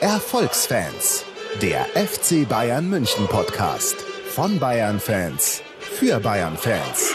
[0.00, 1.26] Erfolgsfans,
[1.60, 3.96] der FC Bayern München Podcast
[4.30, 7.12] von Bayern Fans für Bayern Fans.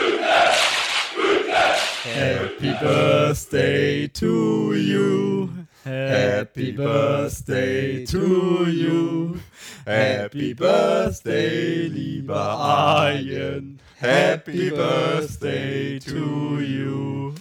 [2.03, 5.49] Happy Birthday to you.
[5.83, 9.39] Happy Birthday to you.
[9.87, 13.79] Happy Birthday, lieber Arjen.
[13.99, 17.33] Happy Birthday to you.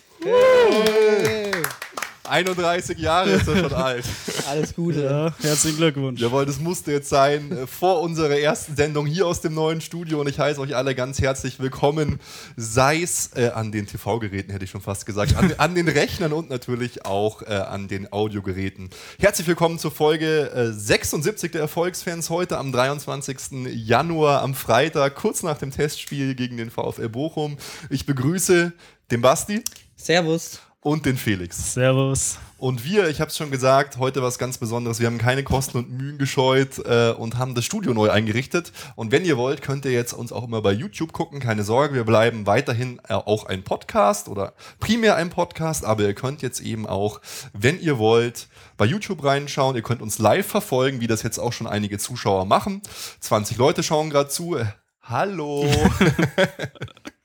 [2.35, 4.05] 31 Jahre ist er schon alt.
[4.49, 5.05] Alles Gute.
[5.05, 6.21] Ja, herzlichen Glückwunsch.
[6.21, 10.21] Jawohl, das musste jetzt sein äh, vor unserer ersten Sendung hier aus dem neuen Studio
[10.21, 12.19] und ich heiße euch alle ganz herzlich willkommen,
[12.57, 16.33] sei es äh, an den TV-Geräten, hätte ich schon fast gesagt, an, an den Rechnern
[16.33, 18.91] und natürlich auch äh, an den Audiogeräten.
[19.21, 23.69] Herzlich willkommen zur Folge äh, 76 der Erfolgsfans heute am 23.
[23.75, 27.59] Januar am Freitag, kurz nach dem Testspiel gegen den VfL Bochum.
[27.91, 28.73] Ich begrüße
[29.13, 29.63] den Basti
[29.95, 30.64] Servus.
[30.85, 31.73] Und den Felix.
[31.73, 32.39] Servus.
[32.59, 35.01] Und wir, ich habe es schon gesagt, heute was ganz Besonderes.
[35.01, 38.71] Wir haben keine Kosten und Mühen gescheut äh, und haben das Studio neu eingerichtet.
[38.95, 41.41] Und wenn ihr wollt, könnt ihr jetzt uns auch immer bei YouTube gucken.
[41.41, 45.87] Keine Sorge, wir bleiben weiterhin äh, auch ein Podcast oder primär ein Podcast.
[45.87, 47.23] Aber ihr könnt jetzt eben auch,
[47.55, 49.77] wenn ihr wollt, bei YouTube reinschauen.
[49.77, 52.83] Ihr könnt uns live verfolgen, wie das jetzt auch schon einige Zuschauer machen.
[53.21, 54.57] 20 Leute schauen gerade zu.
[54.57, 54.67] Äh,
[55.03, 55.67] hallo.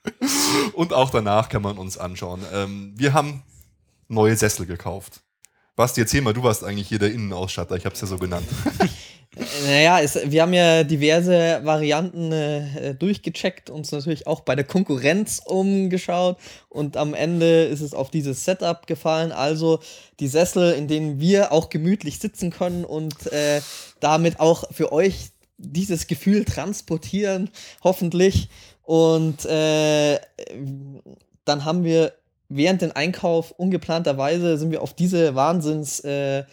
[0.74, 2.42] und auch danach kann man uns anschauen.
[2.52, 3.42] Ähm, wir haben
[4.10, 5.22] neue Sessel gekauft.
[5.76, 8.46] Basti, erzähl mal, du warst eigentlich hier der Innenausstatter, ich habe es ja so genannt.
[9.64, 15.40] Naja, es, wir haben ja diverse Varianten äh, durchgecheckt, uns natürlich auch bei der Konkurrenz
[15.44, 16.36] umgeschaut
[16.68, 19.30] und am Ende ist es auf dieses Setup gefallen.
[19.30, 19.78] Also
[20.18, 23.60] die Sessel, in denen wir auch gemütlich sitzen können und äh,
[24.00, 27.50] damit auch für euch dieses Gefühl transportieren,
[27.84, 28.48] hoffentlich.
[28.82, 30.18] Und äh,
[31.44, 32.14] dann haben wir
[32.50, 36.44] während den Einkauf ungeplanterweise sind wir auf diese Wahnsinns äh,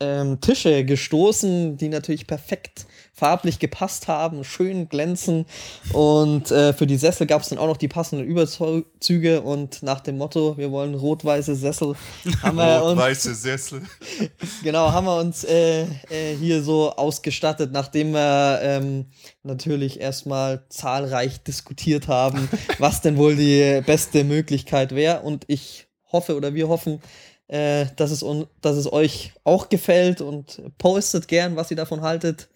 [0.00, 2.86] ähm, Tische gestoßen, die natürlich perfekt
[3.24, 5.46] farblich gepasst haben, schön glänzen.
[5.94, 9.40] Und äh, für die Sessel gab es dann auch noch die passenden Überzüge.
[9.40, 11.94] Und nach dem Motto, wir wollen rot-weiße Sessel,
[12.42, 13.80] haben wir uns, Weiße Sessel.
[14.62, 19.06] genau, haben wir uns äh, äh, hier so ausgestattet, nachdem wir ähm,
[19.42, 25.22] natürlich erstmal zahlreich diskutiert haben, was denn wohl die beste Möglichkeit wäre.
[25.22, 27.00] Und ich hoffe oder wir hoffen,
[27.48, 32.02] äh, dass, es un dass es euch auch gefällt und postet gern, was ihr davon
[32.02, 32.50] haltet.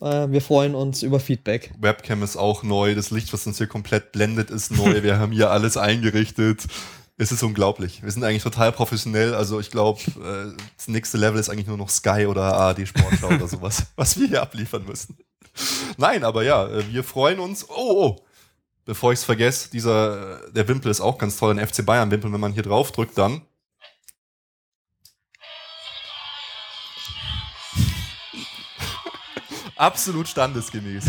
[0.00, 1.72] Äh, wir freuen uns über Feedback.
[1.78, 5.02] Webcam ist auch neu, das Licht, was uns hier komplett blendet, ist neu.
[5.02, 6.66] Wir haben hier alles eingerichtet.
[7.16, 8.02] Es ist unglaublich.
[8.02, 9.34] Wir sind eigentlich total professionell.
[9.34, 13.28] Also ich glaube, äh, das nächste Level ist eigentlich nur noch Sky oder ARD Sportschau
[13.28, 15.18] oder sowas, was wir hier abliefern müssen.
[15.98, 17.68] Nein, aber ja, äh, wir freuen uns.
[17.68, 17.74] Oh,
[18.16, 18.16] oh.
[18.86, 22.32] Bevor ich es vergesse, dieser, der Wimpel ist auch ganz toll, ein FC Bayern Wimpel,
[22.32, 23.42] wenn man hier drauf drückt, dann
[29.80, 31.04] Absolut standesgemäß.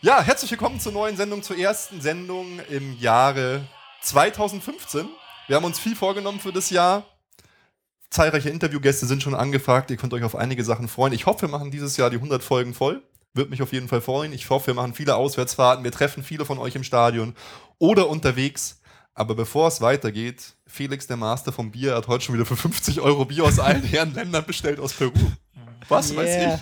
[0.00, 3.68] Ja, herzlich willkommen zur neuen Sendung, zur ersten Sendung im Jahre
[4.00, 5.06] 2015.
[5.48, 7.04] Wir haben uns viel vorgenommen für das Jahr.
[8.08, 9.90] Zahlreiche Interviewgäste sind schon angefragt.
[9.90, 11.12] Ihr könnt euch auf einige Sachen freuen.
[11.12, 13.02] Ich hoffe, wir machen dieses Jahr die 100 Folgen voll.
[13.34, 14.32] Würde mich auf jeden Fall freuen.
[14.32, 15.84] Ich hoffe, wir machen viele Auswärtsfahrten.
[15.84, 17.34] Wir treffen viele von euch im Stadion
[17.76, 18.80] oder unterwegs.
[19.12, 23.02] Aber bevor es weitergeht, Felix, der Master vom Bier, hat heute schon wieder für 50
[23.02, 25.12] Euro Bier aus allen Herren Ländern bestellt aus Peru.
[25.88, 26.54] Was weiß Yeah.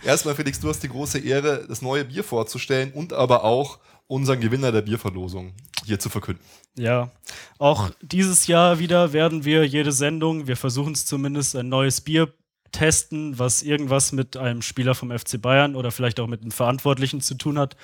[0.00, 0.06] ich?
[0.06, 4.40] Erstmal, Felix, du hast die große Ehre, das neue Bier vorzustellen und aber auch unseren
[4.40, 5.52] Gewinner der Bierverlosung
[5.84, 6.42] hier zu verkünden.
[6.76, 7.10] Ja,
[7.58, 12.32] auch dieses Jahr wieder werden wir jede Sendung, wir versuchen es zumindest, ein neues Bier
[12.70, 17.20] testen, was irgendwas mit einem Spieler vom FC Bayern oder vielleicht auch mit einem Verantwortlichen
[17.20, 17.76] zu tun hat.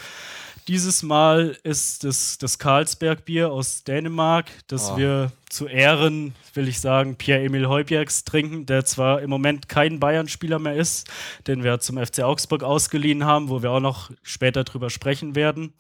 [0.67, 4.97] Dieses Mal ist es das Carlsberg-Bier aus Dänemark, das Oh.
[4.97, 10.59] wir zu Ehren, will ich sagen, Pierre-Emil Heubjergs trinken, der zwar im Moment kein Bayern-Spieler
[10.59, 11.07] mehr ist,
[11.47, 15.75] den wir zum FC Augsburg ausgeliehen haben, wo wir auch noch später drüber sprechen werden.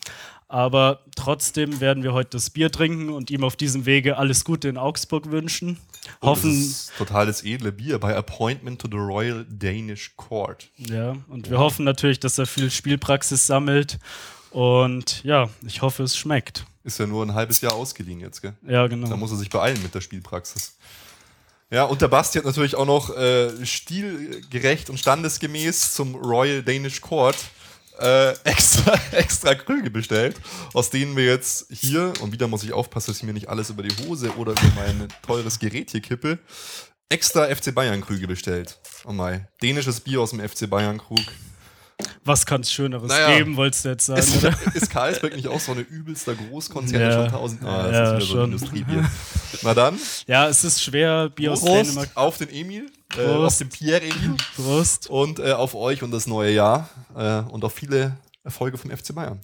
[0.48, 4.68] Aber trotzdem werden wir heute das Bier trinken und ihm auf diesem Wege alles Gute
[4.68, 5.78] in Augsburg wünschen.
[6.20, 10.68] Hoffen, Das ist total das edle Bier bei Appointment to the Royal Danish Court.
[10.76, 13.98] ja, und wir hoffen natürlich, dass er viel Spielpraxis sammelt.
[14.54, 16.64] Und ja, ich hoffe, es schmeckt.
[16.84, 18.54] Ist ja nur ein halbes Jahr ausgeliehen jetzt, gell?
[18.62, 19.16] Ja, Da genau.
[19.16, 20.76] muss er sich beeilen mit der Spielpraxis.
[21.70, 27.00] Ja, und der Basti hat natürlich auch noch äh, stilgerecht und standesgemäß zum Royal Danish
[27.00, 27.34] Court
[27.98, 30.36] äh, extra, extra Krüge bestellt,
[30.72, 33.70] aus denen wir jetzt hier, und wieder muss ich aufpassen, dass ich mir nicht alles
[33.70, 36.38] über die Hose oder über mein teures Gerät hier kippe,
[37.08, 38.78] extra FC Bayern Krüge bestellt.
[39.04, 41.24] Oh mein, dänisches Bier aus dem FC Bayern Krug.
[42.24, 43.36] Was kann es Schöneres Naja.
[43.36, 44.54] geben, wolltest du jetzt sagen, Ist, oder?
[44.74, 47.00] ist Karlsberg nicht auch so eine übelster Großkonzern?
[47.00, 47.12] Ja.
[47.12, 47.62] Schon tausend.
[47.64, 48.52] Ah, das Ja, ist wieder so ein schon.
[48.52, 49.10] Industriebier.
[49.62, 52.10] Na dann, Ja, es ist schwer, Bier aus Prost Dänemark.
[52.14, 55.08] auf den Emil, äh, auf den Pierre Emil Prost.
[55.10, 59.14] und äh, auf euch und das neue Jahr äh, und auf viele Erfolge vom FC
[59.14, 59.40] Bayern.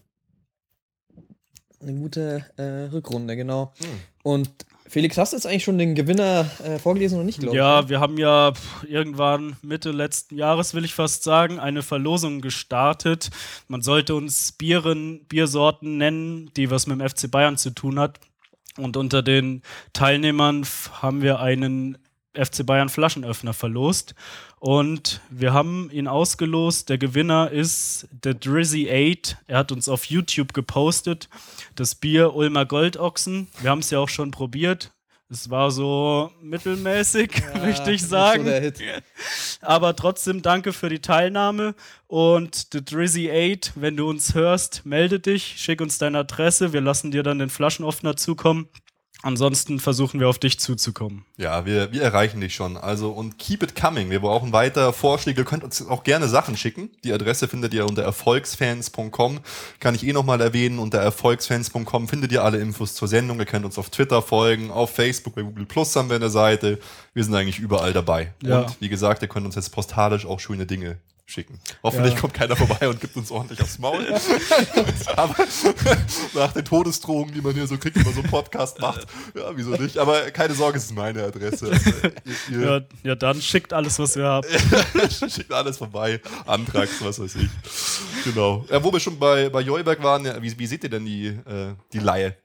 [1.83, 3.73] Eine gute äh, Rückrunde, genau.
[3.79, 3.89] Hm.
[4.23, 4.51] Und
[4.91, 7.59] Felix, hast du jetzt eigentlich schon den Gewinner äh, vorgelesen oder nicht, glaube ich?
[7.59, 12.41] Ja, wir haben ja pff, irgendwann Mitte letzten Jahres, will ich fast sagen, eine Verlosung
[12.41, 13.31] gestartet.
[13.69, 18.19] Man sollte uns Bieren, Biersorten nennen, die was mit dem FC Bayern zu tun hat.
[18.79, 20.67] Und unter den Teilnehmern
[21.01, 21.97] haben wir einen
[22.45, 24.15] FC Bayern Flaschenöffner verlost.
[24.59, 26.89] Und wir haben ihn ausgelost.
[26.89, 29.37] Der Gewinner ist der Drizzy 8.
[29.47, 31.29] Er hat uns auf YouTube gepostet.
[31.77, 33.49] Das Bier Ulmer Goldochsen.
[33.61, 34.93] Wir haben es ja auch schon probiert.
[35.33, 38.47] Es war so mittelmäßig, Ja, möchte ich sagen.
[38.47, 38.83] So.
[39.61, 41.77] Aber trotzdem danke für die Teilnahme.
[42.09, 46.73] Und The Drizzy 8, wenn du uns hörst, melde dich, schick uns deine Adresse.
[46.73, 48.69] Wir lassen dir dann den Flaschenoffner zukommen.
[49.23, 51.25] Ansonsten versuchen wir auf dich zuzukommen.
[51.37, 52.77] Ja, wir, wir erreichen dich schon.
[52.77, 54.11] Also und keep it coming.
[54.11, 55.43] Wir brauchen weiter Vorschläge.
[55.43, 56.91] Ihr könnt uns auch gerne Sachen schicken.
[57.05, 59.41] Die Adresse findet ihr unter erfolgsfans.com.
[59.79, 60.79] Kann ich eh nochmal erwähnen.
[60.79, 63.39] Unter erfolgsfans.com findet ihr alle Infos zur Sendung.
[63.39, 66.79] Ihr könnt uns auf Twitter folgen, auf Facebook, bei Google Plus haben wir eine Seite.
[67.13, 68.33] Wir sind eigentlich überall dabei.
[68.43, 68.61] Ja.
[68.61, 70.99] Und wie gesagt, ihr könnt uns jetzt postalisch auch schöne Dinge
[71.31, 71.59] schicken.
[71.83, 72.21] Hoffentlich Ja.
[72.21, 74.07] kommt keiner vorbei und gibt uns ordentlich aufs Maul.
[75.17, 75.35] Aber
[76.35, 79.51] nach den Todesdrohungen, die man hier so kriegt, wenn man so einen Podcast macht, ja,
[79.55, 79.99] wieso nicht?
[79.99, 81.71] Aber keine Sorge, es ist meine Adresse.
[81.71, 81.91] Also,
[82.51, 84.49] ihr, ihr Ja, ja, dann schickt alles, was wir haben.
[85.31, 87.49] schickt alles vorbei, Antrags, was weiß ich.
[88.25, 88.65] Genau.
[88.71, 91.75] Ja, wo wir schon bei, bei Joyberg waren, wie, wie seht ihr denn die, äh,
[91.93, 92.37] die Laie?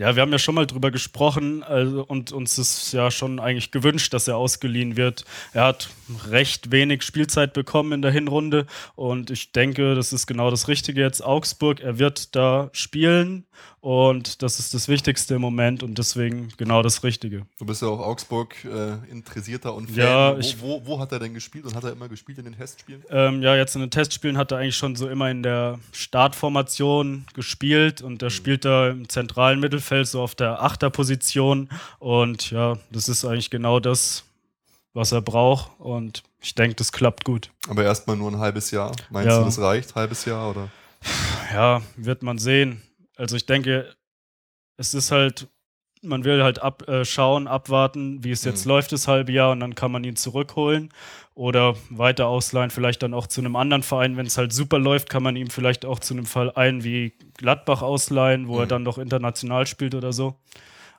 [0.00, 3.70] Ja, wir haben ja schon mal drüber gesprochen also, und uns ist ja schon eigentlich
[3.70, 5.24] gewünscht, dass er ausgeliehen wird.
[5.52, 5.88] Er hat
[6.28, 11.00] recht wenig Spielzeit bekommen in der Hinrunde und ich denke, das ist genau das Richtige
[11.00, 11.24] jetzt.
[11.24, 13.46] Augsburg, er wird da spielen
[13.84, 17.44] und das ist das Wichtigste im Moment und deswegen genau das Richtige.
[17.58, 19.98] Du bist ja auch Augsburg äh, interessierter und Fan.
[19.98, 22.56] Ja, wo, wo, wo hat er denn gespielt und hat er immer gespielt in den
[22.56, 23.02] Testspielen?
[23.10, 27.26] Ähm, ja, jetzt in den Testspielen hat er eigentlich schon so immer in der Startformation
[27.34, 31.68] gespielt und er spielt da im zentralen Mittelfeld, so auf der Achterposition.
[31.98, 34.24] Und ja, das ist eigentlich genau das,
[34.94, 35.72] was er braucht.
[35.78, 37.50] Und ich denke, das klappt gut.
[37.68, 38.92] Aber erstmal nur ein halbes Jahr.
[39.10, 39.40] Meinst Ja.
[39.40, 39.94] du, das reicht?
[39.94, 40.70] Halbes Jahr oder?
[41.52, 42.80] Ja, wird man sehen.
[43.16, 43.94] Also ich denke,
[44.76, 45.48] es ist halt,
[46.02, 48.70] man will halt ab, äh, schauen, abwarten, wie es jetzt Mhm.
[48.70, 50.90] läuft, das halbe Jahr, und dann kann man ihn zurückholen
[51.34, 54.16] oder weiter ausleihen, vielleicht dann auch zu einem anderen Verein.
[54.16, 57.82] Wenn es halt super läuft, kann man ihm vielleicht auch zu einem Verein wie Gladbach
[57.82, 58.68] ausleihen, wo er Mhm.
[58.68, 60.36] dann noch international spielt oder so.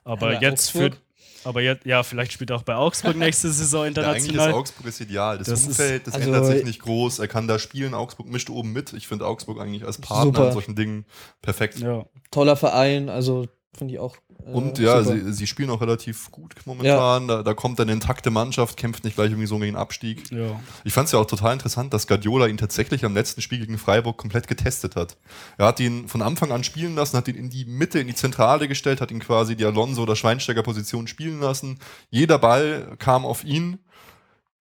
[0.04, 1.02] Aber Ja, jetzt für, Augsburg.
[1.46, 4.52] Aber jetzt, ja, vielleicht spielt er auch bei Augsburg nächste Saison Ja, eigentlich ist international.
[4.52, 5.38] Augsburg ist ideal.
[5.38, 7.18] Das, Das Umfeld, das also- ändert sich nicht groß.
[7.20, 7.94] Er kann da spielen.
[7.94, 8.92] Augsburg mischt oben mit.
[8.92, 10.46] Ich finde Augsburg eigentlich als Partner Super.
[10.48, 11.06] in solchen Dingen
[11.42, 11.78] perfekt.
[11.78, 12.04] ja.
[12.30, 14.16] Toller Verein, also finde ich auch.
[14.44, 15.16] äh, Und ja, super.
[15.18, 17.28] sie, sie spielen auch relativ gut momentan.
[17.28, 20.30] Da, da kommt eine intakte Mannschaft, kämpft nicht gleich irgendwie so gegen den Abstieg.
[20.30, 20.60] ja.
[20.84, 23.78] Ich fand es ja auch total interessant, dass Guardiola ihn tatsächlich am letzten Spiel gegen
[23.78, 25.16] Freiburg komplett getestet hat.
[25.58, 28.14] Er hat ihn von Anfang an spielen lassen, hat ihn in die Mitte, in die
[28.14, 31.78] Zentrale gestellt, hat ihn quasi die Alonso- oder Schweinsteiger-Position spielen lassen.
[32.10, 33.78] Jeder Ball kam auf ihn.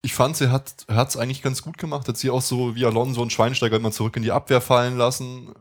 [0.00, 3.20] Ich fand, er hat es eigentlich ganz gut gemacht, hat sie auch so wie Alonso
[3.20, 5.52] und Schweinsteiger immer zurück in die Abwehr fallen lassen.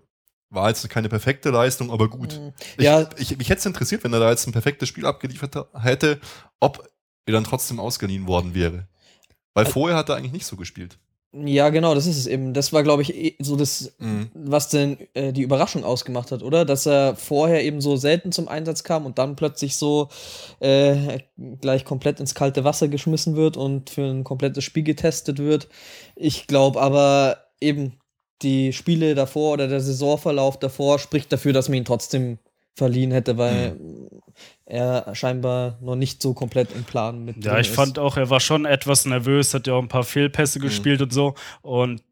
[0.50, 2.40] War jetzt keine perfekte Leistung, aber gut.
[2.40, 2.54] Mhm.
[2.78, 3.10] Ich, Ja.
[3.18, 6.20] ich, mich hätte es interessiert, wenn er da jetzt ein perfektes Spiel abgeliefert hätte,
[6.60, 6.88] ob
[7.26, 8.88] er dann trotzdem ausgeliehen worden wäre.
[9.54, 10.98] Weil Ä- vorher hat er eigentlich nicht so gespielt.
[11.34, 12.54] Ja, genau, das ist es eben.
[12.54, 14.30] Das war, glaube ich, eh so das, Mhm.
[14.34, 16.64] was denn äh, die Überraschung ausgemacht hat, oder?
[16.64, 20.08] Dass er vorher eben so selten zum Einsatz kam und dann plötzlich so
[20.62, 21.20] äh,
[21.60, 25.68] gleich komplett ins kalte Wasser geschmissen wird und für ein komplettes Spiel getestet wird.
[26.16, 28.00] Ich glaube aber eben,
[28.42, 32.38] die Spiele davor oder der Saisonverlauf davor spricht dafür, dass man ihn trotzdem
[32.76, 33.78] verliehen hätte, weil
[34.66, 37.76] er scheinbar noch nicht so komplett im Plan mit Ja, drin ich ist.
[37.76, 41.12] fand auch, er war schon etwas nervös, hat ja auch ein paar Fehlpässe gespielt und
[41.12, 41.34] so.
[41.64, 42.04] Und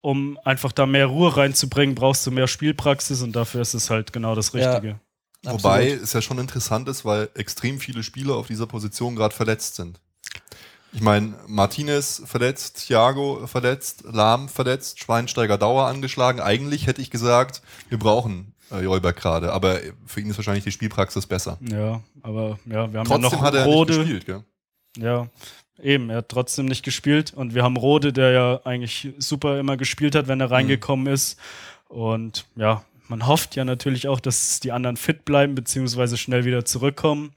[0.00, 4.12] um einfach da mehr Ruhe reinzubringen, brauchst du mehr Spielpraxis und dafür ist es halt
[4.12, 4.70] genau das Ja.
[4.72, 5.00] Richtige.
[5.44, 6.02] Wobei Absolut.
[6.04, 10.00] es ja schon interessant ist, weil extrem viele Spieler auf dieser Position gerade verletzt sind.
[10.92, 16.40] Ich meine, Martinez verletzt, Thiago verletzt, Lahm verletzt, Schweinsteiger Dauer angeschlagen.
[16.40, 20.72] Eigentlich hätte ich gesagt, wir brauchen äh, Jolberg gerade, aber für ihn ist wahrscheinlich die
[20.72, 21.58] Spielpraxis besser.
[21.60, 23.92] Ja, aber ja, wir haben Trotzdem ja noch hat er Rode.
[23.92, 24.44] nicht gespielt, gell?
[24.96, 25.28] Ja,
[25.82, 27.32] eben, er hat trotzdem nicht gespielt.
[27.34, 31.38] Und wir haben Rode, der ja eigentlich super immer gespielt hat, wenn er reingekommen ist.
[31.88, 36.64] Und ja, man hofft ja natürlich auch, dass die anderen fit bleiben, beziehungsweise schnell wieder
[36.64, 37.32] zurückkommen.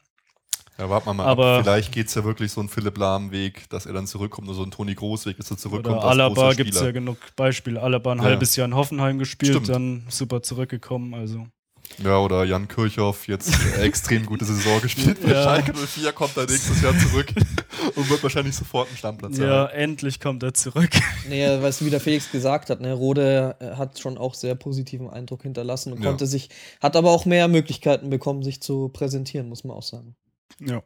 [0.82, 1.64] Ja, warten wir mal Aber- ab.
[1.64, 4.64] Vielleicht geht es ja wirklich so einen Philipp Lahm-Weg, dass er dann zurückkommt, oder so
[4.64, 5.98] ein Toni Groß-Weg, dass er zurückkommt.
[5.98, 7.80] Oder als Alaba gibt es ja genug Beispiele.
[7.82, 8.24] Alaba ein Ja.
[8.24, 9.70] halbes Jahr in Hoffenheim gespielt, Stimmt.
[9.70, 11.14] dann super zurückgekommen.
[11.14, 11.46] Also
[12.04, 15.22] Ja, oder Jan Kirchhoff, jetzt extrem gute Saison gespielt.
[15.22, 15.44] Bei Ja.
[15.44, 17.28] Schalke 04 kommt er nächstes Jahr zurück
[17.96, 19.74] und wird wahrscheinlich sofort einen Stammplatz ja, haben.
[19.74, 20.90] endlich kommt er zurück.
[21.30, 25.10] Nee, was wie der Felix gesagt hat, ne, Rode äh, hat schon auch sehr positiven
[25.12, 26.10] Eindruck hinterlassen und Ja.
[26.10, 26.50] konnte sich,
[26.82, 30.16] hat aber auch mehr Möglichkeiten bekommen, sich zu präsentieren, muss man auch sagen.
[30.60, 30.82] Ja.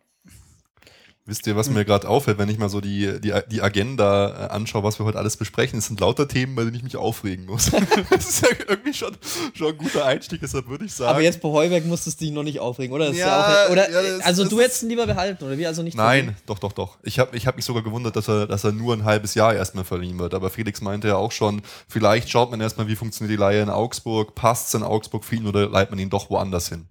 [1.28, 4.50] Wisst ihr, was mir gerade auffällt, wenn ich mal so die, die, die Agenda äh,
[4.52, 5.80] anschaue, was wir heute alles besprechen?
[5.80, 7.72] Es sind lauter Themen, bei denen ich mich aufregen muss.
[8.12, 9.18] das ist ja irgendwie schon,
[9.56, 11.10] schon ein guter Einstieg, deshalb würde ich sagen.
[11.10, 13.08] Aber jetzt bei Heuberg musstest du dich noch nicht aufregen, oder?
[13.08, 15.66] Ist Ja, auch, oder ja, das- also das du hättest ihn lieber behalten, oder wie?
[15.66, 17.00] Also nicht Nein, doch, doch, doch.
[17.02, 19.56] Ich habe ich hab mich sogar gewundert, dass er, dass er nur ein halbes Jahr
[19.56, 20.36] erstmal verliehen wird.
[20.36, 23.72] Aber Felix meinte ja auch schon, vielleicht schaut man erstmal, wie funktioniert die Leihe in
[23.72, 26.86] Augsburg, passt es in Augsburg für ihn oder leitet man ihn doch woanders hin.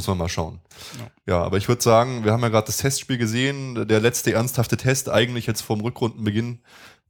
[0.00, 0.60] Muss man mal schauen.
[1.26, 4.78] Ja, aber ich würde sagen, wir haben ja gerade das Testspiel gesehen, der letzte ernsthafte
[4.78, 6.60] Test, eigentlich jetzt vom Rückrundenbeginn.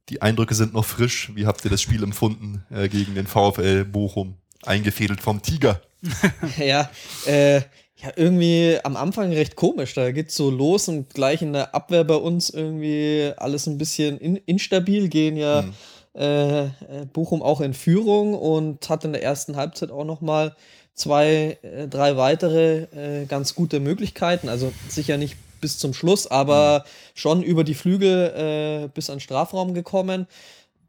[0.09, 1.31] Die Eindrücke sind noch frisch.
[1.33, 4.33] Wie habt ihr das Spiel empfunden äh, gegen den VfL Bochum?
[4.65, 5.79] Eingefädelt vom Tiger.
[6.57, 6.89] Ja,
[7.25, 9.93] äh, ja, irgendwie am Anfang recht komisch.
[9.93, 14.17] Da geht's so los und gleich in der Abwehr bei uns irgendwie alles ein bisschen
[14.17, 15.73] in, instabil, gehen ja Mhm.
[16.21, 16.65] äh,
[17.13, 20.57] Bochum auch in Führung und hat in der ersten Halbzeit auch noch mal
[20.93, 24.49] zwei, äh, drei weitere äh, ganz gute Möglichkeiten.
[24.49, 29.21] Also sicher nicht bis zum Schluss, aber schon über die Flügel äh, bis an den
[29.21, 30.27] Strafraum gekommen.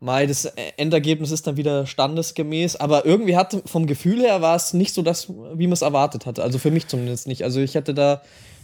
[0.01, 4.73] Mei, das Endergebnis ist dann wieder standesgemäß, aber irgendwie hat vom Gefühl her war es
[4.73, 6.43] nicht so das, wie man es erwartet hatte.
[6.43, 7.45] Also für mich zumindest nicht.
[7.45, 8.21] Also ich hätte da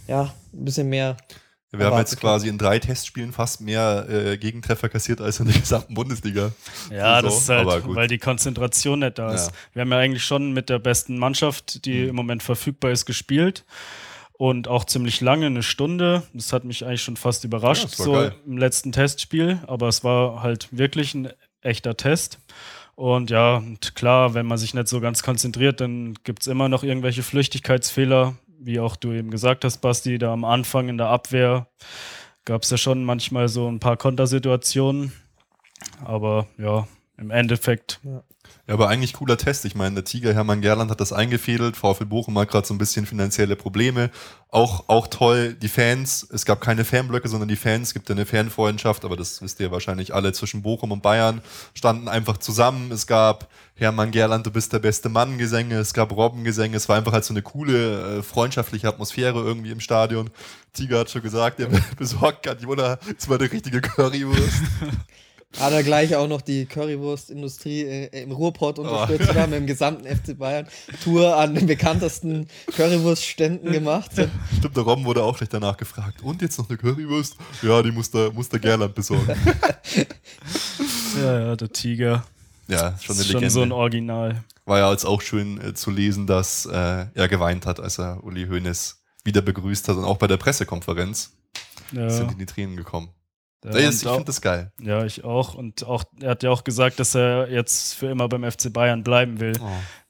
[0.07, 1.15] ja ein bisschen mehr.
[1.71, 5.47] Wir haben Erwartet jetzt quasi in drei Testspielen fast mehr äh, Gegentreffer kassiert als in
[5.47, 6.51] der gesamten Bundesliga.
[6.91, 7.95] Ja, So, das ist aber halt, gut.
[7.95, 9.47] weil die Konzentration nicht da ist.
[9.47, 9.53] Ja.
[9.73, 12.09] Wir haben ja eigentlich schon mit der besten Mannschaft, die Mhm.
[12.09, 13.65] im Moment verfügbar ist, gespielt.
[14.33, 16.23] Und auch ziemlich lange, eine Stunde.
[16.33, 18.35] Das hat mich eigentlich schon fast überrascht, Ja, so geil.
[18.47, 19.59] im letzten Testspiel.
[19.67, 21.29] Aber es war halt wirklich ein
[21.61, 22.39] echter Test.
[22.95, 26.67] Und ja, und klar, wenn man sich nicht so ganz konzentriert, dann gibt es immer
[26.69, 31.07] noch irgendwelche Flüchtigkeitsfehler, wie auch du eben gesagt hast, Basti, da am Anfang in der
[31.07, 31.67] Abwehr
[32.45, 35.11] gab es ja schon manchmal so ein paar Kontersituationen.
[36.03, 36.87] Aber ja,
[37.17, 38.23] im Endeffekt, Ja,
[38.69, 39.65] aber eigentlich cooler Test.
[39.65, 41.75] Ich meine, der Tiger Hermann Gerland hat das eingefädelt.
[41.75, 44.11] VfL Bochum hat gerade so ein bisschen finanzielle Probleme.
[44.49, 46.27] Auch, auch toll, die Fans.
[46.31, 47.89] Es gab keine Fanblöcke, sondern die Fans.
[47.89, 50.33] Es gibt ja eine Fanfreundschaft, aber das wisst ihr wahrscheinlich alle.
[50.33, 51.41] Zwischen Bochum und Bayern
[51.73, 52.91] standen einfach zusammen.
[52.91, 55.77] Es gab Hermann Gerland, du bist der beste Mann Gesänge.
[55.79, 56.77] Es gab Robbengesänge.
[56.77, 60.29] Es war einfach halt so eine coole, äh, freundschaftliche Atmosphäre irgendwie im Stadion.
[60.73, 62.99] Tiger hat schon gesagt, er besorgt Guardiola.
[63.17, 64.61] Das war eine richtige Currywurst.
[65.57, 68.83] Hat er gleich auch noch die Currywurstindustrie äh, im Ruhrpott Oh.
[68.83, 69.47] unterstützt, oder?
[69.47, 70.67] Mit dem gesamten FC Bayern
[71.03, 74.11] Tour an den bekanntesten Currywurstständen gemacht.
[74.13, 76.21] Stimmt, der Robben wurde auch gleich danach gefragt.
[76.21, 77.35] Und jetzt noch eine Currywurst?
[77.63, 79.27] Ja, die muss der, muss der Gerland besorgen.
[81.17, 82.23] ja, ja, der Tiger
[82.67, 83.45] Ja, schon eine ist Legende.
[83.45, 84.43] schon so ein Original.
[84.65, 88.23] War ja jetzt auch schön äh, zu lesen, dass äh, er geweint hat, als er
[88.23, 91.31] Uli Hoeneß wieder begrüßt hat und auch bei der Pressekonferenz
[91.91, 93.09] Ja, sind in die Tränen gekommen.
[93.65, 94.71] Ja, Ja, ich finde das geil.
[94.81, 95.53] ja, ich auch.
[95.53, 99.03] Und auch, er hat ja auch gesagt, dass er jetzt für immer beim FC Bayern
[99.03, 99.53] bleiben will.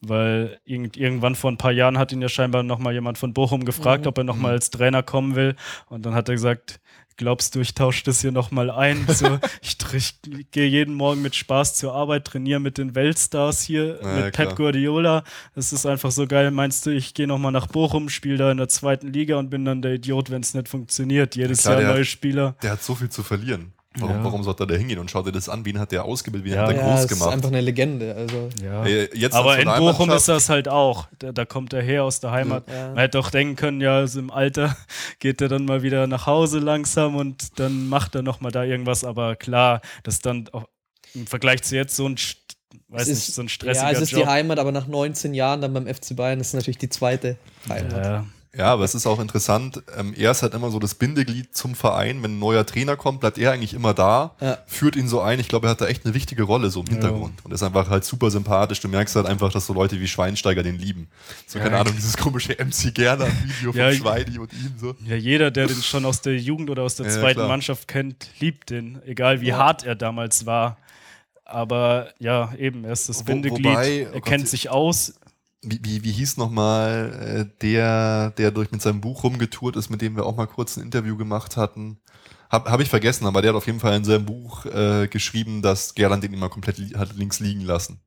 [0.01, 3.65] Weil irgend, irgendwann vor ein paar Jahren hat ihn ja scheinbar nochmal jemand von Bochum
[3.65, 5.55] gefragt, ob er nochmal als Trainer kommen will.
[5.87, 6.79] Und dann hat er gesagt,
[7.19, 9.05] glaubst du, ich tausche das hier nochmal ein?
[9.07, 10.15] So, ich, ich
[10.51, 14.31] gehe jeden Morgen mit Spaß zur Arbeit, trainiere mit den Weltstars hier, Ja, mit ja,
[14.31, 14.55] Pep klar.
[14.55, 15.23] Guardiola.
[15.53, 16.49] Das ist einfach so geil.
[16.49, 19.65] Meinst du, ich gehe nochmal nach Bochum, spiele da in der zweiten Liga und bin
[19.65, 21.35] dann der Idiot, wenn es nicht funktioniert?
[21.35, 22.55] Jedes klar, Jahr neue Spieler.
[22.63, 23.73] Der hat so viel zu verlieren.
[23.97, 24.23] Warum, Ja.
[24.23, 25.65] warum sollte er da hingehen und schaut dir das an?
[25.65, 26.45] Wen hat der ausgebildet?
[26.45, 26.61] Wen Ja.
[26.61, 27.33] hat er Ja, groß es ist gemacht?
[27.33, 28.13] einfach eine Legende.
[28.15, 28.49] Also.
[28.63, 28.85] Ja.
[28.85, 31.07] Jetzt Aber in Bochum ist das halt auch.
[31.17, 32.67] Da, da kommt er her aus der Heimat.
[32.67, 32.89] Ja.
[32.89, 34.77] Man hätte doch denken können, ja, also im Alter
[35.19, 39.03] geht er dann mal wieder nach Hause langsam und dann macht er nochmal da irgendwas.
[39.03, 40.65] Aber klar, das ist dann auch
[41.15, 42.15] im Vergleich zu jetzt so ein,
[42.89, 44.21] weiß Es nicht, ist, so ein stressiger ja, es ist Job.
[44.21, 47.37] die Heimat, aber nach 19 Jahren dann beim FC Bayern ist es natürlich die zweite
[47.67, 48.05] Heimat.
[48.05, 48.25] ja,
[48.57, 49.83] Ja, aber es ist auch interessant.
[49.95, 52.23] Ähm, er ist halt immer so das Bindeglied zum Verein.
[52.23, 54.57] Wenn ein neuer Trainer kommt, bleibt er eigentlich immer da, Ja.
[54.65, 55.39] führt ihn so ein.
[55.39, 57.45] Ich glaube, er hat da echt eine wichtige Rolle so im Hintergrund.
[57.45, 58.79] Und ist einfach halt super sympathisch.
[58.81, 61.09] Du merkst halt einfach, dass so Leute wie Schweinsteiger den lieben.
[61.45, 61.81] So, keine Ja.
[61.81, 64.95] Ahnung, dieses komische MC Gerner-Video von Ja, Schweini und ihm so.
[65.05, 67.47] ja, jeder, der den schon aus der Jugend oder aus der Ja, zweiten.
[67.47, 68.99] Mannschaft kennt, liebt den.
[69.05, 69.57] Egal wie Ja.
[69.57, 70.77] hart er damals war.
[71.45, 73.65] Aber ja, eben, er ist das Wo- Bindeglied.
[73.65, 75.13] wobei- oh er kennt sich aus.
[75.61, 80.01] Wie, wie, wie hieß nochmal äh, der, der durch mit seinem Buch rumgetourt ist, mit
[80.01, 81.99] dem wir auch mal kurz ein Interview gemacht hatten?
[82.49, 85.61] Hab, hab ich vergessen, aber der hat auf jeden Fall in seinem Buch äh, geschrieben,
[85.61, 87.99] dass Gerland den immer komplett li hat links liegen lassen.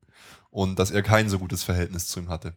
[0.49, 2.55] Und dass er kein so gutes Verhältnis zu ihm hatte.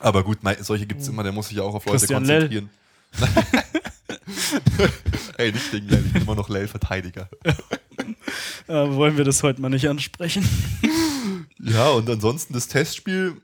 [0.00, 2.48] Aber gut, solche gibt's immer, der muss sich ja auch auf Leute Christian Lell.
[2.48, 2.70] konzentrieren.
[5.36, 7.28] Ey, nicht wegen Lell, ich bin immer noch Lell-Verteidiger.
[8.68, 10.48] Äh, wollen wir das heute mal nicht ansprechen?
[11.58, 13.42] Ja, und ansonsten das Testspiel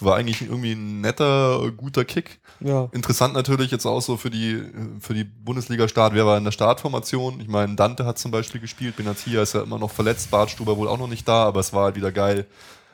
[0.00, 2.40] war eigentlich irgendwie ein netter, guter Kick.
[2.60, 2.88] Ja.
[2.92, 4.62] Interessant natürlich jetzt auch so für die,
[5.00, 6.14] für die Bundesliga-Start.
[6.14, 7.40] Wer war in der Startformation?
[7.40, 10.88] Ich meine, Dante hat zum Beispiel gespielt, Benatia ist ja immer noch verletzt, Bartstuber wohl
[10.88, 12.46] auch noch nicht da, aber es war halt wieder geil.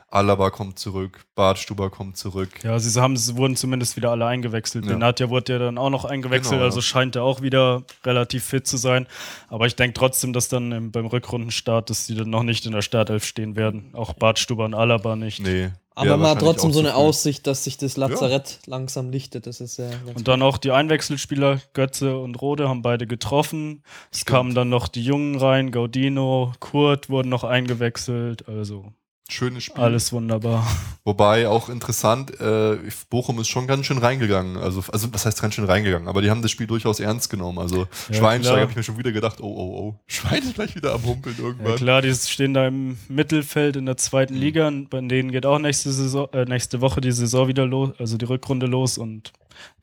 [0.07, 2.63] Alaba kommt zurück, Bartstuber kommt zurück.
[2.63, 4.85] Ja, sie haben, sie wurden zumindest wieder alle eingewechselt.
[4.85, 4.93] Ja.
[4.93, 6.65] Benatia wurde ja dann auch noch eingewechselt, Genau, ja.
[6.67, 9.07] also scheint er auch wieder relativ fit zu sein.
[9.49, 12.71] Aber ich denke trotzdem, dass dann im, beim Rückrundenstart, dass die dann noch nicht in
[12.71, 13.89] der Startelf stehen werden.
[13.93, 15.41] Auch Bartstuber und Alaba nicht.
[15.41, 15.71] Nee.
[15.97, 16.95] Aber wär man hat trotzdem so eine früh.
[16.95, 19.47] Aussicht, dass sich das Lazarett langsam lichtet.
[19.47, 23.81] Das ist ja Und dann auch die Einwechselspieler Götze und Rode haben beide getroffen.
[24.11, 24.29] Es Stimmt.
[24.29, 28.47] kamen dann noch die Jungen rein, Gaudino, Kurt wurden noch eingewechselt.
[28.49, 28.91] Also
[29.27, 29.81] Schönes Spiel.
[29.83, 30.67] alles wunderbar.
[31.03, 32.77] Wobei auch interessant, äh,
[33.09, 34.55] Bochum ist schon ganz schön reingegangen.
[34.55, 36.07] Also, also was heißt ganz schön reingegangen?
[36.07, 37.57] Aber die haben das Spiel durchaus ernst genommen.
[37.57, 40.75] Also Ja, Schweinsteiger habe ich mir schon wieder gedacht, oh, oh, oh, Schwein ist gleich
[40.75, 41.75] wieder am Humpeln Ja, irgendwann.
[41.75, 44.39] klar, die stehen da im Mittelfeld in der zweiten Mhm.
[44.41, 47.91] Liga und bei denen geht auch nächste, Saison, äh, nächste Woche die Saison wieder los,
[47.97, 49.33] also die Rückrunde los und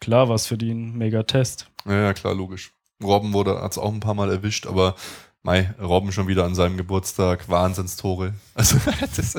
[0.00, 1.66] klar war es für die ein mega Test.
[1.84, 2.72] Ja, ja, klar, logisch.
[3.02, 4.94] Robben wurde, hat es auch ein paar Mal erwischt, aber
[5.44, 8.34] Mai, Robben schon wieder an seinem Geburtstag, Wahnsinnstore.
[8.54, 8.76] Also,
[9.16, 9.36] das,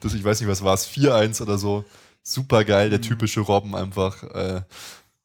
[0.00, 1.84] das, ich weiß nicht, was war es, 4-1 oder so.
[2.22, 4.22] Super geil, der typische Robben einfach.
[4.22, 4.62] Äh,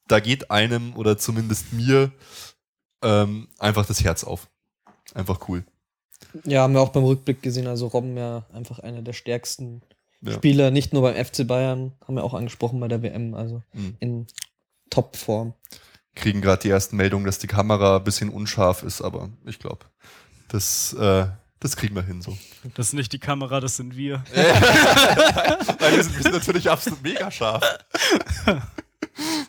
[0.07, 2.11] da geht einem oder zumindest mir
[3.03, 4.47] ähm, einfach das Herz auf.
[5.13, 5.63] Einfach cool.
[6.45, 7.67] Ja, haben wir auch beim Rückblick gesehen.
[7.67, 9.81] Also Robben ja einfach einer der stärksten
[10.21, 10.33] Ja.
[10.33, 13.95] Spieler, nicht nur beim FC Bayern, haben wir auch angesprochen bei der WM, also Mhm.
[13.99, 14.27] in
[14.89, 15.53] Topform.
[16.17, 19.85] Kriegen gerade die ersten Meldungen, dass die Kamera ein bisschen unscharf ist, aber ich glaube,
[20.49, 21.27] das, äh,
[21.59, 22.37] das kriegen wir hin so.
[22.75, 24.23] Das ist nicht die Kamera, das sind wir.
[24.35, 27.63] Nein, wir sind, wir sind natürlich absolut mega scharf.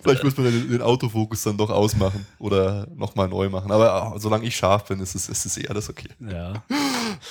[0.03, 3.71] Vielleicht muss man den, den Autofokus dann doch ausmachen oder nochmal neu machen.
[3.71, 6.09] Aber äh, solange ich scharf bin, ist es, ist es eh alles okay.
[6.21, 6.63] Ja.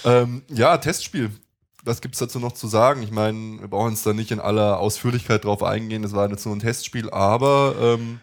[0.06, 1.32] Ähm, ja, Testspiel.
[1.84, 3.02] Was gibt's dazu noch zu sagen?
[3.02, 6.04] Ich meine, wir brauchen uns da nicht in aller Ausführlichkeit drauf eingehen.
[6.04, 8.20] Es war jetzt nur ein Testspiel, aber ähm,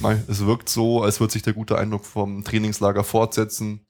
[0.00, 3.86] mei, es wirkt so, als würde sich der gute Eindruck vom Trainingslager fortsetzen.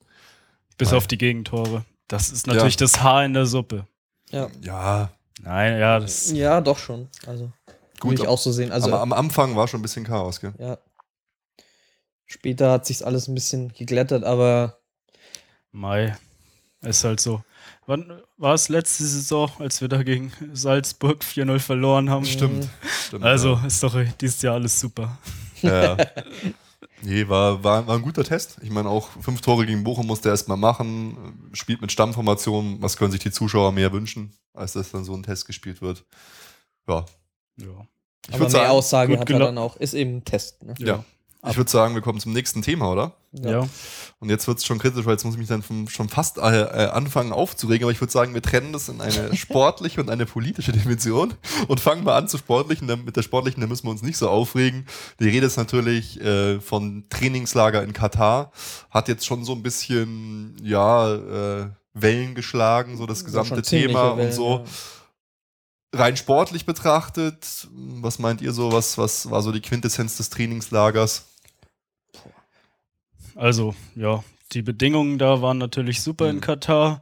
[0.77, 0.97] Bis Nein.
[0.97, 1.85] auf die Gegentore.
[2.07, 3.87] Das ist natürlich das Haar in der Suppe.
[4.29, 4.49] Ja.
[4.61, 5.11] Ja,
[5.43, 6.31] Nein, ja, das.
[6.31, 7.09] Ja, doch schon.
[7.25, 7.51] Also
[7.99, 8.11] gut.
[8.11, 8.71] würde ich auch so sehen.
[8.71, 10.53] Also am, am Anfang war schon ein bisschen Chaos, gell?
[10.59, 10.77] ja.
[12.25, 14.77] Später hat sich alles ein bisschen geglättet, aber
[15.71, 16.15] Mai.
[16.81, 17.43] Ist halt so.
[17.85, 22.25] Wann war es letzte Saison, als wir da gegen Salzburg 4-0 verloren haben?
[22.25, 22.67] Stimmt.
[23.07, 23.65] Stimmt Also ja.
[23.65, 25.17] ist doch dieses Jahr alles super.
[25.61, 25.97] Ja.
[27.03, 28.57] Nee, war, war, war ein guter Test.
[28.61, 31.49] Ich meine, auch fünf Tore gegen Bochum musste er erstmal machen.
[31.53, 32.77] Spielt mit Stammformation.
[32.81, 36.05] Was können sich die Zuschauer mehr wünschen, als dass dann so ein Test gespielt wird?
[36.87, 37.05] Ja.
[37.57, 37.65] Ja.
[38.27, 39.77] Ich aber würde mehr sagen, Aussage gut hat er dann auch.
[39.77, 40.61] Ist eben ein Test.
[40.63, 40.75] Ne?
[40.77, 41.03] ja.
[41.49, 43.15] Ich würd sagen, wir kommen zum nächsten Thema, oder?
[43.31, 43.67] Ja.
[44.19, 46.37] Und jetzt wird es schon kritisch, weil jetzt muss ich mich dann vom, schon fast
[46.37, 47.85] äh, äh, anfangen aufzuregen.
[47.85, 51.33] Aber ich würde sagen, wir trennen das in eine sportliche und eine politische Dimension
[51.67, 52.87] und fangen mal an zu sportlichen.
[52.87, 54.85] Dann- Mit der sportlichen, da müssen wir uns nicht so aufregen.
[55.19, 58.51] Die Rede ist natürlich äh, von Trainingslager in Katar.
[58.91, 64.17] Hat jetzt schon so ein bisschen, ja, äh, Wellen geschlagen, so das gesamte Thema und
[64.19, 64.57] Wellen, so.
[64.59, 64.63] ja.
[65.93, 68.71] Rein sportlich betrachtet, was meint ihr so?
[68.71, 71.25] Was, was war so die Quintessenz des Trainingslagers?
[73.41, 76.41] Also, ja, die Bedingungen da waren natürlich super in Mhm.
[76.41, 77.01] Katar.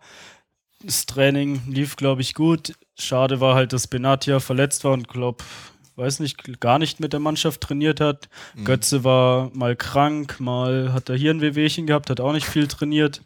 [0.81, 2.75] Das Training lief, glaube ich, gut.
[2.97, 5.43] Schade war halt, dass Benatia verletzt war und glaube,
[5.97, 8.29] weiß nicht, gar nicht mit der Mannschaft trainiert hat.
[8.55, 8.63] Mhm.
[8.63, 12.67] Götze war mal krank, mal hat er hier ein Wehwehchen gehabt, hat auch nicht viel
[12.67, 13.21] trainiert.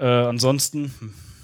[0.00, 0.92] Äh, ansonsten,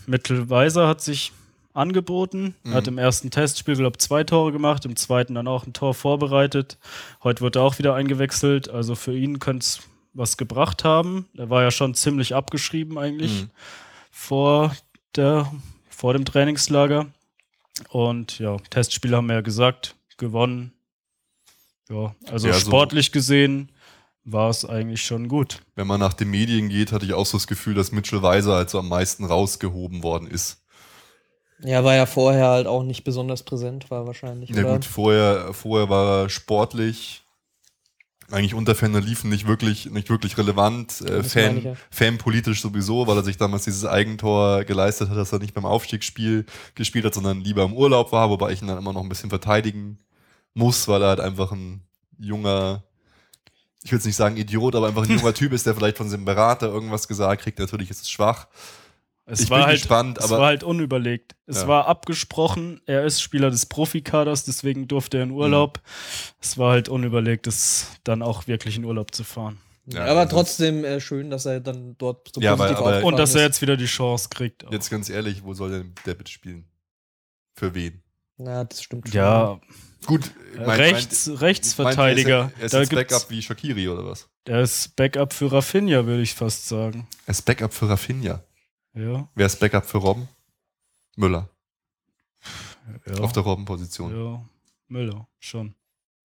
[0.06, 1.30] Mittelweiser hat sich
[1.72, 2.74] angeboten, Mhm.
[2.74, 5.94] hat im ersten Testspiel, glaube ich, zwei Tore gemacht, im zweiten dann auch ein Tor
[5.94, 6.78] vorbereitet.
[7.22, 9.80] Heute wird er auch wieder eingewechselt, also für ihn könnte es
[10.14, 11.26] was gebracht haben.
[11.36, 13.50] Er war ja schon ziemlich abgeschrieben eigentlich Mhm.
[14.10, 14.74] vor,
[15.16, 15.52] der,
[15.90, 17.06] vor dem Trainingslager.
[17.90, 20.72] Und ja, Testspiele haben wir ja gesagt, gewonnen.
[21.90, 23.70] Ja, also Ja, so- sportlich gesehen
[24.24, 25.60] war es eigentlich schon gut.
[25.74, 28.54] wenn man nach den Medien geht, hatte ich auch so das Gefühl, dass Mitchell Weiser
[28.54, 30.62] halt so am meisten rausgehoben worden ist.
[31.60, 34.50] Ja, war ja vorher halt auch nicht besonders präsent, war wahrscheinlich.
[34.50, 34.74] Ja oder?
[34.74, 37.23] gut, vorher, vorher war er sportlich,
[38.34, 41.00] eigentlich unter Ferner liefen nicht wirklich, nicht wirklich relevant.
[41.00, 41.74] Äh, Fan, ja.
[41.90, 46.44] fanpolitisch sowieso, weil er sich damals dieses Eigentor geleistet hat, dass er nicht beim Aufstiegsspiel
[46.74, 49.30] gespielt hat, sondern lieber im Urlaub war, wobei ich ihn dann immer noch ein bisschen
[49.30, 49.98] verteidigen
[50.52, 51.82] muss, weil er halt einfach ein
[52.18, 52.82] junger,
[53.82, 56.08] ich will jetzt nicht sagen Idiot, aber einfach ein junger Typ ist, der vielleicht von
[56.08, 57.58] seinem Berater irgendwas gesagt kriegt.
[57.58, 58.48] Natürlich ist es schwach.
[59.26, 61.34] Es Ich war bin halt, gespannt, es aber- war halt unüberlegt.
[61.46, 61.68] Es Ja.
[61.68, 65.80] war abgesprochen, er ist Spieler des Profikaders, deswegen durfte er in Urlaub.
[66.42, 69.58] Es war halt unüberlegt, es dann auch wirklich in Urlaub zu fahren.
[69.86, 73.04] Ja, aber also- trotzdem äh, schön, dass er dann dort so Ja, positiv aber- aufgefallen
[73.04, 73.46] Und dass er ist.
[73.46, 74.64] jetzt wieder die Chance kriegt.
[74.70, 76.66] Jetzt ganz ehrlich, wo soll denn der bitte spielen?
[77.54, 78.02] Für wen?
[78.38, 79.16] Ja, das stimmt schon.
[79.16, 79.58] Ja,
[80.06, 82.38] Gut, mein- Rechts, mein- Rechtsverteidiger.
[82.44, 84.28] meint ihr, Er ist, da er ist gibt's, Backup wie Shakiri oder was?
[84.46, 87.06] der ist Backup für Rafinha, würde ich fast sagen.
[87.26, 88.42] Er ist Backup für Rafinha.
[88.94, 90.28] Ja, Wer ist Backup für Robben?
[91.16, 91.48] Müller.
[93.06, 94.16] ja, Auf der Robben-Position.
[94.16, 94.44] ja.
[94.88, 95.74] Müller, schon.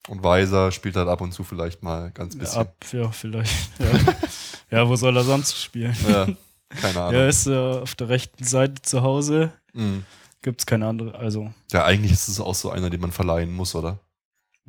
[0.08, 2.62] Und Weiser spielt halt ab und zu vielleicht mal ganz bisschen.
[2.62, 3.53] ab, ja, vielleicht.
[3.79, 4.79] Ja.
[4.79, 5.95] ja, wo soll er sonst spielen?
[6.08, 6.27] Ja,
[6.82, 7.13] keine Ahnung.
[7.13, 9.51] Er ist äh, auf der rechten Seite zu Hause.
[9.73, 10.05] Mhm.
[10.41, 11.15] Gibt es keine andere.
[11.17, 13.99] Also, ja, eigentlich ist es auch so einer, den man verleihen muss, oder?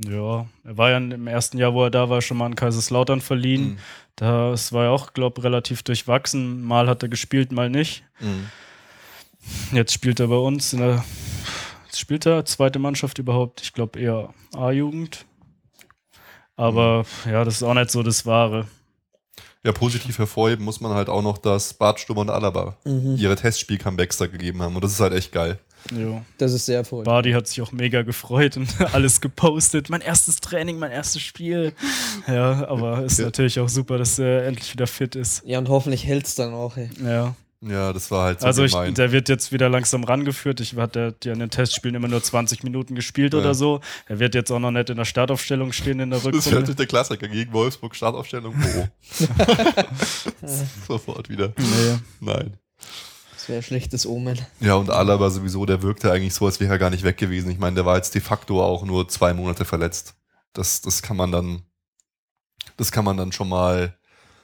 [0.07, 0.47] Ja.
[0.65, 3.63] Er war ja im ersten Jahr, wo er da war, schon mal in Kaiserslautern verliehen.
[3.73, 3.79] Mhm.
[4.17, 6.63] Das war ja auch, glaube ich, relativ durchwachsen.
[6.63, 8.05] Mal hat er gespielt, mal nicht.
[8.21, 8.47] Mhm.
[9.73, 11.05] Jetzt spielt er bei uns in der.
[11.87, 13.63] Jetzt spielt er zweite Mannschaft überhaupt.
[13.63, 15.25] Ich glaube eher A-Jugend.
[16.57, 18.69] Aber ja, das ist auch nicht so das Wahre.
[19.65, 23.17] Ja, positiv hervorheben muss man halt auch noch, dass Bartstürmer und Alaba Mhm.
[23.17, 24.75] ihre Testspiel-Comebacks da gegeben haben.
[24.75, 25.59] Und das ist halt echt geil.
[25.93, 26.23] Jo.
[26.39, 27.07] Das ist sehr verrückt.
[27.07, 29.91] Bardi hat sich auch mega gefreut und alles gepostet.
[29.91, 31.73] Mein erstes Training, mein erstes Spiel.
[32.29, 33.27] Ja, aber ist Ja.
[33.27, 35.43] natürlich auch super, dass er endlich wieder fit ist.
[35.45, 36.77] Ja, und hoffentlich hält es dann auch.
[36.77, 36.91] Ey.
[37.05, 37.35] Ja.
[37.63, 40.61] Ja, das war halt so Also ich, der wird jetzt wieder langsam rangeführt.
[40.61, 43.41] Ich hatte ja in den Testspielen immer nur 20 Minuten gespielt Ja.
[43.41, 43.81] oder so.
[44.07, 46.55] Er wird jetzt auch noch nicht in der Startaufstellung stehen in der das wäre Rückrunde.
[46.61, 48.55] natürlich der Klassiker gegen Wolfsburg, Startaufstellung.
[48.79, 48.87] Oh.
[50.89, 51.53] Sofort wieder.
[51.59, 51.99] Nee.
[52.21, 52.55] Nein.
[53.51, 54.39] Wäre schlechtes Omen.
[54.61, 57.51] Ja, und Alaba sowieso, der wirkte eigentlich so, als wäre er gar nicht weg gewesen.
[57.51, 60.15] Ich meine, der war jetzt de facto auch nur zwei Monate verletzt.
[60.53, 61.63] Das, das kann man dann,
[62.77, 63.99] das kann man dann schon mal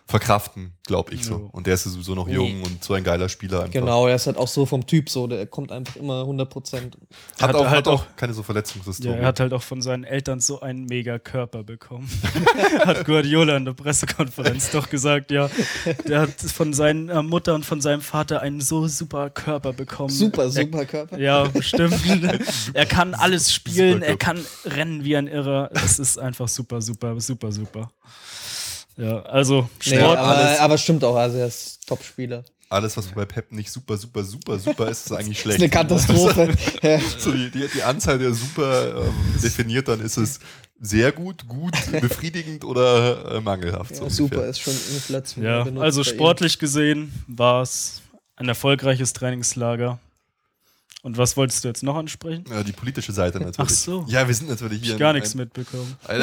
[0.08, 1.48] verkraften, glaube ich so.
[1.50, 2.34] Und der ist ja sowieso noch Nee.
[2.34, 3.72] jung und so ein geiler Spieler einfach.
[3.72, 6.96] Genau, er ist halt auch so vom Typ so, der kommt einfach immer 100 Prozent.
[7.40, 9.14] Hat, Hat auch, er hat halt auch keine so Verletzungshistorie.
[9.16, 12.08] Ja, er hat halt auch von seinen Eltern so einen mega Körper bekommen.
[12.86, 15.50] hat Guardiola in der Pressekonferenz doch gesagt, ja.
[16.06, 20.10] Der hat von seiner Mutter und von seinem Vater einen so super Körper bekommen.
[20.10, 21.16] Super, super Körper.
[21.16, 22.00] Er, ja, bestimmt.
[22.74, 25.70] er kann alles spielen, er kann rennen wie ein Irrer.
[25.72, 27.90] Es ist einfach super, super, super, super.
[28.96, 30.58] Ja, also Nee, Sport, aber, alles.
[30.60, 32.44] aber stimmt auch, also er ist Top-Spieler.
[32.68, 35.58] Alles, was bei Pep nicht super, super, super, super ist, ist eigentlich Das schlecht.
[35.58, 36.52] ist eine Katastrophe.
[37.18, 40.40] So die, die, die Anzahl der super ähm, definiert, dann ist es
[40.80, 43.94] sehr gut, gut, befriedigend oder äh, mangelhaft.
[43.94, 44.16] so Ja, ungefähr.
[44.16, 45.66] super, ist schon inflationär.
[45.72, 48.02] Ja, also sportlich gesehen war es
[48.36, 49.98] ein erfolgreiches Trainingslager.
[51.06, 52.46] Und was wolltest du jetzt noch ansprechen?
[52.50, 53.58] Ja, die politische Seite natürlich.
[53.58, 54.04] Ach so.
[54.08, 55.96] Ja, wir sind natürlich hier Ich gar ein, nichts mitbekommen.
[56.08, 56.20] ein,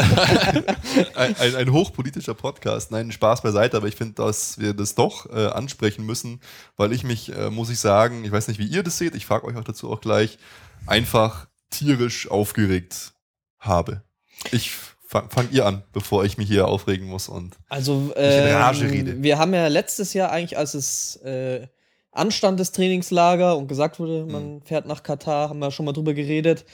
[1.15, 2.91] ein, ein, ein hochpolitischer Podcast.
[2.91, 6.41] Nein, Spaß beiseite, aber ich finde, dass wir das doch äh, ansprechen müssen,
[6.75, 9.25] weil ich mich, äh, muss ich sagen, ich weiß nicht, wie ihr das seht, ich
[9.25, 10.37] frage euch auch dazu auch gleich,
[10.85, 13.13] einfach tierisch aufgeregt
[13.59, 14.03] habe.
[14.51, 14.71] Ich
[15.07, 18.91] fang, fang ihr an, bevor ich mich hier aufregen muss und Also, in Rage ähm,
[18.91, 19.23] rede.
[19.23, 21.67] wir haben ja letztes Jahr eigentlich, als es äh,
[22.13, 24.31] anstand, das Trainingslager und gesagt wurde, Mhm.
[24.31, 26.65] man fährt nach Katar, haben wir schon mal drüber geredet.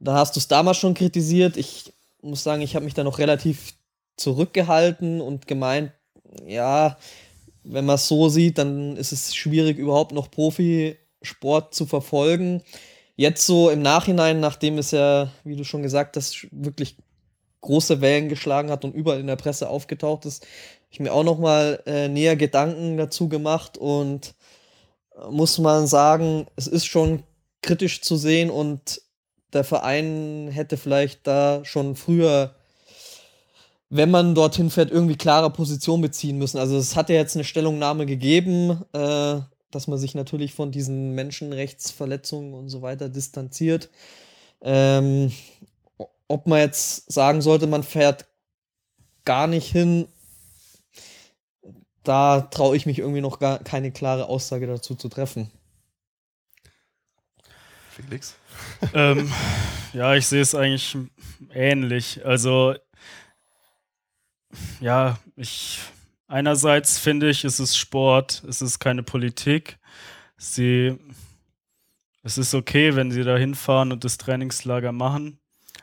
[0.00, 1.56] Da hast du es damals schon kritisiert.
[1.56, 1.92] Ich
[2.22, 3.74] muss sagen, ich habe mich da noch relativ
[4.16, 5.92] zurückgehalten und gemeint,
[6.46, 6.96] ja,
[7.64, 12.62] wenn man es so sieht, dann ist es schwierig, überhaupt noch Profisport zu verfolgen.
[13.14, 16.96] Jetzt so im Nachhinein, nachdem es ja, wie du schon gesagt hast, wirklich
[17.60, 20.50] große Wellen geschlagen hat und überall in der Presse aufgetaucht ist, habe
[20.90, 24.34] ich mir auch noch mal äh, näher Gedanken dazu gemacht und
[25.30, 27.22] muss man sagen, es ist schon
[27.62, 29.00] kritisch zu sehen und
[29.52, 32.54] der Verein hätte vielleicht da schon früher,
[33.90, 36.58] wenn man dorthin fährt, irgendwie klare Position beziehen müssen.
[36.58, 41.14] Also es hat ja jetzt eine Stellungnahme gegeben, äh, dass man sich natürlich von diesen
[41.14, 43.90] Menschenrechtsverletzungen und so weiter distanziert.
[44.62, 45.32] Ähm,
[46.28, 48.26] ob man jetzt sagen sollte, man fährt
[49.24, 50.08] gar nicht hin,
[52.04, 55.50] da traue ich mich irgendwie noch gar keine klare Aussage dazu zu treffen.
[57.90, 58.36] Felix.
[58.94, 59.30] ähm,
[59.92, 60.96] ja, ich sehe es eigentlich
[61.52, 62.24] ähnlich.
[62.24, 62.74] Also,
[64.80, 65.80] ja, ich
[66.32, 69.78] einerseits finde ich, es ist Sport, es ist keine Politik.
[70.36, 70.98] Sie,
[72.22, 75.38] es ist okay, wenn sie da hinfahren und das Trainingslager machen.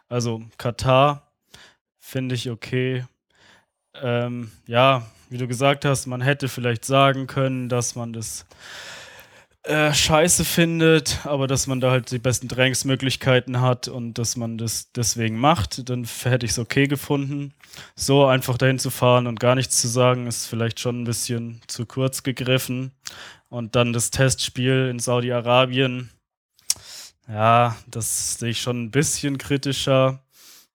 [0.08, 1.32] Also Katar
[2.00, 3.06] finde ich okay.
[3.94, 8.46] Ähm, ja, wie du gesagt hast, man hätte vielleicht sagen können, dass man das
[9.64, 14.58] äh, scheiße findet, aber dass man da halt die besten Trainingsmöglichkeiten hat und dass man
[14.58, 17.54] das deswegen macht, dann hätte ich es okay gefunden.
[17.96, 21.62] So einfach dahin zu fahren und gar nichts zu sagen, ist vielleicht schon ein bisschen
[21.68, 22.94] zu kurz gegriffen.
[23.50, 26.10] Und dann das Testspiel in Saudi-Arabien,
[27.28, 30.24] ja, das sehe ich schon ein bisschen kritischer,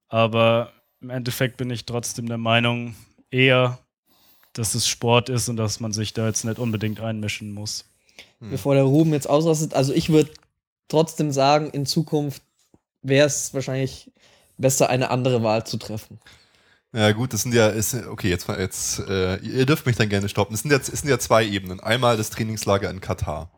[0.08, 2.94] aber im Endeffekt bin ich trotzdem der Meinung,
[3.30, 3.78] eher
[4.54, 7.84] dass es Sport ist und dass man sich da jetzt nicht unbedingt einmischen muss.
[8.40, 8.50] Hm.
[8.50, 10.30] Bevor der Ruben jetzt ausrastet, also ich würde
[10.88, 12.42] trotzdem sagen, in Zukunft
[13.02, 14.10] wäre es wahrscheinlich
[14.56, 16.20] besser, eine andere Wahl zu treffen.
[16.92, 20.28] Ja, gut, das sind ja, ist, okay, jetzt, jetzt äh, ihr dürft mich dann gerne
[20.28, 20.54] stoppen.
[20.54, 21.80] Es sind, ja, es sind ja zwei Ebenen.
[21.80, 23.50] Einmal das Trainingslager in Katar.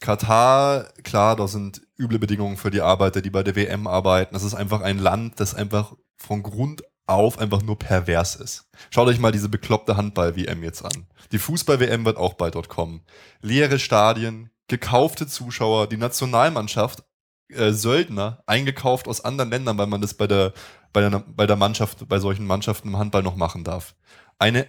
[0.00, 4.34] Katar, klar, da sind üble Bedingungen für die Arbeiter, die bei der WM arbeiten.
[4.34, 8.68] Das ist einfach ein Land, das einfach von Grund auf einfach nur pervers ist.
[8.90, 11.06] Schaut euch mal diese bekloppte Handball-WM jetzt an.
[11.32, 13.02] Die Fußball-WM wird auch bald dort kommen.
[13.42, 17.02] Leere Stadien, gekaufte Zuschauer, die Nationalmannschaft,
[17.48, 20.52] äh, Söldner, eingekauft aus anderen Ländern, weil man das bei der,
[20.92, 23.94] bei der, bei der Mannschaft, bei solchen Mannschaften im Handball noch machen darf.
[24.38, 24.68] Eine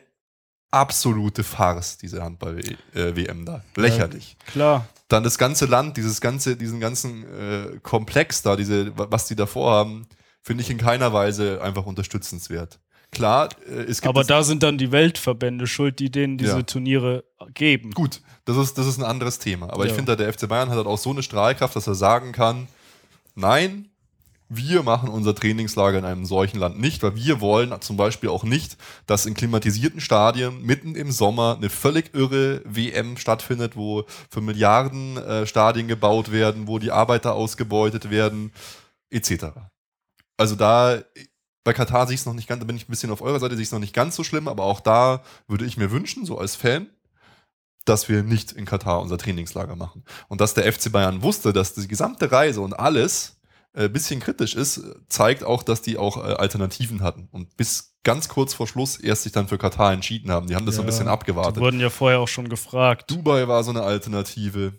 [0.72, 3.64] absolute Farce, diese Handball-WM da.
[3.76, 4.38] Lächerlich.
[4.48, 4.88] Ja, klar.
[5.10, 9.74] Dann das ganze Land, dieses ganze, diesen ganzen äh, Komplex da, diese, was die davor
[9.74, 10.08] haben,
[10.42, 12.80] finde ich in keiner Weise einfach unterstützenswert.
[13.12, 14.10] Klar, äh, es gibt.
[14.10, 16.64] Aber da sind dann die Weltverbände schuld, die denen diese ja.
[16.64, 17.92] Turniere geben.
[17.92, 19.72] Gut, das ist, das ist ein anderes Thema.
[19.72, 19.92] Aber ja.
[19.92, 22.68] ich finde, der FC Bayern hat halt auch so eine Strahlkraft, dass er sagen kann,
[23.36, 23.90] nein,
[24.54, 28.44] wir machen unser Trainingslager in einem solchen Land nicht, weil wir wollen zum Beispiel auch
[28.44, 28.78] nicht,
[29.08, 35.16] dass in klimatisierten Stadien mitten im Sommer eine völlig irre WM stattfindet, wo für Milliarden
[35.16, 38.52] äh, Stadien gebaut werden, wo die Arbeiter ausgebeutet werden,
[39.10, 39.71] etc.
[40.42, 41.04] Also da,
[41.64, 43.40] bei Katar sehe ich es noch nicht ganz, da bin ich ein bisschen auf eurer
[43.40, 45.92] Seite, sehe ich es noch nicht ganz so schlimm, aber auch da würde ich mir
[45.92, 46.90] wünschen, so als Fan,
[47.86, 50.04] dass wir nicht in Katar unser Trainingslager machen.
[50.28, 53.40] Und dass der FC Bayern wusste, dass die gesamte Reise und alles
[53.74, 57.30] ein äh, bisschen kritisch ist, zeigt auch, dass die auch äh, Alternativen hatten.
[57.32, 60.48] Und bis ganz kurz vor Schluss erst sich dann für Katar entschieden haben.
[60.48, 61.58] Die haben das ja, so ein bisschen abgewartet.
[61.58, 63.10] Die wurden ja vorher auch schon gefragt.
[63.12, 64.74] Dubai war so eine Alternative.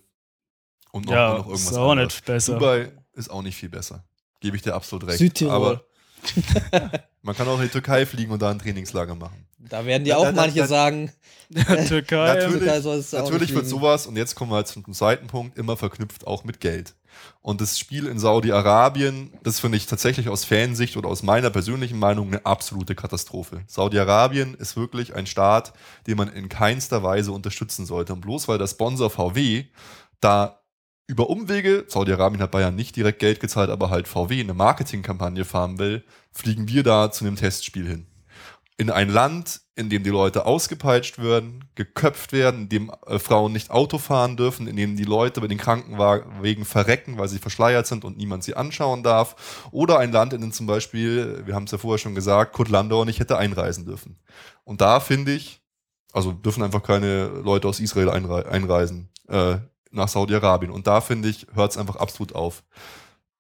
[0.91, 2.15] Und noch, ja, noch irgendwas ist auch anderes.
[2.15, 2.55] nicht besser.
[2.55, 4.05] Dubai ist auch nicht viel besser.
[4.43, 5.19] Gebe ich dir absolut recht.
[5.19, 5.55] Südtirol.
[5.55, 5.85] Aber
[7.23, 9.47] man kann auch in die Türkei fliegen und da ein Trainingslager machen.
[9.59, 11.13] Da werden dir auch da, manche da, sagen,
[11.89, 12.35] Türkei.
[12.35, 16.45] Natürlich, natürlich wird sowas, und jetzt kommen wir halt zum zweiten Punkt, immer verknüpft auch
[16.45, 16.95] mit Geld.
[17.41, 21.99] Und das Spiel in Saudi-Arabien, das finde ich tatsächlich aus Fansicht oder aus meiner persönlichen
[21.99, 23.63] Meinung eine absolute Katastrophe.
[23.67, 25.73] Saudi-Arabien ist wirklich ein Staat,
[26.07, 28.15] den man in keinster Weise unterstützen sollte.
[28.15, 29.67] Und bloß weil der Sponsor VW
[30.21, 30.62] da
[31.13, 35.79] über Umwege, Saudi-Arabien hat Bayern nicht direkt Geld gezahlt, aber halt VW eine Marketingkampagne fahren
[35.79, 38.07] will, fliegen wir da zu einem Testspiel hin.
[38.79, 43.53] In ein Land, in dem die Leute ausgepeitscht werden, geköpft werden, in dem äh, Frauen
[43.53, 47.87] nicht Auto fahren dürfen, in dem die Leute bei den Krankenwagen verrecken, weil sie verschleiert
[47.87, 49.69] sind und niemand sie anschauen darf.
[49.71, 52.71] Oder ein Land, in dem zum Beispiel, wir haben es ja vorher schon gesagt, Kurt
[52.71, 54.19] Landauer nicht hätte einreisen dürfen.
[54.65, 55.61] Und da finde ich,
[56.15, 59.11] also dürfen einfach keine Leute aus Israel einreisen.
[59.29, 59.59] Äh,
[59.93, 60.73] nach Saudi-Arabien.
[60.73, 62.63] Und da finde ich, hört es einfach absolut auf.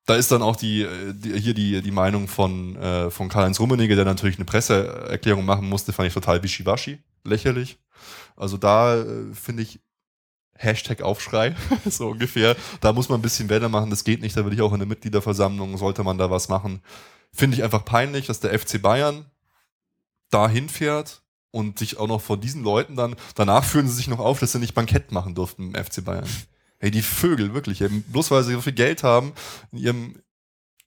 [0.06, 3.94] Da ist dann auch die, die hier die, die Meinung von, äh, von Karl-Heinz Rummenigge,
[3.94, 7.78] der natürlich eine Presseerklärung machen musste, fand ich total wischiwaschi, lächerlich.
[8.36, 9.80] Also da äh, finde ich
[10.54, 11.54] Hashtag Aufschrei,
[11.86, 12.56] so ungefähr.
[12.80, 14.80] Da muss man ein bisschen Welle machen, das geht nicht, da würde ich auch in
[14.80, 16.82] der Mitgliederversammlung, sollte man da was machen.
[17.32, 19.26] Finde ich einfach peinlich, dass der FC Bayern
[20.30, 21.21] da hinfährt,
[21.52, 24.52] und sich auch noch vor diesen Leuten dann, danach führen sie sich noch auf, dass
[24.52, 26.26] sie nicht Bankett machen durften im FC Bayern.
[26.78, 29.32] Hey, die Vögel, wirklich, ey, bloß weil sie so viel Geld haben,
[29.70, 30.22] in ihrem,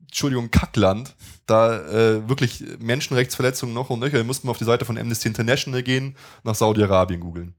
[0.02, 4.98] Entschuldigung, Kackland, da äh, wirklich Menschenrechtsverletzungen noch und nöcher, mussten wir auf die Seite von
[4.98, 7.56] Amnesty International gehen, nach Saudi-Arabien googeln.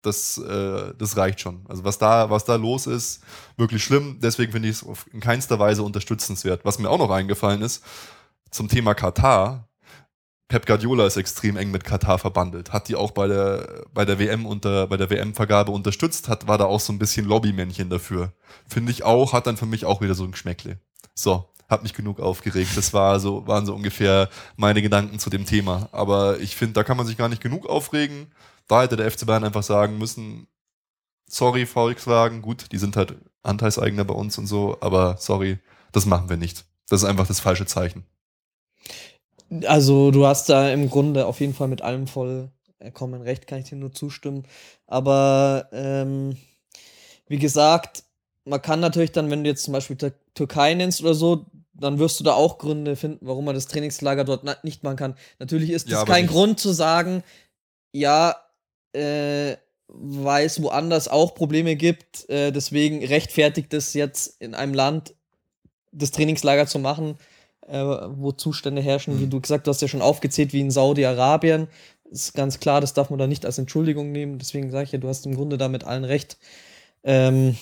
[0.00, 1.64] Das, äh, das reicht schon.
[1.68, 3.22] Also was da, was da los ist,
[3.56, 4.18] wirklich schlimm.
[4.20, 6.64] Deswegen finde ich es in keinster Weise unterstützenswert.
[6.64, 7.84] Was mir auch noch eingefallen ist,
[8.50, 9.68] zum Thema Katar,
[10.52, 14.18] Pep Guardiola ist extrem eng mit Katar verbandelt, hat die auch bei der, bei der
[14.18, 18.34] WM unter, bei der WM-Vergabe unterstützt, hat, war da auch so ein bisschen Lobbymännchen dafür.
[18.68, 20.78] Finde ich auch, hat dann für mich auch wieder so ein Geschmäckle.
[21.14, 22.76] So, hat mich genug aufgeregt.
[22.76, 25.88] Das war so, waren so ungefähr meine Gedanken zu dem Thema.
[25.90, 28.26] Aber ich finde, da kann man sich gar nicht genug aufregen.
[28.68, 30.48] Da hätte der FC Bayern einfach sagen müssen,
[31.26, 35.60] sorry, Volkswagen, gut, die sind halt Anteilseigner bei uns und so, aber sorry,
[35.92, 36.66] das machen wir nicht.
[36.90, 38.04] Das ist einfach das falsche Zeichen.
[39.64, 43.68] Also du hast da im Grunde auf jeden Fall mit allem vollkommen recht, kann ich
[43.68, 44.44] dir nur zustimmen.
[44.86, 46.36] Aber ähm,
[47.28, 48.04] wie gesagt,
[48.44, 51.98] man kann natürlich dann, wenn du jetzt zum Beispiel Tür Türkei nennst oder so, dann
[51.98, 55.16] wirst du da auch Gründe finden, warum man das Trainingslager dort nicht machen kann.
[55.38, 56.32] Natürlich ist das ja, kein nicht.
[56.32, 57.22] Grund zu sagen,
[57.92, 58.36] ja,
[58.92, 59.56] äh,
[59.88, 65.14] weil es woanders auch Probleme gibt, äh, deswegen rechtfertigt es jetzt in einem Land
[65.92, 67.18] das Trainingslager zu machen,
[67.68, 69.30] äh, wo Zustände herrschen, wie mhm.
[69.30, 71.68] du gesagt hast, ja schon aufgezählt, wie in Saudi-Arabien.
[72.10, 74.38] Ist ganz klar, das darf man da nicht als Entschuldigung nehmen.
[74.38, 76.36] Deswegen sage ich ja, du hast im Grunde da mit allen recht.
[77.04, 77.56] Ähm,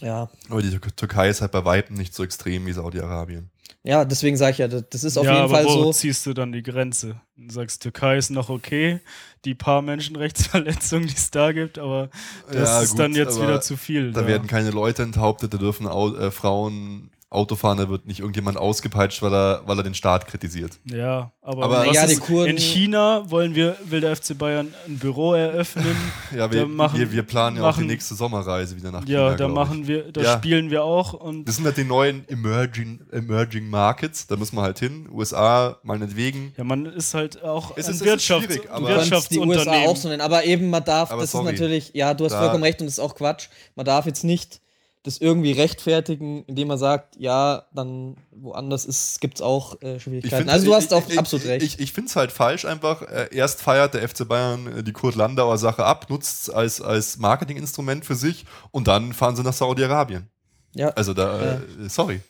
[0.00, 0.28] ja.
[0.50, 3.50] Aber die Türkei ist halt bei Weitem nicht so extrem wie Saudi-Arabien.
[3.84, 5.92] Ja, deswegen sage ich ja, das ist auf ja, jeden aber Fall wo so.
[5.92, 7.20] ziehst du dann die Grenze?
[7.36, 9.00] Du sagst, Türkei ist noch okay,
[9.44, 12.08] die paar Menschenrechtsverletzungen, die es da gibt, aber
[12.46, 14.12] das Ja, ist gut, dann jetzt wieder zu viel.
[14.12, 18.20] Da werden keine Leute enthauptet, da dürfen Au äh, Frauen Auto fahren, da wird nicht
[18.20, 20.72] irgendjemand ausgepeitscht, weil er, weil er den Staat kritisiert.
[20.84, 24.72] Ja, aber, Aber- Ja, die ist, Kurden- in China wollen wir, will der FC Bayern
[24.86, 25.96] ein Büro eröffnen.
[26.36, 29.30] Ja, wir, machen- wir, wir planen ja auch die nächste Sommerreise wieder nach China.
[29.30, 30.36] ja, da machen wir, da Ja.
[30.38, 34.62] spielen wir auch und Das sind halt die neuen Emerging, Emerging Markets, da müssen wir
[34.62, 35.08] halt hin.
[35.10, 36.52] USA, meinetwegen.
[36.56, 39.48] ja, man ist halt auch Es ein ist- es ist aber- Du kannst die USA
[39.48, 39.88] Wirtschaftsunternehmen.
[39.88, 41.46] auch so nennen, aber eben man darf, Aber das sorry.
[41.46, 43.48] ist natürlich, ja, du hast Da- vollkommen recht und das ist auch Quatsch.
[43.74, 44.60] Man darf jetzt nicht
[45.04, 50.48] das irgendwie rechtfertigen, indem man sagt, ja, dann woanders ist, gibt es auch äh, Schwierigkeiten.
[50.48, 51.64] also du hast ich- auch ich, absolut recht.
[51.66, 53.02] Ich, ich finde es halt falsch einfach.
[53.02, 56.80] Äh, erst feiert der FC Bayern äh, die Kurt Landauer Sache ab, nutzt es als,
[56.80, 60.28] als Marketinginstrument für sich und dann fahren sie nach Saudi-Arabien.
[60.74, 60.90] ja.
[60.90, 62.20] Also da, äh, sorry.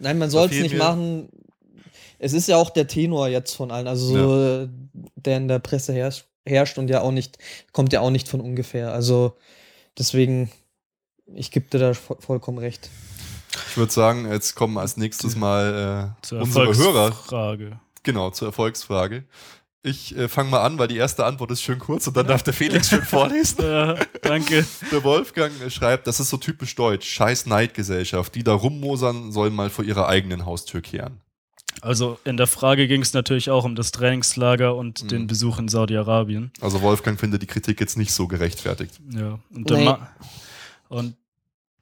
[0.00, 1.28] Nein, man soll es nicht machen.
[2.18, 4.68] Es ist ja auch der Tenor jetzt von allen, also so, äh,
[5.14, 7.38] der in der Presse herrscht, herrscht und ja auch nicht,
[7.72, 8.92] kommt ja auch nicht von ungefähr.
[8.92, 9.36] Also
[9.98, 10.50] deswegen,
[11.34, 12.90] ich gebe dir da vo- vollkommen recht.
[13.70, 17.04] Ich würde sagen, jetzt kommen als nächstes mal äh, Zur unsere Hörer.
[17.06, 17.80] Erfolgsfrage.
[18.02, 19.24] Genau, zur Erfolgsfrage.
[19.82, 22.42] Ich äh, fange mal an, weil die erste Antwort ist schön kurz und dann darf
[22.42, 23.64] der Felix schön vorlesen.
[23.64, 24.66] Ja, danke.
[24.90, 27.08] Der Wolfgang äh, schreibt, das ist so typisch deutsch.
[27.08, 28.34] Scheiß Neidgesellschaft.
[28.34, 31.20] Die da rummosern, sollen mal vor ihrer eigenen Haustür kehren.
[31.82, 35.08] Also in der Frage ging es natürlich auch um das Trainingslager und Mhm.
[35.08, 36.50] den Besuch in Saudi-Arabien.
[36.60, 38.98] Also Wolfgang findet die Kritik jetzt nicht so gerechtfertigt.
[39.10, 39.38] Ja.
[39.54, 39.84] Und, der Nee.
[39.84, 40.10] Ma
[40.88, 41.14] und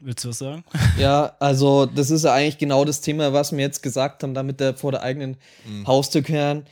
[0.01, 0.65] willst du was sagen?
[0.99, 4.61] Ja, also das ist ja eigentlich genau das Thema, was wir jetzt gesagt haben, damit
[4.61, 5.37] der vor der eigenen
[5.67, 5.87] Mhm.
[5.87, 6.67] Haustür kehren.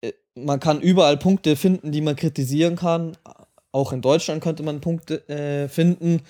[0.00, 3.16] Äh, Man kann überall Punkte finden, die man kritisieren kann.
[3.72, 6.20] Auch in Deutschland könnte man Punkte äh, finden,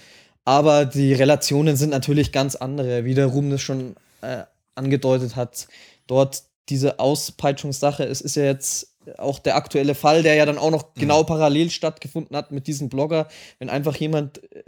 [0.44, 4.44] aber die Relationen sind natürlich ganz andere, wie der Ruhm das schon äh,
[4.76, 5.66] angedeutet hat.
[6.06, 10.70] Dort diese Auspeitschungssache, es ist ja jetzt auch der aktuelle Fall, der ja dann auch
[10.70, 14.62] noch genau parallel stattgefunden hat mit diesem Blogger, wenn einfach jemand äh,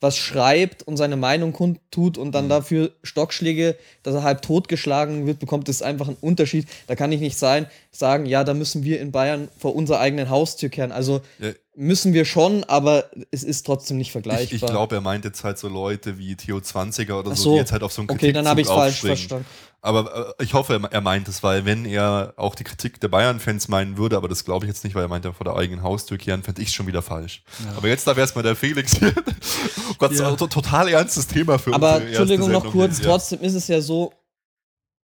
[0.00, 5.38] was schreibt und seine Meinung kundtut und dann dafür Stockschläge, dass er halb totgeschlagen wird,
[5.38, 6.66] bekommt es einfach einen Unterschied.
[6.86, 10.30] Da kann ich nicht sein, sagen, ja, da müssen wir in Bayern vor unserer eigenen
[10.30, 10.92] Haustür kehren.
[10.92, 14.54] Also Ja, müssen wir schon, aber es ist trotzdem nicht ich vergleichbar.
[14.54, 17.52] ich glaube, er meint jetzt halt so Leute wie Theo 20er oder so, so.
[17.52, 19.46] die jetzt halt auf so einen Okay, dann habe ich falsch verstanden.
[19.82, 23.68] Aber äh, ich hoffe, er- meint es, weil wenn er auch die Kritik der Bayern-Fans
[23.68, 25.82] meinen würde, aber das glaube ich jetzt nicht, weil er meint, er vor der eigenen
[25.82, 27.42] Haustür kehren, fände ich es schon wieder falsch.
[27.76, 29.14] Aber jetzt darf erstmal der Felix hier.
[29.90, 30.36] oh Gott, Ja.
[30.36, 32.98] total ernstes Thema für Aber unsere erste Entschuldigung noch kurz.
[32.98, 33.06] Ja.
[33.06, 34.12] trotzdem ist es ja so,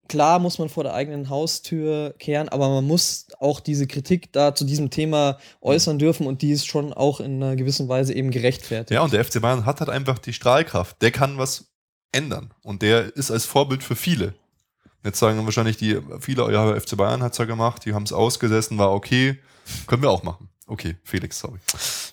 [0.07, 4.55] klar muss man vor der eigenen Haustür kehren, aber man muss auch diese Kritik da
[4.55, 8.31] zu diesem Thema äußern dürfen und die ist schon auch in einer gewissen Weise eben
[8.31, 8.91] gerechtfertigt.
[8.91, 11.01] Ja, und der FC Bayern hat halt einfach die Strahlkraft.
[11.01, 11.65] Der kann was
[12.11, 12.53] ändern.
[12.63, 14.33] Und der ist als Vorbild für viele.
[15.03, 18.77] Jetzt sagen wahrscheinlich die, viele, ja, FC Bayern hat's ja gemacht, die haben es ausgesessen,
[18.77, 19.39] war okay.
[19.85, 20.49] Können wir auch machen.
[20.67, 21.59] Okay, Felix, sorry.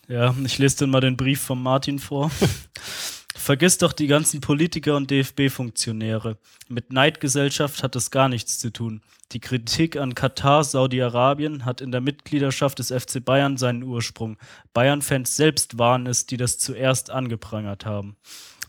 [0.09, 2.31] Ja, ich lese dann mal den Brief von Martin vor.
[3.43, 6.39] Vergiss doch die ganzen Politiker und DFB-Funktionäre.
[6.69, 9.03] Mit Neidgesellschaft hat es gar nichts zu tun.
[9.33, 14.37] Die Kritik an Katar, Saudi-Arabien hat in der Mitgliedschaft des FC Bayern seinen Ursprung.
[14.75, 18.15] Bayern-Fans selbst waren es, die das zuerst angeprangert haben.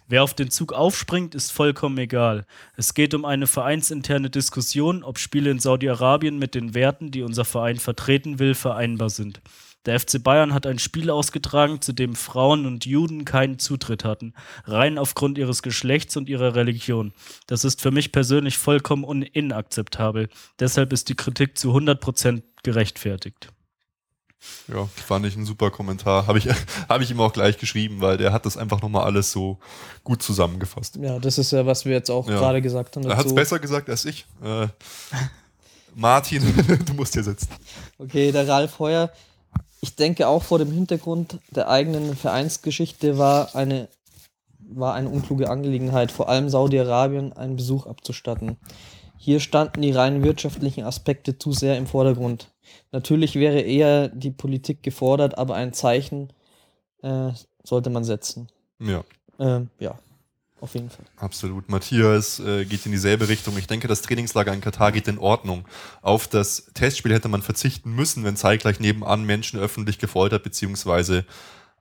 [0.07, 2.47] Wer auf den Zug aufspringt, ist vollkommen egal.
[2.75, 7.45] Es geht um eine vereinsinterne Diskussion, ob Spiele in Saudi-Arabien mit den Werten, die unser
[7.45, 9.39] Verein vertreten will, vereinbar sind.
[9.85, 14.33] Der FC Bayern hat ein Spiel ausgetragen, zu dem Frauen und Juden keinen Zutritt hatten,
[14.65, 17.13] rein aufgrund ihres Geschlechts und ihrer Religion.
[17.47, 20.29] Das ist für mich persönlich vollkommen inakzeptabel.
[20.59, 23.49] Deshalb ist die Kritik zu 100% gerechtfertigt.
[24.67, 26.27] Ja, fand ich ein super Kommentar.
[26.27, 26.47] Habe ich,
[26.89, 29.59] hab ich ihm auch gleich geschrieben, weil der hat das einfach nochmal alles so
[30.03, 30.97] gut zusammengefasst.
[30.97, 32.37] Ja, das ist ja, was wir jetzt auch Ja.
[32.39, 33.05] gerade gesagt haben.
[33.09, 34.25] Er hat es besser gesagt als ich.
[34.43, 34.67] Äh,
[35.95, 36.41] Martin,
[36.85, 37.47] du musst hier sitzen.
[37.97, 39.11] Okay, der Ralf Heuer.
[39.83, 43.89] Ich denke auch vor dem Hintergrund der eigenen Vereinsgeschichte war eine,
[44.59, 48.55] war eine unkluge Angelegenheit, vor allem Saudi-Arabien einen Besuch abzustatten.
[49.17, 52.47] Hier standen die rein wirtschaftlichen Aspekte zu sehr im Vordergrund.
[52.93, 56.31] Natürlich wäre eher die Politik gefordert, aber ein Zeichen
[57.01, 57.31] äh,
[57.65, 58.47] sollte man setzen.
[58.79, 59.03] Ja.
[59.37, 59.99] Ähm, ja,
[60.63, 61.05] auf jeden Fall.
[61.17, 61.69] Absolut.
[61.69, 63.57] Matthias äh, geht in dieselbe Richtung.
[63.57, 65.65] Ich denke, das Trainingslager in Katar geht in Ordnung.
[66.01, 71.23] Auf das Testspiel hätte man verzichten müssen, wenn zeitgleich nebenan Menschen öffentlich gefoltert bzw.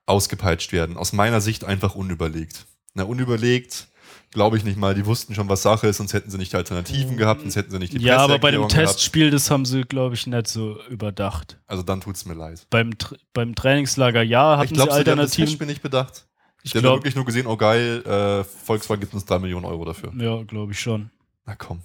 [0.07, 0.97] ausgepeitscht werden.
[0.97, 2.67] Aus meiner Sicht einfach unüberlegt.
[2.95, 3.87] Na, unüberlegt
[4.33, 4.95] glaube ich nicht mal.
[4.95, 7.79] Die wussten schon, was Sache ist, sonst hätten sie nicht Alternativen gehabt, sonst hätten sie
[7.79, 8.97] nicht die ja, aber bei dem Presseerklärung gehabt.
[8.97, 11.59] Testspiel, das haben sie, glaube ich, nicht so überdacht.
[11.67, 12.67] Also dann tut's mir leid.
[12.71, 15.45] Beim, Tra- beim Trainingslager ja, hatten ich glaube, sie sie haben das Alternativen.
[15.47, 16.27] Testspiel nicht bedacht.
[16.63, 20.13] Ich glaub- wirklich nur gesehen, oh geil, äh, Volkswagen gibt uns drei Millionen Euro dafür.
[20.17, 21.11] Ja, glaube ich schon.
[21.45, 21.83] Na komm.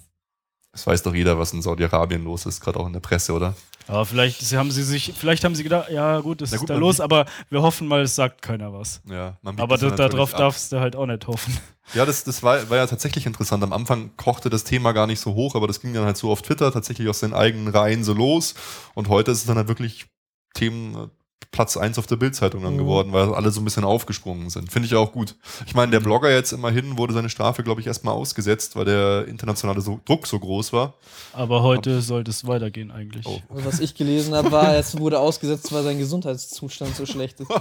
[0.72, 3.54] Es weiß doch jeder, was in Saudi-Arabien los ist, gerade auch in der Presse, oder?
[3.88, 6.76] Aber vielleicht haben sie sich, vielleicht haben sie gedacht, ja gut, das gut, ist da
[6.76, 9.00] los, aber wir hoffen mal, es sagt keiner was.
[9.08, 10.38] Ja, Aber es ja da, darauf ab.
[10.38, 11.56] darfst du halt auch nicht hoffen.
[11.94, 13.62] Ja, das, das war, war ja tatsächlich interessant.
[13.62, 16.30] Am Anfang kochte das Thema gar nicht so hoch, aber das ging dann halt so
[16.30, 18.54] auf Twitter tatsächlich aus den eigenen Reihen so los.
[18.94, 20.04] Und heute ist es dann halt wirklich
[20.52, 21.10] Themen
[21.50, 22.78] Platz 1 auf der Bildzeitung dann Mhm.
[22.78, 24.70] geworden, weil alle so ein bisschen aufgesprungen sind.
[24.70, 25.34] Finde ich auch gut.
[25.66, 29.26] Ich meine, der Blogger jetzt immerhin wurde seine Strafe, glaube ich, erstmal ausgesetzt, weil der
[29.26, 30.94] internationale so Druck so groß war.
[31.32, 33.26] Aber heute sollte es weitergehen eigentlich.
[33.26, 33.40] Oh.
[33.48, 37.48] Also, was ich gelesen habe, war, es wurde ausgesetzt, weil sein Gesundheitszustand so schlecht ist.
[37.50, 37.60] Oh.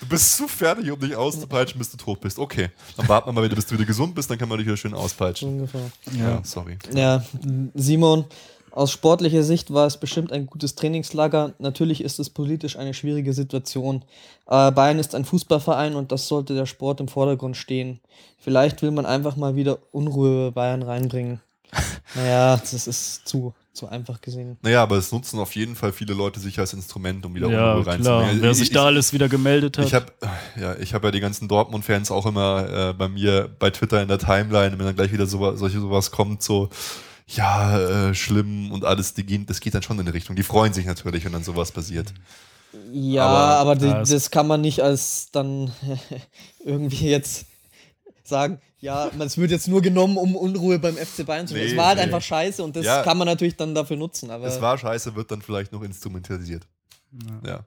[0.00, 2.38] Du bist zu fertig, um dich auszupeitschen, bis du tot bist.
[2.38, 4.66] Okay, dann warten wir mal wieder, bis du wieder gesund bist, dann kann man dich
[4.66, 5.48] wieder schön auspeitschen.
[5.48, 5.90] ungefähr.
[6.16, 6.78] Ja, sorry.
[6.94, 7.24] Ja,
[7.74, 8.24] Simon,
[8.72, 11.52] aus sportlicher Sicht war es bestimmt ein gutes Trainingslager.
[11.58, 14.02] Natürlich ist es politisch eine schwierige Situation.
[14.46, 18.00] Aber Bayern ist ein Fußballverein und das sollte der Sport im Vordergrund stehen.
[18.38, 21.40] Vielleicht will man einfach mal wieder Unruhe bei Bayern reinbringen.
[22.14, 24.58] Naja, das ist zu, zu einfach gesehen.
[24.60, 27.70] Naja, aber es nutzen auf jeden Fall viele Leute sich als Instrument, um wieder Ja,
[27.72, 27.94] Unruhe klar.
[27.94, 28.42] reinzubringen.
[28.42, 29.86] Wer Ich- sich ich- da alles wieder gemeldet hat.
[29.86, 30.06] Ich habe
[30.60, 34.08] ja, ich habe ja die ganzen Dortmund-Fans auch immer äh, bei mir bei Twitter in
[34.08, 36.68] der Timeline, wenn dann gleich wieder so, solche sowas kommt, so
[37.26, 40.36] ja, äh, schlimm und alles, die gehen, das geht dann schon in die Richtung.
[40.36, 42.12] Die freuen sich natürlich, wenn dann sowas passiert.
[42.92, 45.72] Ja, Aber- aber, die, Ja, das kann man nicht als dann
[46.64, 47.46] irgendwie jetzt
[48.24, 51.64] sagen, ja, man- es wird jetzt nur genommen, um Unruhe beim FC Bayern zu machen.
[51.64, 52.04] Nee, es war halt nee.
[52.04, 53.02] einfach scheiße und das Ja.
[53.02, 54.30] kann man natürlich dann dafür nutzen.
[54.30, 56.66] Aber Es war scheiße, wird dann vielleicht noch instrumentalisiert.
[57.46, 57.60] Ja.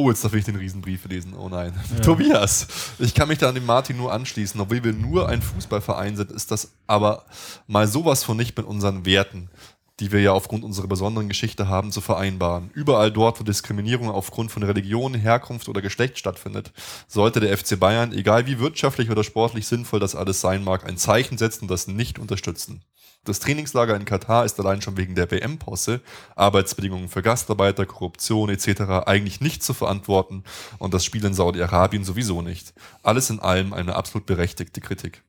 [0.00, 1.34] Oh, jetzt darf ich den Riesenbrief lesen.
[1.34, 1.74] Oh nein.
[1.94, 2.00] Ja.
[2.02, 2.66] Tobias,
[2.98, 4.58] ich kann mich da an den Martin nur anschließen.
[4.58, 7.26] Obwohl wir nur ein Fußballverein sind, ist das aber
[7.66, 9.50] mal sowas von nicht mit unseren Werten,
[9.98, 12.70] die wir ja aufgrund unserer besonderen Geschichte haben, zu vereinbaren.
[12.72, 16.72] Überall dort, wo Diskriminierung aufgrund von Religion, Herkunft oder Geschlecht stattfindet,
[17.06, 20.96] sollte der FC Bayern, egal wie wirtschaftlich oder sportlich sinnvoll das alles sein mag, ein
[20.96, 22.80] Zeichen setzen und das nicht unterstützen.
[23.24, 26.00] Das Trainingslager in Katar ist allein schon wegen der WM-Posse,
[26.36, 28.80] Arbeitsbedingungen für Gastarbeiter, Korruption etc.
[29.06, 30.42] eigentlich nicht zu verantworten
[30.78, 32.72] und das Spiel in Saudi-Arabien sowieso nicht.
[33.02, 35.22] Alles in allem eine absolut berechtigte Kritik.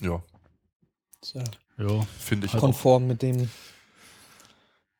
[0.00, 0.22] Ja,
[1.34, 1.42] ja,
[1.78, 2.06] Ja.
[2.20, 2.60] finde ich auch.
[2.60, 3.50] konform mit dem.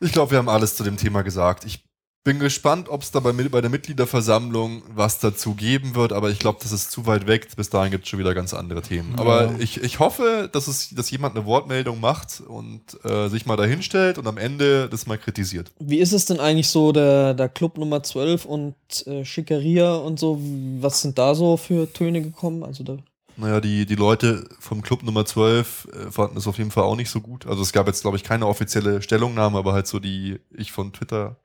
[0.01, 1.64] Ich glaube, wir haben alles zu dem Thema gesagt.
[1.64, 1.85] Ich
[2.29, 6.39] bin gespannt, ob es da bei, bei der Mitgliederversammlung was dazu geben wird, aber ich
[6.39, 7.49] glaube, das ist zu weit weg.
[7.57, 9.14] Bis dahin gibt es schon wieder ganz andere Themen.
[9.14, 9.20] Ja.
[9.20, 13.57] Aber ich, ich hoffe, dass, es, dass jemand eine Wortmeldung macht und äh, sich mal
[13.57, 15.72] dahinstellt und am Ende das mal kritisiert.
[15.79, 18.74] Wie ist es denn eigentlich so, der, der Club Nummer 12 und
[19.07, 20.39] äh, Schickeria und so?
[20.81, 22.62] Was sind da so für Töne gekommen?
[22.62, 22.99] Also da,
[23.39, 26.97] Naja, die, die Leute vom Club Nummer 12 äh, fanden es auf jeden Fall auch
[26.97, 27.47] nicht so gut.
[27.47, 30.93] Also es gab jetzt, glaube ich, keine offizielle Stellungnahme, aber halt so die ich von
[30.93, 31.39] Twitter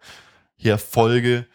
[0.64, 1.46] her folge.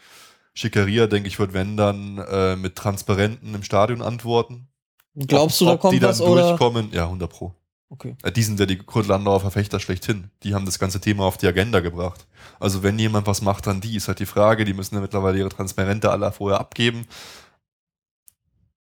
[0.54, 4.68] Schickeria, denke ich, wird, wenn dann, äh, mit Transparenten im Stadion antworten.
[5.16, 6.48] glaubst du, Ob- da ob kommt die dann was oder?
[6.48, 6.90] durchkommen?
[6.92, 7.54] Ja, 100 Pro.
[7.90, 8.16] Okay.
[8.22, 10.30] Äh, Die sind ja die Kurt Landauer Verfechter schlechthin.
[10.42, 12.26] Die haben das ganze Thema auf die Agenda gebracht.
[12.60, 13.96] Also wenn jemand was macht, dann die.
[13.96, 17.06] Ist halt die Frage, die müssen ja mittlerweile ihre Transparente alle vorher abgeben.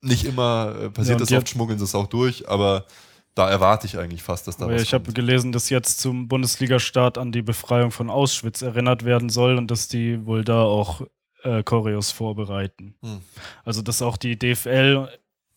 [0.01, 2.85] Nicht immer äh, Ja, passiert und das oft, schmuggeln sie es auch durch, aber
[3.37, 7.19] da erwarte ich eigentlich fast, dass da was ich habe gelesen, dass jetzt zum Bundesliga-Start
[7.19, 11.03] an die Befreiung von Auschwitz erinnert werden soll und dass die wohl da auch
[11.43, 12.95] äh, Choreos vorbereiten.
[13.03, 13.21] Hm.
[13.63, 15.11] Also dass auch die DFL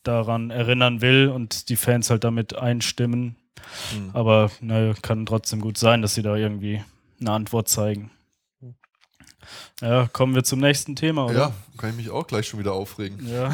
[0.03, 3.37] daran erinnern will und die Fans halt damit einstimmen.
[3.93, 4.09] Hm.
[4.11, 6.83] Aber naja, kann trotzdem gut sein, dass sie da irgendwie
[7.21, 8.11] eine Antwort zeigen.
[9.81, 11.33] Ja, kommen wir zum nächsten Thema, oder?
[11.33, 13.25] Ja, kann ich mich auch gleich schon wieder aufregen.
[13.27, 13.51] Ja.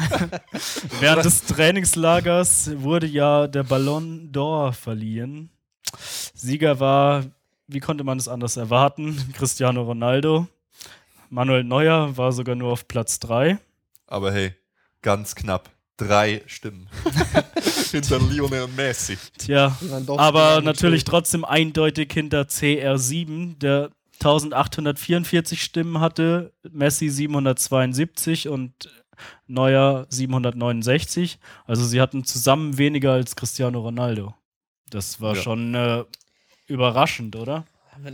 [1.00, 5.50] Während des Trainingslagers wurde ja der Ballon d'Or verliehen.
[6.34, 7.24] Sieger war,
[7.68, 9.32] wie konnte man es anders erwarten?
[9.36, 10.46] Cristiano Ronaldo.
[11.30, 13.58] Manuel Neuer war sogar nur auf Platz 3.
[14.06, 14.54] Aber hey,
[15.02, 15.70] ganz knapp.
[15.96, 16.88] Drei Stimmen.
[17.90, 19.16] Hinter Lionel Messi.
[19.38, 19.76] Tja,
[20.18, 28.72] aber natürlich trotzdem eindeutig hinter CR7, der 1844 Stimmen hatte, Messi 772 und
[29.46, 31.38] Neuer 769.
[31.66, 34.34] Also sie hatten zusammen weniger als Cristiano Ronaldo.
[34.90, 35.42] Das war Ja.
[35.42, 36.04] schon äh,
[36.66, 37.64] überraschend, oder?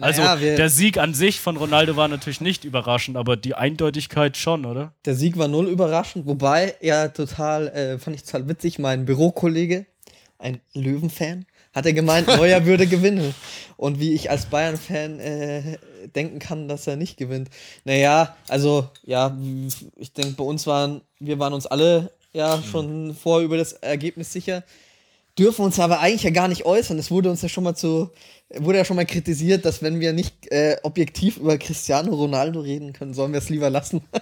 [0.00, 4.36] Also Naja, der Sieg an sich von Ronaldo war natürlich nicht überraschend, aber die Eindeutigkeit
[4.36, 4.94] schon, oder?
[5.04, 9.86] der Sieg war null überraschend, wobei ja total, äh, fand ich total witzig, mein Bürokollege,
[10.38, 13.34] ein Löwen-Fan, hat er gemeint, Neuer würde gewinnen.
[13.76, 15.78] Und wie ich als Bayern-Fan äh,
[16.14, 17.48] denken kann, dass er nicht gewinnt.
[17.84, 19.36] Naja, also ja,
[19.96, 24.32] ich denke, bei uns waren, wir waren uns alle ja schon vorher über das Ergebnis
[24.32, 24.62] sicher.
[25.38, 26.98] Dürfen uns aber eigentlich ja gar nicht äußern.
[26.98, 28.10] Es wurde uns ja schon mal zu,
[28.54, 32.92] wurde ja schon mal kritisiert, dass wenn wir nicht äh, objektiv über Cristiano Ronaldo reden
[32.92, 34.02] können, sollen wir es lieber lassen.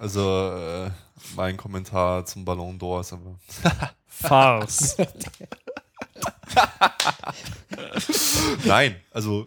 [0.00, 0.90] Also, äh,
[1.34, 3.36] mein Kommentar zum Ballon d'Or ist aber.
[4.06, 4.96] Farce.
[8.64, 9.46] Nein, also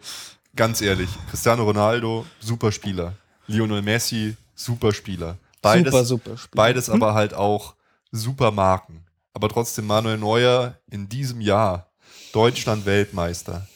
[0.56, 3.14] ganz ehrlich, Cristiano Ronaldo, super Spieler.
[3.46, 5.36] Lionel Messi, super Spieler.
[5.60, 6.56] Beides, super, super Spiel.
[6.56, 7.74] beides aber halt auch
[8.10, 9.04] super Marken.
[9.34, 11.90] Aber trotzdem Manuel Neuer in diesem Jahr
[12.32, 13.66] Deutschland Weltmeister.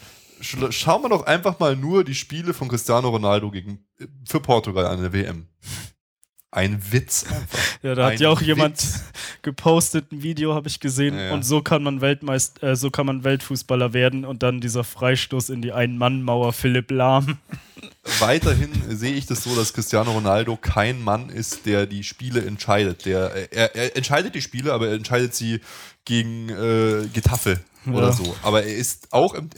[0.41, 3.85] Sch- Schauen wir doch einfach mal nur die Spiele von Cristiano Ronaldo gegen,
[4.27, 5.49] für Portugal an der WM.
[6.57, 7.59] Ein Witz einfach.
[7.83, 9.03] Ja, da Ein hat ja auch jemand Witz.
[9.43, 11.15] gepostet, ein Video habe ich gesehen.
[11.19, 11.33] Ja.
[11.35, 15.51] Und so kann man Weltmeist äh, so kann man Weltfußballer werden und dann dieser Freistoß
[15.51, 17.37] in die Ein-Mann-Mauer Philipp Lahm.
[18.21, 23.05] Weiterhin sehe ich das so, dass Cristiano Ronaldo kein Mann ist, der die Spiele entscheidet.
[23.05, 25.61] Der, er, er entscheidet die Spiele, aber er entscheidet sie
[26.07, 28.13] gegen äh, Getafe oder Ja.
[28.13, 28.35] so.
[28.43, 29.51] Aber er ist auch im.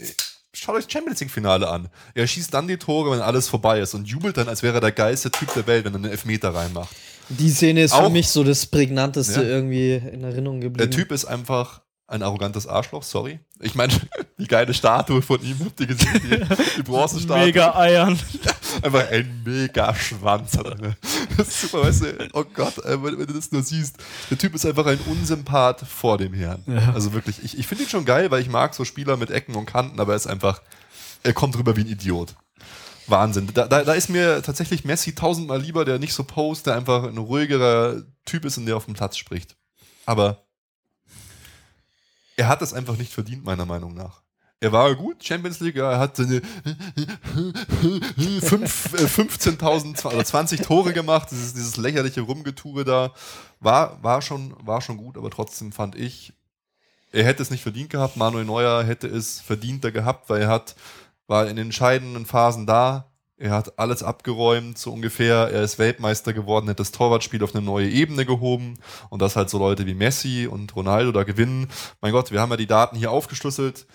[0.61, 1.87] Schaut euch Champions League-Finale an.
[2.13, 4.81] Er schießt dann die Tore, wenn alles vorbei ist und jubelt dann, als wäre er
[4.81, 6.93] der geilste Typ der Welt, wenn er einen Elfmeter reinmacht.
[7.29, 9.47] Die Szene ist Auch- für mich so das prägnanteste Ja.
[9.47, 10.77] irgendwie in Erinnerung geblieben.
[10.77, 13.39] Der Typ ist einfach ein arrogantes Arschloch, sorry.
[13.59, 13.93] Ich meine,
[14.37, 16.21] die geile Statue von ihm, habt ihr gesehen?
[16.23, 17.45] Die, die Bronzestatue.
[17.45, 18.19] Mega Eiern.
[18.81, 20.75] Einfach ein mega Schwanz hat er.
[20.75, 20.97] ne?
[21.37, 23.97] Das ist super, weißt du, oh Gott, äh, wenn, wenn du das nur siehst.
[24.29, 26.63] Der Typ ist einfach ein Unsympath vor dem Herrn.
[26.67, 26.93] Ja.
[26.93, 29.55] Also wirklich, ich, ich finde ihn schon geil, weil ich mag so Spieler mit Ecken
[29.55, 30.61] und Kanten, aber er ist einfach,
[31.23, 32.35] er kommt rüber wie ein Idiot.
[33.07, 33.49] Wahnsinn.
[33.53, 37.05] Da, da, da ist mir tatsächlich Messi tausendmal lieber, der nicht so post, der einfach
[37.05, 39.55] ein ruhigerer Typ ist und der auf dem Platz spricht.
[40.05, 40.43] Aber
[42.39, 44.21] er hat es einfach nicht verdient, meiner Meinung nach.
[44.61, 46.41] Er war gut, Champions League, er hat seine
[48.41, 53.13] fünf- äh, 15.000 oder 20 Tore gemacht, dieses, dieses lächerliche Rumgetue da,
[53.59, 56.33] war, war, schon, war schon gut, aber trotzdem fand ich,
[57.11, 60.75] er hätte es nicht verdient gehabt, Manuel Neuer hätte es verdienter gehabt, weil er hat,
[61.27, 63.08] war in den entscheidenden Phasen da,
[63.39, 65.49] er hat alles abgeräumt, so ungefähr.
[65.49, 68.77] Er ist Weltmeister geworden, hat das Torwartspiel auf eine neue Ebene gehoben
[69.09, 71.69] und dass halt so Leute wie Messi und Ronaldo da gewinnen.
[72.01, 73.87] Mein Gott, wir haben ja die Daten hier aufgeschlüsselt.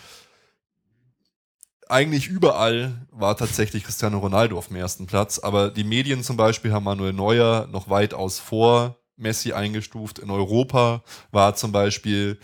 [1.88, 6.72] Eigentlich überall war tatsächlich Cristiano Ronaldo auf dem ersten Platz, aber die Medien zum Beispiel
[6.72, 10.18] haben Manuel Neuer noch weitaus vor Messi eingestuft.
[10.18, 12.38] In Europa war zum Beispiel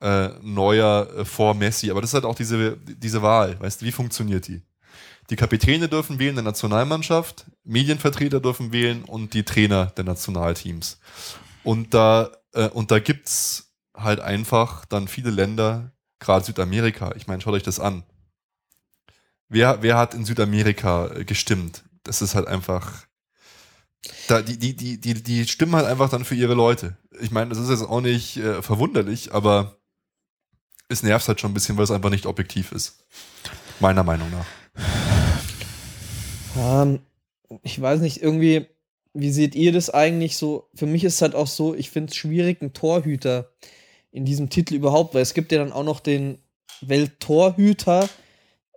[0.00, 3.58] äh, Neuer äh, vor Messi, aber das ist halt auch diese, diese Wahl.
[3.58, 4.60] Weißt du, wie funktioniert die?
[5.32, 11.00] Die Kapitäne dürfen wählen der Nationalmannschaft, Medienvertreter dürfen wählen und die Trainer der Nationalteams.
[11.64, 17.14] Und da, äh, und da gibt's halt einfach dann viele Länder, gerade Südamerika.
[17.16, 18.02] Ich meine, schaut euch das an.
[19.48, 21.82] Wer, wer hat in Südamerika äh, gestimmt?
[22.02, 23.06] Das ist halt einfach.
[24.28, 26.98] Da, die, die, die, die, die stimmen halt einfach dann für ihre Leute.
[27.22, 29.78] Ich meine, das ist jetzt auch nicht äh, verwunderlich, aber
[30.88, 33.06] es nervt halt schon ein bisschen, weil es einfach nicht objektiv ist.
[33.80, 35.11] Meiner Meinung nach.
[36.58, 37.00] Ähm,
[37.62, 38.66] ich weiß nicht, irgendwie,
[39.14, 40.68] wie seht ihr das eigentlich so?
[40.74, 43.50] Für mich ist es halt auch so, ich finde es schwierig, einen Torhüter
[44.10, 46.38] in diesem Titel überhaupt, weil es gibt ja dann auch noch den
[46.80, 48.08] Welttorhüter.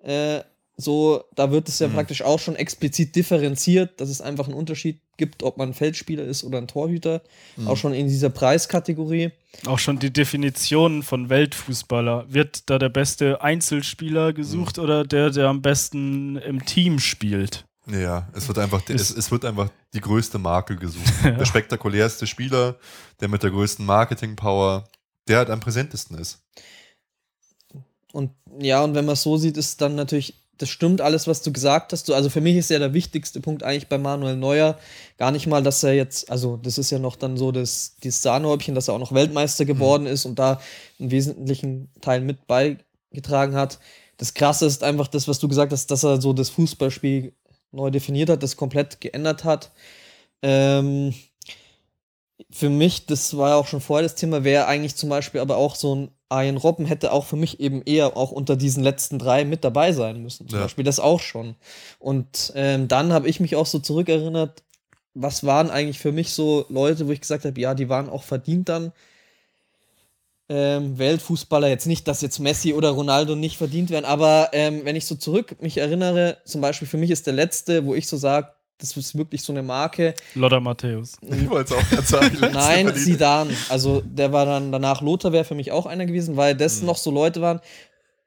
[0.03, 0.41] Äh,
[0.78, 1.93] so, da wird es ja Mhm.
[1.93, 6.23] praktisch auch schon explizit differenziert, dass es einfach einen Unterschied gibt, ob man ein Feldspieler
[6.26, 7.21] ist oder ein Torhüter.
[7.55, 7.67] Mhm.
[7.69, 9.32] Auch schon in dieser Preiskategorie.
[9.65, 12.26] Auch schon die Definition von Weltfußballer.
[12.28, 17.65] Wird da der beste Einzelspieler gesucht oder der, der am besten im Team spielt?
[17.88, 21.13] Ja, es wird einfach, es, es wird einfach die größte Marke gesucht.
[21.23, 22.78] Der spektakulärste Spieler,
[23.21, 24.86] der mit der größten Marketing-Power,
[25.28, 26.43] der halt am präsentesten ist.
[28.11, 31.41] Und ja, und wenn man es so sieht, ist dann natürlich, das stimmt alles, was
[31.41, 32.10] du gesagt hast.
[32.12, 34.78] Also für mich ist ja der wichtigste Punkt eigentlich bei Manuel Neuer
[35.18, 38.22] gar nicht mal, dass er jetzt, also das ist ja noch dann so das, dieses
[38.22, 40.62] Sahnehäubchen, dass er auch noch Weltmeister geworden ist und da
[40.99, 43.80] einen wesentlichen Teil mit beigetragen hat.
[44.18, 47.34] Das Krasse ist einfach das, was du gesagt hast, dass er so das Fußballspiel
[47.72, 49.72] neu definiert hat, das komplett geändert hat.
[50.41, 51.14] Ähm,
[52.49, 55.58] für mich, das war ja auch schon vorher das Thema, wäre eigentlich zum Beispiel aber
[55.58, 59.19] auch so ein Ian Robben hätte auch für mich eben eher auch unter diesen letzten
[59.19, 60.47] drei mit dabei sein müssen.
[60.47, 60.65] Zum Ja.
[60.65, 61.55] Beispiel das auch schon.
[61.99, 64.63] Und ähm, dann habe ich mich auch so zurückerinnert,
[65.13, 68.23] was waren eigentlich für mich so Leute, wo ich gesagt habe, ja, die waren auch
[68.23, 68.91] verdient dann
[70.49, 71.67] ähm, Weltfußballer.
[71.69, 75.15] Jetzt nicht, dass jetzt Messi oder Ronaldo nicht verdient werden, aber ähm, wenn ich so
[75.15, 78.95] zurück mich erinnere, zum Beispiel für mich ist der letzte, wo ich so sage, das
[78.97, 81.13] ist wirklich so eine Marke, Lothar Matthäus.
[81.21, 82.38] Ich wollte es auch gerade sagen.
[82.53, 82.95] Nein.
[82.95, 83.55] Zidane.
[83.69, 86.88] Also der war dann danach Lothar wäre für mich auch einer gewesen, weil das Mhm.
[86.88, 87.61] noch so Leute waren,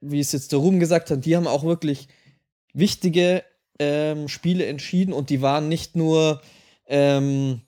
[0.01, 2.09] wie es jetzt der Ruhm gesagt hat, die haben auch wirklich
[2.72, 3.44] wichtige
[3.78, 6.40] ähm, Spiele entschieden und die waren nicht nur
[6.86, 7.61] ähm,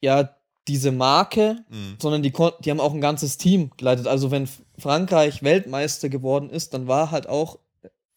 [0.00, 0.36] ja
[0.68, 1.96] diese Marke, Mhm.
[2.00, 2.32] sondern die,
[2.64, 4.06] die haben auch ein ganzes Team geleitet.
[4.06, 7.58] Also wenn Frankreich Weltmeister geworden ist, dann war halt auch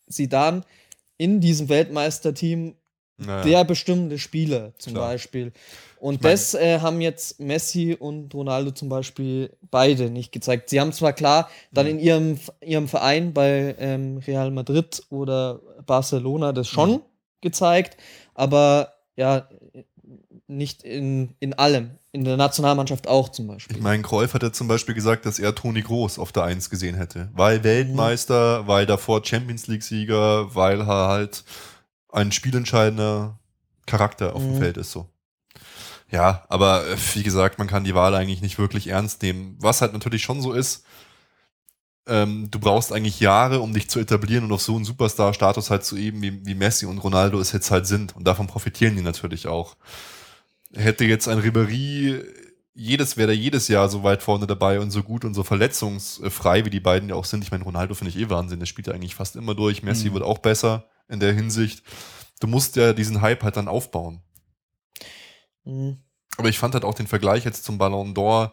[0.09, 0.61] Zidane
[1.17, 2.76] in diesem Weltmeisterteam
[3.18, 3.43] Naja.
[3.43, 5.09] der bestimmte Spieler zum Klar.
[5.09, 5.51] Beispiel.
[5.99, 10.70] Und Ich mein- das äh, haben jetzt Messi und Ronaldo zum Beispiel beide nicht gezeigt.
[10.70, 11.91] Sie haben zwar klar dann Mhm.
[11.91, 17.01] in ihrem, ihrem Verein bei ähm, Real Madrid oder Barcelona das schon Mhm.
[17.41, 17.97] gezeigt,
[18.34, 19.47] aber ja,
[20.47, 21.91] nicht in, in allem.
[22.11, 23.78] In der Nationalmannschaft auch zum Beispiel.
[23.78, 26.70] Ich meine, Cruyff hat ja zum Beispiel gesagt, dass er Toni Groß auf der 1
[26.70, 27.26] gesehen hätte.
[27.26, 27.30] Mhm.
[27.34, 31.43] Weil Weltmeister, weil davor Champions League-Sieger, weil er halt
[32.14, 33.39] ein spielentscheidender
[33.86, 34.59] Charakter auf dem Mhm.
[34.59, 35.09] Feld ist so.
[36.09, 39.57] Ja, aber äh, wie gesagt, man kann die Wahl eigentlich nicht wirklich ernst nehmen.
[39.59, 40.86] Was halt natürlich schon so ist,
[42.05, 45.84] ähm, du brauchst eigentlich Jahre, um dich zu etablieren und auf so einen Superstar-Status halt
[45.86, 48.16] zu eben, wie, wie Messi und Ronaldo es jetzt halt sind.
[48.16, 49.76] Und davon profitieren die natürlich auch.
[50.74, 52.24] Hätte jetzt ein Ribéry,
[52.76, 56.66] jedes wäre der jedes Jahr so weit vorne dabei und so gut und so verletzungsfrei,
[56.66, 57.43] wie die beiden ja auch sind.
[57.43, 59.82] Ich meine, Ronaldo finde ich eh Wahnsinn, der spielt ja eigentlich fast immer durch.
[59.82, 60.16] Messi Mhm.
[60.16, 61.84] wird auch besser in der Hinsicht.
[62.39, 64.22] Du musst ja diesen Hype halt dann aufbauen.
[65.64, 65.97] Mhm.
[66.38, 68.51] Aber ich fand halt auch den Vergleich jetzt zum Ballon d'Or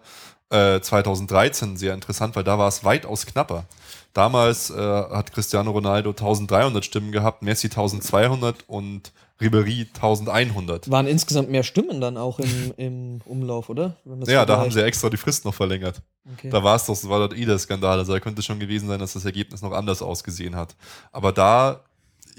[0.51, 3.65] äh, 2013 sehr interessant, weil da war es weitaus knapper.
[4.13, 10.91] Damals äh, hat Cristiano Ronaldo 1300 Stimmen gehabt, Messi 1200 und Ribéry 1100.
[10.91, 13.97] Waren insgesamt mehr Stimmen dann auch im, im Umlauf, oder?
[14.27, 16.03] Ja, da haben sie extra die Frist noch verlängert.
[16.33, 16.51] Okay.
[16.51, 17.99] Da war es doch, war dort eh der Skandal.
[17.99, 20.77] Also da könnte schon gewesen sein, dass das Ergebnis noch anders ausgesehen hat.
[21.13, 21.85] Aber da,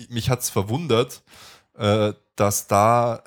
[0.09, 1.23] mich hat's verwundert,
[1.77, 3.17] äh, dass da,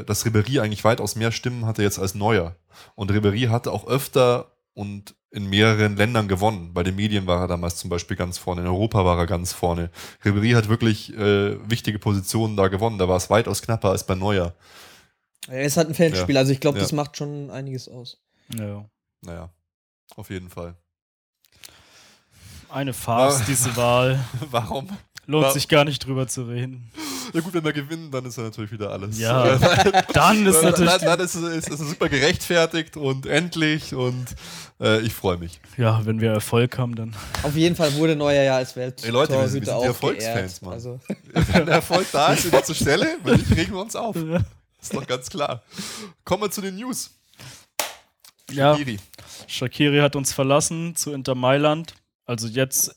[0.00, 2.56] äh, dass Ribéry eigentlich weitaus mehr Stimmen hatte jetzt als Neuer.
[2.94, 6.74] Und Ribéry hatte auch öfter und in mehreren Ländern gewonnen.
[6.74, 9.52] Bei den Medien war er damals zum Beispiel ganz vorne, in Europa war er ganz
[9.52, 9.90] vorne.
[10.24, 12.98] Ribéry hat wirklich äh, wichtige Positionen da gewonnen.
[12.98, 14.54] Da war es weitaus knapper als bei Neuer.
[15.48, 16.40] Er ist halt ein Feldspiel, Ja.
[16.40, 16.82] also ich glaube, Ja.
[16.84, 18.18] das macht schon einiges aus.
[18.54, 18.84] Ja.
[19.22, 19.50] Naja,
[20.16, 20.74] auf jeden Fall.
[22.68, 23.44] Eine Farce, Ah.
[23.46, 24.24] diese Wahl.
[24.50, 24.88] Warum?
[25.26, 26.90] Lohnt Wa- sich gar nicht drüber zu reden.
[27.32, 29.18] Ja gut, wenn wir gewinnen, dann ist ja natürlich wieder alles.
[29.18, 29.56] Ja,
[30.12, 30.90] dann ist natürlich.
[30.90, 34.26] dann, dann ist, es- ist es super gerechtfertigt und endlich und
[34.80, 35.60] äh, ich freue mich.
[35.78, 37.14] Ja, wenn wir Erfolg haben, dann.
[37.44, 40.62] Auf jeden Fall wurde Neuer ja als Ey, Leute, wir sind- wir Welttorhüter sind Erfolgsfans.
[40.62, 40.72] Mann.
[40.74, 41.00] Also,
[41.52, 44.16] Wenn der Erfolg da ist, wir zur Stelle, wenn nicht, regen wir uns auf.
[44.16, 45.62] Ist doch ganz klar.
[46.24, 47.10] Kommen wir zu den News.
[48.50, 48.98] Ja, Iri.
[49.46, 51.94] Shakiri hat uns verlassen zu Inter Mailand.
[52.26, 52.96] Also jetzt.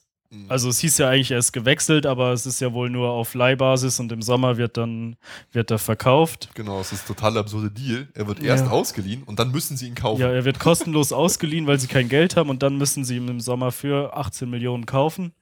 [0.49, 3.34] Also es hieß ja eigentlich, er ist gewechselt, aber es ist ja wohl nur auf
[3.36, 5.15] Leihbasis und im Sommer wird dann
[5.51, 6.49] wird er verkauft.
[6.55, 8.07] Genau, es ist ein total absurde Deal.
[8.13, 8.71] Er wird erst Ja.
[8.71, 10.21] ausgeliehen und dann müssen sie ihn kaufen.
[10.21, 13.28] Ja, er wird kostenlos ausgeliehen, weil sie kein Geld haben und dann müssen sie ihn
[13.28, 15.34] im Sommer für 18 Millionen kaufen.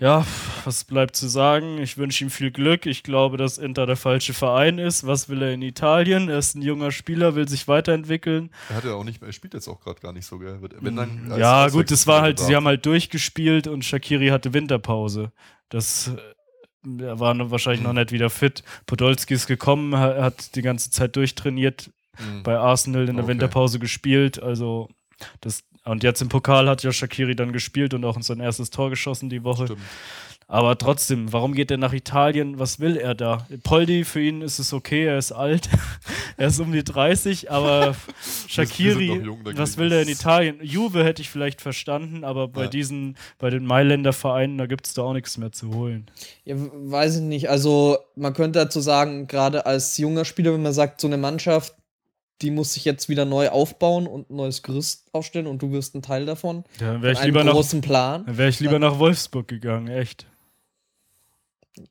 [0.00, 0.26] Ja,
[0.64, 1.76] was bleibt zu sagen?
[1.78, 2.86] Ich wünsche ihm viel Glück.
[2.86, 5.06] Ich glaube, dass Inter der falsche Verein ist.
[5.06, 6.30] Was will er in Italien?
[6.30, 8.50] Er ist ein junger Spieler, will sich weiterentwickeln.
[8.70, 10.58] Er hat ja auch nicht, er spielt jetzt auch gerade gar nicht so, gell?
[10.80, 14.54] Wenn dann Mm, ja, gut, das war halt, sie haben halt durchgespielt und Shakiri hatte
[14.54, 15.32] Winterpause.
[15.68, 17.86] Das äh, er war wahrscheinlich Mhm.
[17.88, 18.64] noch nicht wieder fit.
[18.86, 22.42] Podolski ist gekommen, ha- hat die ganze Zeit durchtrainiert, Mhm.
[22.42, 23.32] bei Arsenal in der Okay.
[23.32, 24.42] Winterpause gespielt.
[24.42, 24.88] Also
[25.42, 28.90] das und jetzt im Pokal hat ja Shakiri dann gespielt und auch sein erstes Tor
[28.90, 29.64] geschossen die Woche.
[29.66, 29.80] Stimmt.
[30.48, 32.58] Aber trotzdem, warum geht er nach Italien?
[32.58, 33.46] Was will er da?
[33.62, 35.68] Poldi, für ihn ist es okay, er ist alt.
[36.36, 37.94] er ist um die 30, aber
[38.48, 39.22] Shakiri,
[39.54, 40.56] was will er in Italien?
[40.60, 42.68] Juve hätte ich vielleicht verstanden, aber bei Ja.
[42.68, 46.06] diesen, bei den Mailänder Vereinen, da gibt es da auch nichts mehr zu holen.
[46.44, 47.48] ja, weiß ich nicht.
[47.48, 51.74] Also, man könnte dazu sagen, gerade als junger Spieler, wenn man sagt, so eine Mannschaft,
[52.42, 55.94] die muss sich jetzt wieder neu aufbauen und ein neues Gerüst aufstellen und du wirst
[55.94, 56.64] ein Teil davon.
[56.80, 58.24] Ja, dann wäre ich, Einen lieber nach- großen Plan.
[58.26, 60.26] dann wär ich lieber nach Wolfsburg gegangen, echt.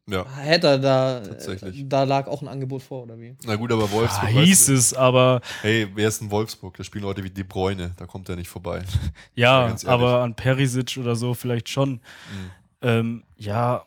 [0.08, 0.26] Ja.
[0.36, 1.80] Hätte er da, Tatsächlich.
[1.80, 3.36] äh, da lag auch ein Angebot vor, oder wie?
[3.46, 4.30] Na gut, aber Ah, Wolfsburg.
[4.30, 6.76] hieß weißt es, aber hey, wer ist in Wolfsburg?
[6.78, 8.84] Da spielen Leute wie De Bruyne, da kommt er nicht vorbei.
[9.36, 11.92] ja, aber an Perisic oder so vielleicht schon.
[11.94, 12.02] Mhm.
[12.82, 13.86] Ähm, ja,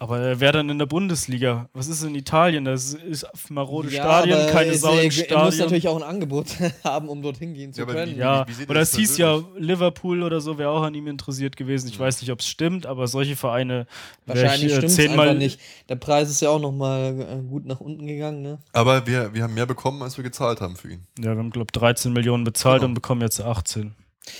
[0.00, 1.68] aber er wäre dann in der Bundesliga.
[1.74, 2.64] Was ist in Italien?
[2.64, 5.58] Das ist marode Stadien, aber keine Sau im Er muss Stadion.
[5.58, 6.46] natürlich auch ein Angebot
[6.84, 8.14] haben, um dorthin gehen zu Ja, aber können.
[8.14, 9.42] wie- Ja, wie ihr oder das es hieß ja?
[9.58, 11.88] Liverpool oder so wäre auch an ihm interessiert gewesen.
[11.88, 12.04] Ich Mhm.
[12.04, 13.86] weiß nicht, ob es stimmt, aber solche Vereine
[14.24, 15.60] Wahrscheinlich ich, stimmt es zehnmal einfach nicht.
[15.88, 18.58] Der Preis ist ja auch noch mal äh, gut nach unten gegangen, ne?
[18.72, 21.06] Aber wir, wir haben mehr bekommen, als wir gezahlt haben für ihn.
[21.18, 22.90] Ja, wir haben, glaube ich, 13 Millionen bezahlt Genau.
[22.90, 23.94] und bekommen jetzt 18.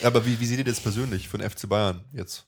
[0.05, 2.45] Aber wie, wie seht ihr das persönlich für den FC Bayern jetzt?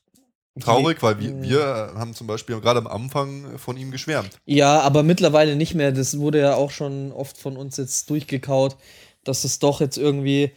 [0.59, 1.43] Traurig, weil wir, Mhm.
[1.43, 4.31] wir haben zum Beispiel gerade am Anfang von ihm geschwärmt.
[4.45, 5.91] Ja, aber mittlerweile nicht mehr.
[5.93, 8.75] Das wurde ja auch schon oft von uns jetzt durchgekaut,
[9.23, 10.51] dass es doch jetzt irgendwie.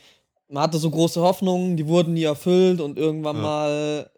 [0.48, 3.42] Man hatte so große Hoffnungen, die wurden nie erfüllt und irgendwann Ja.
[3.42, 4.10] mal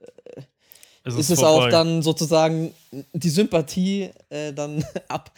[1.04, 2.74] Es ist es auch dann sozusagen
[3.12, 5.30] die Sympathie äh, dann ab,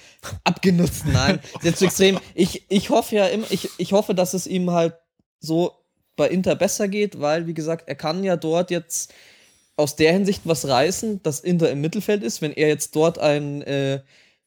[0.44, 1.04] abgenutzt.
[1.12, 2.18] Nein, ist jetzt extrem.
[2.34, 4.94] Ich, ich hoffe ja immer, ich, ich hoffe, dass es ihm halt
[5.40, 5.72] so
[6.16, 9.12] bei Inter besser geht, weil, wie gesagt, er kann ja dort jetzt
[9.78, 12.42] aus der Hinsicht was reißen, dass Inter im Mittelfeld ist.
[12.42, 14.00] Wenn er jetzt dort ein äh,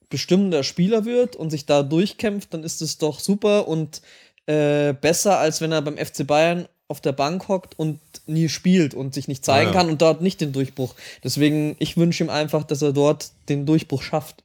[0.09, 4.01] bestimmender Spieler wird und sich da durchkämpft, dann ist es doch super und
[4.45, 8.93] äh, besser, als wenn er beim FC Bayern auf der Bank hockt und nie spielt
[8.93, 10.95] und sich nicht zeigen Ja, kann und dort nicht den Durchbruch.
[11.23, 14.43] Deswegen, ich wünsche ihm einfach, dass er dort den Durchbruch schafft.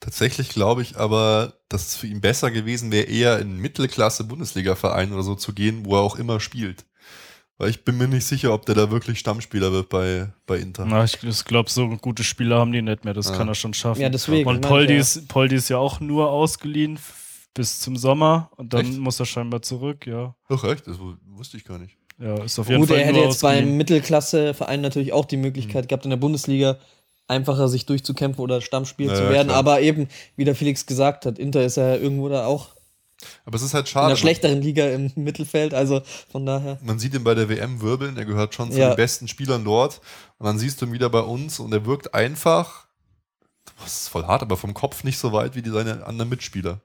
[0.00, 5.22] Tatsächlich glaube ich aber, dass es für ihn besser gewesen wäre, eher in Mittelklasse-Bundesliga-Verein oder
[5.22, 6.84] so zu gehen, wo er auch immer spielt.
[7.58, 10.84] Weil ich bin mir nicht sicher, ob der da wirklich Stammspieler wird bei, bei Inter.
[10.84, 13.14] Na, ich, ich glaube, so gute Spieler haben die nicht mehr.
[13.14, 13.36] Das Ja.
[13.36, 14.00] kann er schon schaffen.
[14.02, 14.46] Ja, deswegen.
[14.46, 16.98] Und meinte Poldi ist, Poldi ist ja auch nur ausgeliehen
[17.54, 18.98] bis zum Sommer und dann Echt?
[18.98, 20.34] muss er scheinbar zurück, ja.
[20.50, 20.86] Ach echt?
[20.86, 21.96] Das wu- wusste ich gar nicht.
[22.18, 23.76] Ja, ist auf jeden Gut, Fall er hätte jetzt beim ausgeliehen.
[23.78, 26.76] Mittelklasse-Verein natürlich auch die Möglichkeit gehabt, in der Bundesliga
[27.28, 29.48] einfacher sich durchzukämpfen oder Stammspieler Ja, zu werden.
[29.48, 29.58] klar.
[29.58, 32.68] Aber eben, wie der Felix gesagt hat, Inter ist ja irgendwo da auch
[33.44, 34.06] Aber es ist halt in schade.
[34.06, 35.72] einer schlechteren Liga im Mittelfeld.
[35.74, 36.78] Also von daher.
[36.82, 38.88] Man sieht ihn bei der WM wirbeln, er gehört schon zu Ja.
[38.90, 40.00] den besten Spielern dort.
[40.38, 42.86] Und dann siehst du ihn wieder bei uns und er wirkt einfach,
[43.82, 46.80] das ist voll hart, aber vom Kopf nicht so weit wie die, seine anderen Mitspieler.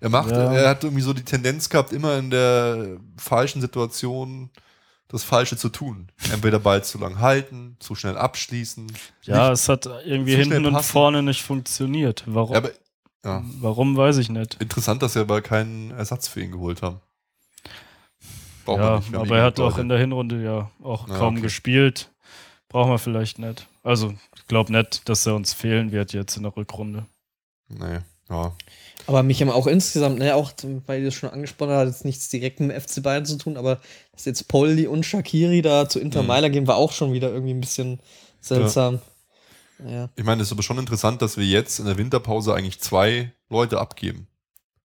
[0.00, 0.52] Er macht, Ja.
[0.52, 4.50] er hat irgendwie so die Tendenz gehabt, immer in der falschen Situation
[5.08, 6.08] das Falsche zu tun.
[6.32, 8.86] Entweder Ball zu lang halten, zu schnell abschließen.
[9.24, 12.22] Ja, es hat irgendwie hinten und vorne nicht funktioniert.
[12.26, 12.52] Warum?
[12.52, 12.70] Ja, aber
[13.24, 13.42] ja.
[13.60, 14.54] Warum weiß ich nicht.
[14.60, 17.00] Interessant, dass wir aber keinen Ersatz für ihn geholt haben.
[18.64, 19.14] Braucht man Ja, nicht.
[19.14, 21.42] Aber er hat auch in der Hinrunde ja auch Ja, kaum okay.
[21.42, 22.10] gespielt.
[22.68, 23.66] Brauchen wir vielleicht nicht.
[23.82, 27.06] Also, ich glaube nicht, dass er uns fehlen wird jetzt in der Rückrunde.
[27.68, 27.98] Nee,
[28.28, 28.52] ja.
[29.06, 30.52] Aber mich haben auch insgesamt, ne, auch
[30.86, 33.38] weil ihr das schon angesprochen habt, hat jetzt nichts direkt mit dem FC Bayern zu
[33.38, 33.80] tun, aber
[34.12, 36.28] dass jetzt Poldi und Shakiri da zu Inter Mhm.
[36.28, 37.98] Mailand gehen, war auch schon wieder irgendwie ein bisschen
[38.40, 38.96] seltsam.
[38.96, 39.00] Ja.
[40.16, 43.32] Ich meine, es ist aber schon interessant, dass wir jetzt in der Winterpause eigentlich zwei
[43.48, 44.26] Leute abgeben.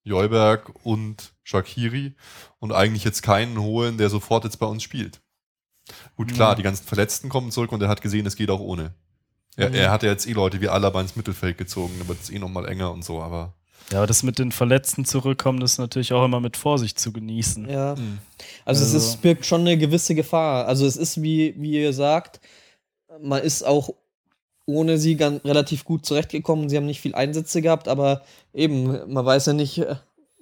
[0.03, 2.13] Jolberg und Shakiri
[2.59, 5.21] und eigentlich jetzt keinen holen, der sofort jetzt bei uns spielt.
[6.15, 6.55] Gut, klar, Ja.
[6.55, 8.93] die ganzen Verletzten kommen zurück und er hat gesehen, es geht auch ohne.
[9.55, 9.75] Er, Mhm.
[9.75, 12.39] er hat ja jetzt eh Leute wie Alaba ins Mittelfeld gezogen, da wird es eh
[12.39, 13.53] nochmal enger und so, aber
[13.91, 17.11] Ja, aber das mit den Verletzten zurückkommen, das ist natürlich auch immer mit Vorsicht zu
[17.13, 17.69] genießen.
[17.69, 17.95] ja.
[17.95, 18.19] hm.
[18.65, 20.67] Also, Also- es ist, birgt schon eine gewisse Gefahr.
[20.67, 22.41] Also es ist, wie, wie ihr sagt,
[23.21, 23.89] man ist auch
[24.65, 26.69] ohne sie ganz, relativ gut zurechtgekommen.
[26.69, 28.21] Sie haben nicht viel Einsätze gehabt, aber
[28.53, 29.95] eben, man weiß ja nicht, äh,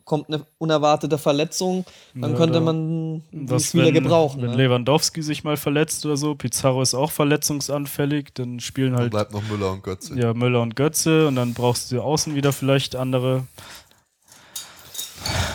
[0.06, 4.42] kommt eine unerwartete Verletzung, dann Ja, könnte da- man die Was, Spieler wenn, gebrauchen.
[4.42, 4.58] wenn ne?
[4.58, 9.32] Lewandowski sich mal verletzt oder so, Pizarro ist auch verletzungsanfällig, dann spielen dann halt bleibt
[9.32, 10.14] noch Müller und Götze.
[10.20, 13.46] ja, Müller und Götze und dann brauchst du außen wieder vielleicht andere.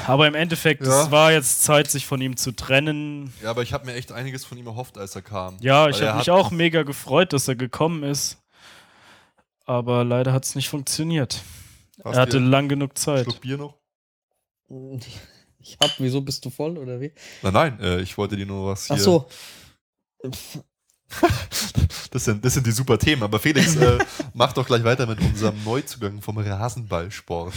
[0.06, 1.02] Aber im Endeffekt, Ja.
[1.04, 3.32] es war jetzt Zeit, sich von ihm zu trennen.
[3.42, 5.56] Ja, aber ich habe mir echt einiges von ihm erhofft, als er kam.
[5.60, 8.38] Ja, ich Weil habe mich auch mega gefreut, dass er gekommen ist.
[9.68, 11.42] Aber leider hat es nicht funktioniert.
[12.02, 13.24] Hast er hatte lang genug Zeit.
[13.24, 13.76] Schluck Bier noch?
[15.60, 17.12] Ich hab, wieso bist du voll oder wie?
[17.42, 18.96] Nein, nein, äh, ich wollte dir nur was hier.
[18.96, 19.28] Ach so.
[22.10, 23.22] Das sind, das sind die super Themen.
[23.22, 23.98] Aber Felix, äh,
[24.34, 27.52] mach doch gleich weiter mit unserem Neuzugang vom Rasenballsport.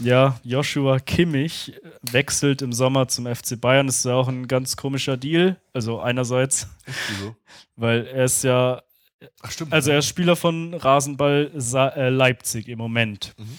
[0.00, 1.72] Ja, Joshua Kimmich
[2.10, 3.86] wechselt im Sommer zum FC Bayern.
[3.86, 5.60] Das ist ja auch ein ganz komischer Deal.
[5.72, 6.68] Also einerseits,
[7.08, 7.36] Wieso?
[7.76, 8.82] weil er ist ja
[9.42, 9.72] Ach, stimmt.
[9.72, 13.34] Also er ist Spieler von Rasenball Sa äh, Leipzig im Moment.
[13.38, 13.58] Mhm.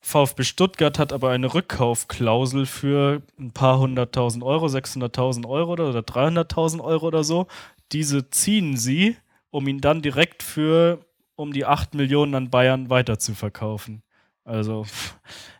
[0.00, 6.00] VfB Stuttgart hat aber eine Rückkaufklausel für ein paar hunderttausend Euro, 600.000 Euro oder, oder
[6.00, 7.48] 300.000 Euro oder so.
[7.90, 9.16] Diese ziehen sie,
[9.50, 11.00] um ihn dann direkt für
[11.34, 14.02] um die 8 Millionen an Bayern weiter zu verkaufen.
[14.44, 14.86] Also,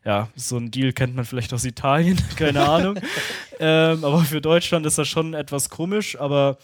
[0.04, 3.00] ja, so ein Deal kennt man vielleicht aus Italien, keine Ahnung.
[3.58, 6.56] ähm, aber für Deutschland ist das schon etwas komisch, aber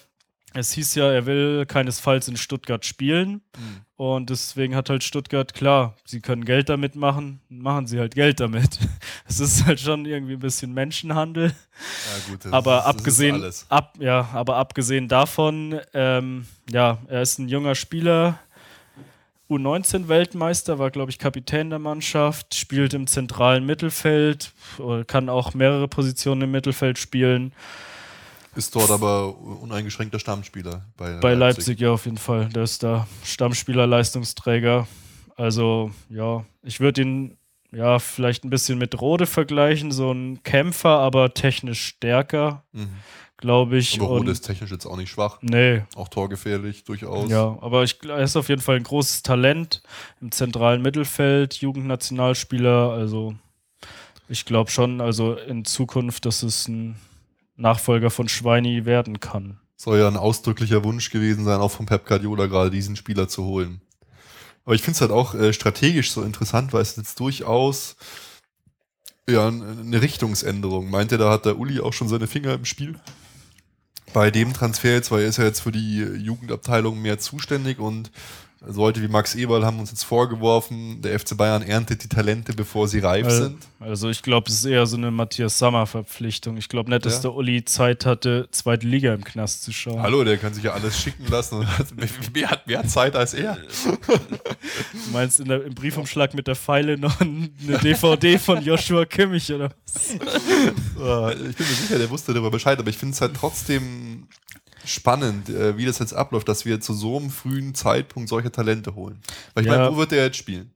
[0.55, 3.43] es hieß ja, er will keinesfalls in Stuttgart spielen.
[3.57, 3.81] Mhm.
[3.97, 8.41] Und deswegen hat halt Stuttgart, klar, sie können Geld damit machen, machen sie halt Geld
[8.41, 8.79] damit.
[9.29, 11.45] Es ist halt schon irgendwie ein bisschen Menschenhandel.
[11.45, 16.99] Ja, gut, das aber ist, das abgesehen, Ist ab, ja, aber abgesehen davon, ähm, ja,
[17.09, 18.39] er ist ein junger Spieler,
[19.49, 24.53] U19-Weltmeister, war, glaube ich, Kapitän der Mannschaft, spielt im zentralen Mittelfeld,
[25.07, 27.53] kann auch mehrere Positionen im Mittelfeld spielen.
[28.55, 31.81] Ist dort aber uneingeschränkter Stammspieler bei, Bei Leipzig.
[31.81, 32.49] ja auf jeden Fall.
[32.51, 34.87] Der ist da Stammspieler, Leistungsträger.
[35.37, 37.37] Also ja, ich würde ihn
[37.73, 42.91] ja vielleicht ein bisschen mit Rode vergleichen, so ein Kämpfer, aber technisch stärker, Mhm.
[43.39, 43.99] glaube ich.
[43.99, 45.39] Aber Rode Und- ist technisch jetzt auch nicht schwach.
[45.41, 47.31] Nee, Auch torgefährlich durchaus.
[47.31, 49.83] ja, aber ich, er ist auf jeden Fall ein großes Talent
[50.21, 52.91] im zentralen Mittelfeld, Jugendnationalspieler.
[52.91, 53.35] Also
[54.29, 56.97] ich glaube schon, also in Zukunft, dass es ein
[57.63, 59.59] Nachfolger von Schweini werden kann.
[59.77, 63.45] Soll ja ein ausdrücklicher Wunsch gewesen sein, auch von Pep Guardiola gerade diesen Spieler zu
[63.45, 63.81] holen.
[64.65, 67.97] Aber ich finde es halt auch äh, strategisch so interessant, weil es jetzt durchaus
[69.29, 70.91] ja, eine Richtungsänderung.
[70.91, 72.99] Meint ihr, da hat der Uli auch schon seine Finger im Spiel?
[74.13, 78.11] Bei dem Transfer jetzt, weil er ist ja jetzt für die Jugendabteilung mehr zuständig und
[78.65, 82.87] Leute wie Max Eberl haben uns jetzt vorgeworfen, der FC Bayern erntet die Talente, bevor
[82.87, 83.59] sie reif Also, sind.
[83.81, 86.57] also ich glaube, es ist eher so eine Matthias Sammer-Verpflichtung.
[86.57, 87.21] Ich glaube nicht, dass Ja.
[87.23, 90.01] der Uli Zeit hatte, zweite Liga im Knast zu schauen.
[90.01, 91.89] Hallo, der kann sich ja alles schicken lassen und hat,
[92.33, 93.57] wer hat mehr Zeit als er?
[93.57, 97.49] Du meinst in der, im Briefumschlag mit der Pfeile noch eine
[97.83, 100.11] DVD von Joshua Kimmich oder was?
[100.95, 104.29] Ich bin mir sicher, der wusste darüber Bescheid, aber ich finde es halt trotzdem
[104.85, 108.95] spannend, äh, wie das jetzt abläuft, dass wir zu so einem frühen Zeitpunkt solche Talente
[108.95, 109.21] holen.
[109.55, 109.79] Weil ich Ja.
[109.79, 110.73] meine, wo wird der jetzt spielen?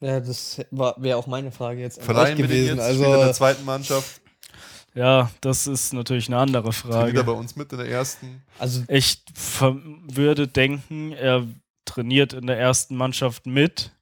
[0.00, 2.76] Ja, das wäre auch meine Frage jetzt Verleihen wir den gewesen.
[2.78, 2.86] jetzt?
[2.88, 4.20] Er in der Also, zweiten Mannschaft?
[4.94, 7.24] Ja, das ist natürlich eine andere Trainiert er Frage.
[7.24, 8.42] bei uns mit in der ersten?
[8.58, 11.46] also Ich würde denken, er
[11.84, 13.92] trainiert in der ersten Mannschaft mit.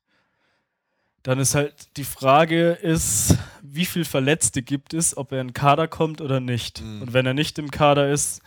[1.23, 5.55] Dann ist halt die Frage ist, wie viel Verletzte gibt es, ob er in den
[5.55, 6.81] Kader kommt oder nicht.
[6.81, 7.03] Mhm.
[7.03, 8.41] Und wenn er nicht im Kader ist,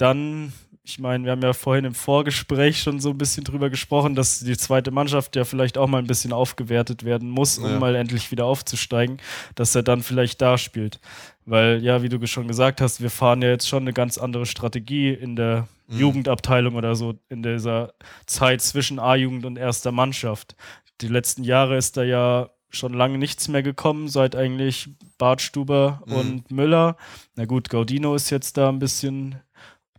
[0.00, 4.14] dann, ich meine, wir haben ja vorhin im Vorgespräch schon so ein bisschen drüber gesprochen,
[4.14, 7.78] dass die zweite Mannschaft ja vielleicht auch mal ein bisschen aufgewertet werden muss, um Ja.
[7.78, 9.18] mal endlich wieder aufzusteigen,
[9.54, 11.00] dass er dann vielleicht da spielt.
[11.44, 14.46] Weil, ja, wie du schon gesagt hast, wir fahren ja jetzt schon eine ganz andere
[14.46, 15.98] Strategie in der Mhm.
[15.98, 17.92] Jugendabteilung oder so, in dieser
[18.26, 20.54] Zeit zwischen A-Jugend und erster Mannschaft.
[21.00, 24.88] Die letzten Jahre ist da ja schon lange nichts mehr gekommen, seit eigentlich
[25.18, 26.12] Bartstuber Mhm.
[26.12, 26.96] und Müller.
[27.36, 29.34] Na gut, Gaudino ist jetzt da ein bisschen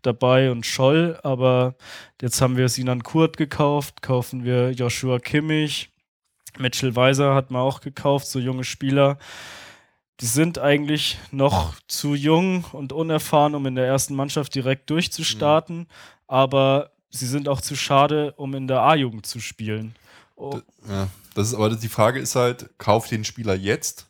[0.01, 1.75] dabei und Scholl, aber
[2.21, 5.89] jetzt haben wir Sinan Kurt gekauft, kaufen wir Joshua Kimmich,
[6.57, 9.17] Mitchell Weiser hat man auch gekauft, so junge Spieler.
[10.19, 15.87] Die sind eigentlich noch zu jung und unerfahren, um in der ersten Mannschaft direkt durchzustarten,
[16.27, 19.95] aber sie sind auch zu schade, um in der A-Jugend zu spielen.
[20.35, 24.07] Oh, Ja, das ist aber die Frage ist halt, kaufe ich den Spieler jetzt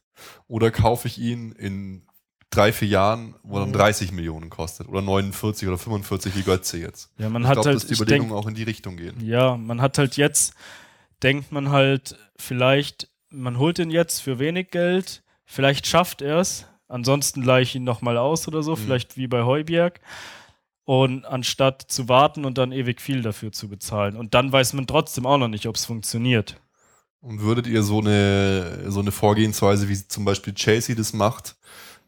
[0.47, 2.03] oder kaufe ich ihn in
[2.51, 3.73] drei, vier Jahren, wo dann Mhm.
[3.73, 7.09] 30 Millionen kostet oder 49 oder 45 wie Götze jetzt.
[7.17, 9.15] ja, man ich hat glaube, halt, dass die Überlegungen denk, auch in die Richtung gehen.
[9.25, 10.53] Ja, man hat halt jetzt,
[11.23, 16.65] denkt man halt, vielleicht, man holt ihn jetzt für wenig Geld, vielleicht schafft er es,
[16.87, 18.77] ansonsten leihe ich ihn nochmal aus oder so, Mhm.
[18.77, 19.99] vielleicht wie bei Heuberg.
[20.83, 24.17] Und anstatt zu warten und dann ewig viel dafür zu bezahlen.
[24.17, 26.59] Und dann weiß man trotzdem auch noch nicht, ob es funktioniert.
[27.21, 31.55] Und würdet ihr so eine, so eine Vorgehensweise, wie zum Beispiel Chelsea das macht,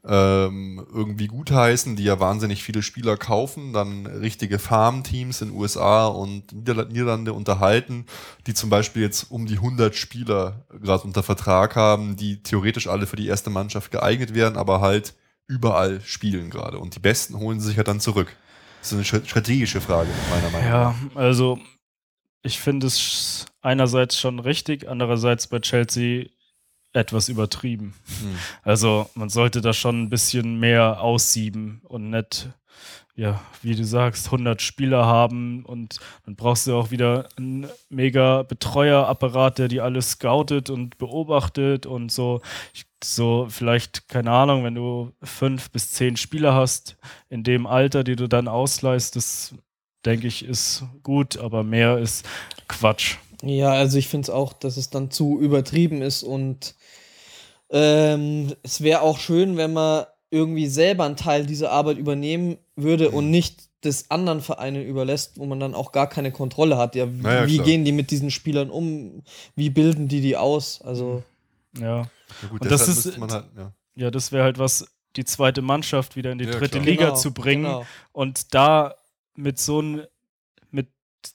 [0.06, 6.52] ähm, irgendwie gutheißen, die ja wahnsinnig viele Spieler kaufen, dann richtige Farmteams in USA und
[6.52, 8.04] Niederla- Niederlande unterhalten,
[8.46, 13.06] die zum Beispiel jetzt um die 100 Spieler gerade unter Vertrag haben, die theoretisch alle
[13.06, 15.14] für die erste Mannschaft geeignet wären, aber halt
[15.46, 16.78] überall spielen gerade.
[16.78, 18.36] Und die Besten holen sie sich ja dann zurück.
[18.80, 20.74] Das ist eine stra- strategische Frage, meiner Meinung nach.
[20.74, 21.58] Ja, also
[22.42, 26.26] ich finde es einerseits schon richtig, andererseits bei Chelsea
[26.94, 27.94] etwas übertrieben.
[28.20, 28.38] Hm.
[28.62, 32.48] Also man sollte da schon ein bisschen mehr aussieben und nicht,
[33.16, 38.42] ja, wie du sagst, 100 Spieler haben und dann brauchst du auch wieder einen mega
[38.42, 42.40] Betreuerapparat, der die alles scoutet und beobachtet und so.
[42.72, 46.96] Ich, so vielleicht, keine Ahnung, wenn du fünf bis zehn Spieler hast
[47.28, 49.54] in dem Alter, die du dann ausleihst, das
[50.06, 52.26] denke ich ist gut, aber mehr ist
[52.68, 53.16] Quatsch.
[53.42, 56.74] Ja, also ich finde es auch, dass es dann zu übertrieben ist und
[57.78, 63.10] ähm, es wäre auch schön, wenn man irgendwie selber einen Teil dieser Arbeit übernehmen würde
[63.10, 66.94] und nicht des anderen Vereinen überlässt, wo man dann auch gar keine Kontrolle hat.
[66.94, 67.66] Ja, wie, Naja, wie klar.
[67.66, 69.22] gehen die mit diesen Spielern um?
[69.56, 70.80] Wie bilden die die aus?
[70.82, 71.22] Also
[71.78, 71.98] Ja.
[72.42, 73.72] Ja, gut, Und das ist- halt, ja.
[73.96, 76.84] Ja, das wäre halt was, die zweite Mannschaft wieder in die Ja, dritte klar.
[76.84, 77.86] Liga Genau, zu bringen genau.
[78.12, 78.94] und da
[79.36, 80.08] mit so ein, mit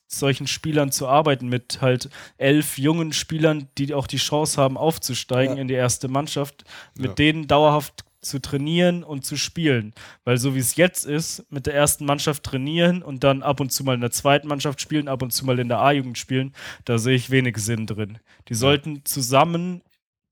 [0.07, 5.55] solchen Spielern zu arbeiten, mit halt elf jungen Spielern, die auch die Chance haben, aufzusteigen
[5.57, 5.61] Ja.
[5.61, 6.63] in die erste Mannschaft,
[6.95, 7.13] mit Ja.
[7.15, 9.93] denen dauerhaft zu trainieren und zu spielen.
[10.25, 13.71] Weil so wie es jetzt ist, mit der ersten Mannschaft trainieren und dann ab und
[13.71, 16.53] zu mal in der zweiten Mannschaft spielen, ab und zu mal in der A-Jugend spielen,
[16.83, 18.17] da sehe ich wenig Sinn drin.
[18.49, 19.81] Die sollten zusammen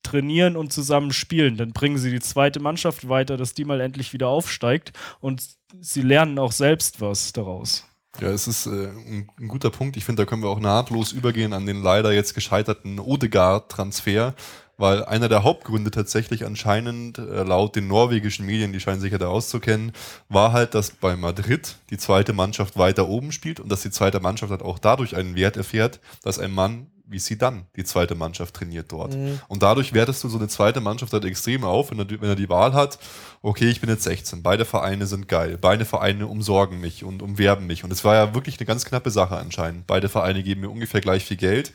[0.03, 1.57] trainieren und zusammen spielen.
[1.57, 5.43] Dann bringen sie die zweite Mannschaft weiter, dass die mal endlich wieder aufsteigt und
[5.79, 7.85] sie lernen auch selbst was daraus.
[8.19, 9.95] Ja, es ist äh, ein, ein guter Punkt.
[9.95, 14.33] Ich finde, da können wir auch nahtlos übergehen an den leider jetzt gescheiterten Odegaard-Transfer,
[14.77, 19.17] weil einer der Hauptgründe tatsächlich anscheinend äh, laut den norwegischen Medien, die scheinen sich ja
[19.19, 19.91] da auszukennen,
[20.29, 24.19] war halt, dass bei Madrid die zweite Mannschaft weiter oben spielt und dass die zweite
[24.19, 28.15] Mannschaft halt auch dadurch einen Wert erfährt, dass ein Mann wie sie dann die zweite
[28.15, 29.15] Mannschaft trainiert dort.
[29.15, 29.39] Mhm.
[29.47, 32.35] Und dadurch wertest du so eine zweite Mannschaft halt extrem auf, wenn er, wenn er
[32.35, 32.99] die Wahl hat,
[33.41, 37.65] okay, ich bin jetzt 16, beide Vereine sind geil, beide Vereine umsorgen mich und umwerben
[37.65, 37.83] mich.
[37.83, 39.87] Und es war ja wirklich eine ganz knappe Sache anscheinend.
[39.87, 41.71] Beide Vereine geben mir ungefähr gleich viel Geld.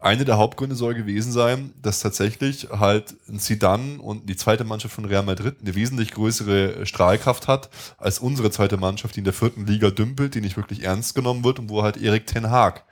[0.00, 4.94] Eine der Hauptgründe soll gewesen sein, dass tatsächlich halt ein Zidane und die zweite Mannschaft
[4.94, 9.32] von Real Madrid eine wesentlich größere Strahlkraft hat als unsere zweite Mannschaft, die in der
[9.32, 12.84] vierten Liga dümpelt, die nicht wirklich ernst genommen wird und wo halt Erik Ten Haag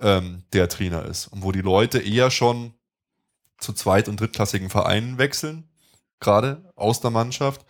[0.00, 1.28] ähm, der Trainer ist.
[1.28, 2.74] Und wo die Leute eher schon
[3.58, 5.68] zu zweit- und drittklassigen Vereinen wechseln,
[6.20, 7.64] gerade aus der Mannschaft,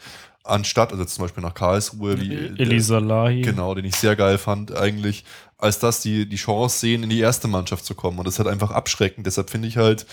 [0.45, 3.43] anstatt, also zum Beispiel nach Karlsruhe, wie Elisa Lahi.
[3.43, 5.24] Genau, den ich sehr geil fand eigentlich,
[5.59, 8.18] als dass die die Chance sehen, in die erste Mannschaft zu kommen.
[8.18, 9.27] Und das ist halt einfach abschreckend.
[9.27, 10.07] Deshalb finde ich halt,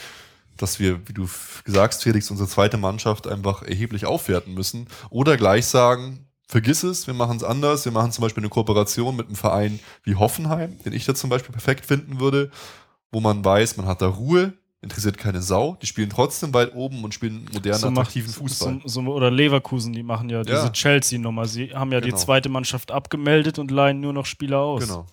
[0.58, 1.28] dass wir, wie du
[1.76, 4.88] hast, Felix, unsere zweite Mannschaft einfach erheblich aufwerten müssen.
[5.10, 7.86] Oder gleich sagen, vergiss es, wir machen es anders.
[7.86, 11.30] Wir machen zum Beispiel eine Kooperation mit einem Verein wie Hoffenheim, den ich da zum
[11.30, 12.52] Beispiel perfekt finden würde,
[13.12, 15.78] wo man weiß, man hat da Ruhe, interessiert keine Sau.
[15.82, 18.82] Die spielen trotzdem weit oben und spielen modernen, So macht- attraktiven Fußball.
[18.86, 20.70] So, so, oder Leverkusen, die machen ja diese Ja.
[20.72, 21.46] Chelsea-Nummer.
[21.46, 22.16] Sie haben ja Genau.
[22.16, 24.84] die zweite Mannschaft abgemeldet und leihen nur noch Spieler aus.
[24.86, 25.06] Genau.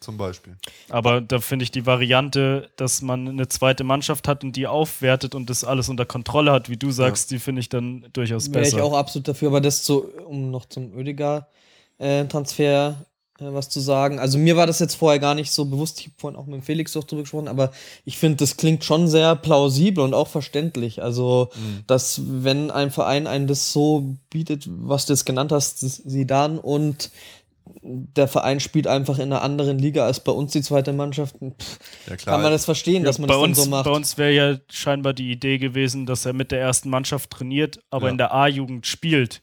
[0.00, 0.56] Zum Beispiel.
[0.88, 5.34] Aber da finde ich die Variante, dass man eine zweite Mannschaft hat und die aufwertet
[5.34, 8.64] und das alles unter Kontrolle hat, wie du sagst, die finde ich dann durchaus Wäre
[8.64, 8.84] ich besser.
[8.84, 13.04] auch absolut dafür, aber das so, um noch zum Oedegaard-Transfer
[13.40, 14.18] äh, was zu sagen.
[14.18, 16.56] Also mir war das jetzt vorher gar nicht so bewusst, ich habe vorhin auch mit
[16.56, 17.70] dem Felix doch drüber gesprochen, aber
[18.04, 21.02] ich finde, das klingt schon sehr plausibel und auch verständlich.
[21.02, 21.50] Also,
[21.86, 26.58] dass wenn ein Verein einem das so bietet, was du jetzt genannt hast, sie dann
[26.58, 27.10] und
[27.82, 31.78] der Verein spielt einfach in einer anderen Liga als bei uns die zweite Mannschaft, pff,
[32.08, 32.34] Ja, klar.
[32.34, 33.84] kann man das verstehen, dass man bei das dann uns, so macht.
[33.84, 37.80] Bei uns wäre ja scheinbar die Idee gewesen, dass er mit der ersten Mannschaft trainiert,
[37.90, 38.12] aber Ja.
[38.12, 39.42] in der A-Jugend spielt.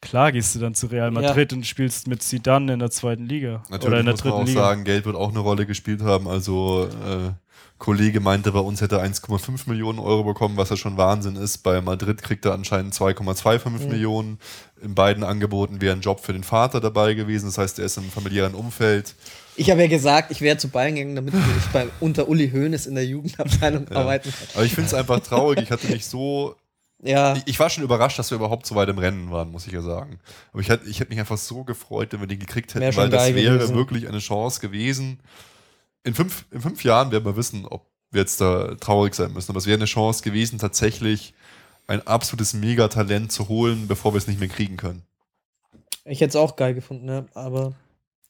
[0.00, 3.64] Klar gehst du dann zu Real Madrid und spielst mit Zidane in der zweiten Liga.
[3.68, 4.60] Natürlich oder in der muss man dritten auch Liga.
[4.60, 6.28] sagen, Geld wird auch eine Rolle gespielt haben.
[6.28, 7.32] Also äh,
[7.78, 11.58] Kollege meinte, bei uns hätte er 1,5 Millionen Euro bekommen, was ja schon Wahnsinn ist.
[11.58, 14.38] Bei Madrid kriegt er anscheinend 2,25 Millionen.
[14.82, 17.46] In beiden Angeboten wäre ein Job für den Vater dabei gewesen.
[17.46, 19.14] Das heißt, er ist im familiären Umfeld.
[19.56, 22.86] Ich habe ja gesagt, ich wäre zu Bayern gegangen, damit ich bei, unter Uli Hoeneß
[22.86, 24.48] in der Jugendabteilung arbeiten kann.
[24.54, 25.60] Aber ich finde es einfach traurig.
[25.62, 26.54] Ich hatte mich so.
[27.00, 29.72] Ja, Ich, war schon überrascht, dass wir überhaupt so weit im Rennen waren, muss ich
[29.72, 30.18] ja sagen.
[30.52, 33.32] Aber ich, hätte- ich mich einfach so gefreut, wenn wir den gekriegt hätten, weil das
[33.34, 33.76] wäre gewesen.
[33.76, 35.20] wirklich eine Chance gewesen.
[36.04, 39.50] In fünf, in fünf Jahren werden wir wissen, ob wir jetzt da traurig sein müssen.
[39.50, 41.34] Aber es wäre eine Chance gewesen, tatsächlich
[41.86, 45.02] ein absolutes Megatalent zu holen, bevor wir es nicht mehr kriegen können.
[46.04, 47.26] ich hätte es auch geil gefunden, ne?
[47.34, 47.74] aber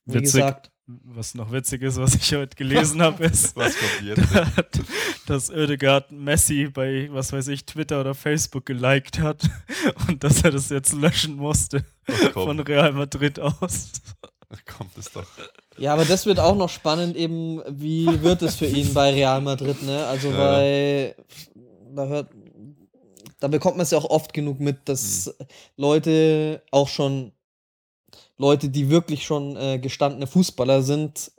[0.06, 0.34] wie Witzig.
[0.34, 4.82] gesagt, Was noch witzig ist, was ich heute gelesen habe, ist, Was kommt jetzt?
[5.26, 9.42] dass Oedegaard Messi bei, was weiß ich, Twitter oder Facebook geliked hat
[10.08, 13.90] und dass er das jetzt löschen musste Ach, von Real Madrid aus.
[14.78, 15.26] kommt es doch.
[15.76, 19.40] ja, aber das wird auch noch spannend, eben, wie wird es für ihn bei Real
[19.40, 20.06] Madrid, ne?
[20.06, 20.38] Also, Ja.
[20.38, 21.14] weil
[21.94, 22.30] da hört,
[23.40, 25.46] da bekommt man es ja auch oft genug mit, dass Hm.
[25.76, 27.32] Leute auch schon,
[28.36, 31.30] Leute, die wirklich schon äh, gestandene Fußballer sind,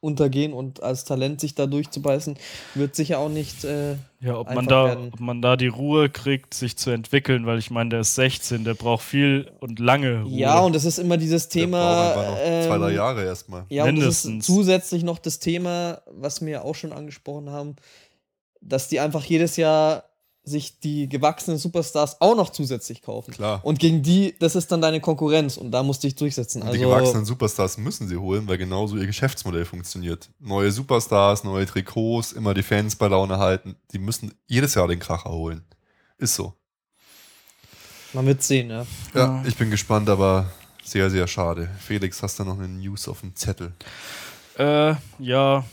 [0.00, 2.36] untergehen und als Talent sich da durchzubeißen,
[2.74, 3.64] wird sicher auch nicht.
[3.64, 5.10] Äh, Ja, ob man, da, werden.
[5.12, 8.64] ob man da die Ruhe kriegt, sich zu entwickeln, weil ich meine, der ist 16,
[8.64, 10.30] der braucht viel und lange Ruhe.
[10.38, 12.12] ja, und es ist immer dieses Der Thema.
[12.14, 13.64] braucht einfach noch zwei, drei ähm, Jahre erstmal.
[13.68, 14.48] Ja, und das Mindestens.
[14.48, 17.76] ist zusätzlich noch das Thema, was wir auch schon angesprochen haben,
[18.62, 20.04] dass die einfach jedes Jahr
[20.42, 23.32] sich die gewachsenen Superstars auch noch zusätzlich kaufen.
[23.32, 23.60] Klar.
[23.62, 26.62] Und gegen die, das ist dann deine Konkurrenz und da musst du dich durchsetzen.
[26.62, 30.30] Und die Also, gewachsenen Superstars müssen sie holen, weil genauso ihr Geschäftsmodell funktioniert.
[30.38, 33.76] Neue Superstars, neue Trikots, immer die Fans bei Laune halten.
[33.92, 35.62] Die müssen jedes Jahr den Kracher holen.
[36.18, 36.54] Ist so.
[38.12, 38.86] man wird sehen, ja.
[39.14, 40.50] Ja, ich bin gespannt, aber
[40.82, 41.70] sehr, sehr schade.
[41.78, 43.72] Felix, hast du noch eine News auf dem Zettel?
[44.58, 45.64] Äh, ja,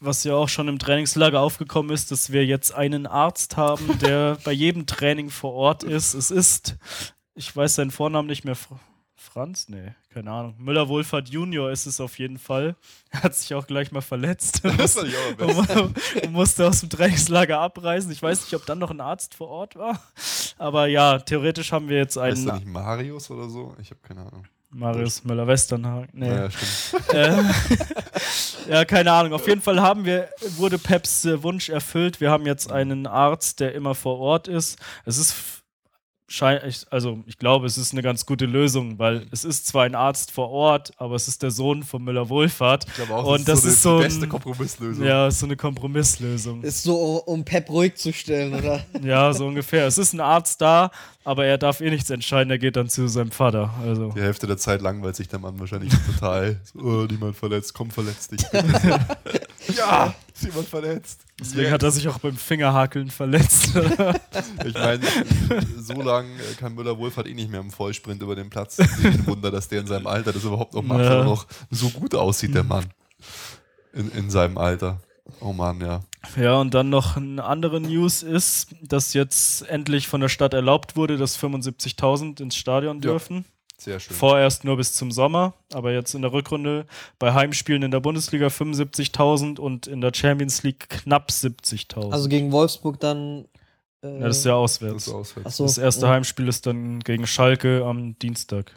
[0.00, 4.38] was ja auch schon im Trainingslager aufgekommen ist, dass wir jetzt einen Arzt haben, der
[4.44, 6.14] bei jedem Training vor Ort ist.
[6.14, 6.76] Es ist,
[7.34, 8.78] ich weiß seinen Vornamen nicht mehr, Fr
[9.18, 9.68] Franz?
[9.68, 10.54] Nee, keine Ahnung.
[10.58, 12.74] Müller-Wohlfahrt Junior ist es auf jeden Fall.
[13.10, 14.60] Er hat sich auch gleich mal verletzt.
[14.64, 15.12] am besten.
[15.38, 18.10] und, und musste aus dem Trainingslager abreisen.
[18.12, 20.00] Ich weiß nicht, ob dann noch ein Arzt vor Ort war.
[20.56, 23.74] Aber ja, theoretisch haben wir jetzt einen er nicht Marius oder so?
[23.80, 24.46] Ich habe keine Ahnung.
[24.70, 26.08] Marius Müller-Westernhagen.
[26.12, 26.28] Nee.
[26.28, 27.14] Naja, stimmt.
[27.14, 27.42] Äh,
[28.68, 29.32] ja, keine Ahnung.
[29.32, 32.20] Auf jeden Fall haben wir, wurde Peps äh, Wunsch erfüllt.
[32.20, 34.78] Wir haben jetzt einen Arzt, der immer vor Ort ist.
[35.04, 35.34] Es ist
[36.90, 40.32] also ich glaube, es ist eine ganz gute Lösung, weil es ist zwar ein Arzt
[40.32, 42.84] vor Ort, aber es ist der Sohn von Müller Wohlfahrt.
[42.88, 45.04] Ich glaube auch, Und das so ist die so beste Kompromisslösung.
[45.06, 46.62] Ja, ist so eine Kompromisslösung.
[46.64, 48.84] Ist so, um Pep ruhig zu stellen, oder?
[49.02, 49.86] Ja, so ungefähr.
[49.86, 50.90] Es ist ein Arzt da,
[51.26, 52.52] aber er darf eh nichts entscheiden.
[52.52, 53.74] Er geht dann zu seinem Vater.
[53.82, 54.12] Also.
[54.14, 56.60] Die Hälfte der Zeit langweilt sich der Mann wahrscheinlich total.
[56.72, 58.42] So, oh, niemand verletzt, komm, verletzt dich.
[59.76, 61.20] ja, ist jemand verletzt.
[61.40, 63.70] Deswegen hat er sich auch beim Fingerhakeln verletzt.
[64.64, 65.00] Ich meine,
[65.78, 68.78] so lange kann Müller-Wohlfahrt eh nicht mehr im Vollsprint über den Platz.
[68.78, 71.24] Ein Wunder, dass der in seinem Alter das überhaupt noch macht, Ja.
[71.24, 72.84] noch so gut aussieht, der Mann.
[73.92, 75.00] In, in seinem Alter.
[75.40, 76.00] Oh Mann, ja.
[76.36, 80.96] Ja, und dann noch eine andere News ist, dass jetzt endlich von der Stadt erlaubt
[80.96, 83.10] wurde, dass 75.000 ins Stadion Ja.
[83.12, 83.44] dürfen.
[83.78, 84.16] Sehr schön.
[84.16, 86.86] Vorerst nur bis zum Sommer, aber jetzt in der Rückrunde
[87.18, 92.10] bei Heimspielen in der Bundesliga 75.000 und in der Champions League knapp 70.000.
[92.12, 93.46] Also gegen Wolfsburg dann.
[94.02, 95.04] Äh, ja, das ist ja auswärts.
[95.04, 95.56] Das ist auswärts.
[95.58, 96.12] so, Das erste ja.
[96.12, 98.72] Heimspiel ist dann gegen Schalke am Dienstag.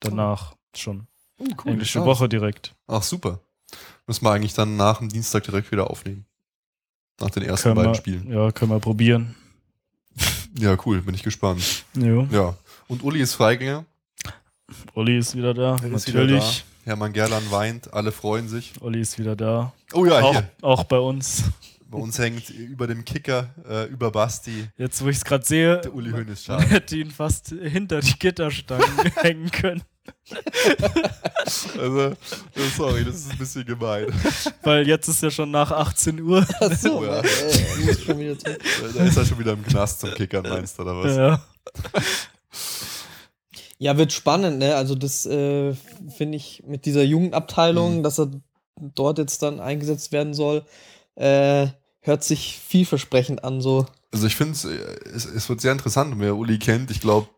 [0.00, 1.06] Danach schon.
[1.38, 2.04] Oh, cool, Englische.
[2.04, 2.74] Woche direkt.
[2.86, 3.40] Ach, super.
[4.06, 6.24] Müssen wir eigentlich dann nach dem Dienstag direkt wieder aufnehmen.
[7.20, 8.32] Nach den ersten Können beiden wir, Spielen.
[8.32, 9.34] ja, können wir probieren.
[10.58, 11.84] Ja, cool, bin ich gespannt.
[11.94, 12.26] Jo.
[12.30, 12.54] Ja.
[12.88, 13.84] Und Uli ist Freigänger.
[14.94, 16.64] Olli ist wieder da, Er ist wieder natürlich.
[16.84, 16.90] da.
[16.90, 18.72] Hermann Gerland weint, alle freuen sich.
[18.80, 19.72] Olli ist wieder da.
[19.92, 20.48] Oh ja, auch, hier.
[20.62, 21.44] auch bei uns.
[21.86, 25.80] Bei uns hängt über dem Kicker, äh, über Basti, Jetzt, wo ich es gerade sehe,
[25.82, 28.84] der Uli Hoeneß hätte ihn fast hinter die Gitterstangen
[29.16, 29.82] hängen können.
[31.78, 32.12] Also,
[32.76, 34.06] sorry, das ist ein bisschen gemein.
[34.62, 36.46] Weil jetzt ist ja schon nach 18 Uhr.
[36.60, 37.20] Ach so, Oh ja.
[37.20, 38.60] äh, muss schon wieder zurück.
[38.94, 41.16] Da ist er schon wieder im Knast zum Kickern, meinst du, oder was?
[41.16, 41.42] Ja.
[43.78, 44.76] Ja, wird spannend, ne?
[44.76, 45.74] Also das äh,
[46.16, 48.02] finde ich mit dieser Jugendabteilung, Mhm.
[48.04, 48.30] dass er
[48.80, 50.64] dort jetzt dann eingesetzt werden soll,
[51.16, 51.66] äh,
[52.00, 53.60] hört sich vielversprechend an.
[53.60, 53.86] So.
[54.12, 54.52] Also ich finde,
[55.12, 56.14] es, es wird sehr interessant.
[56.14, 57.28] Und wer Uli kennt, ich glaube,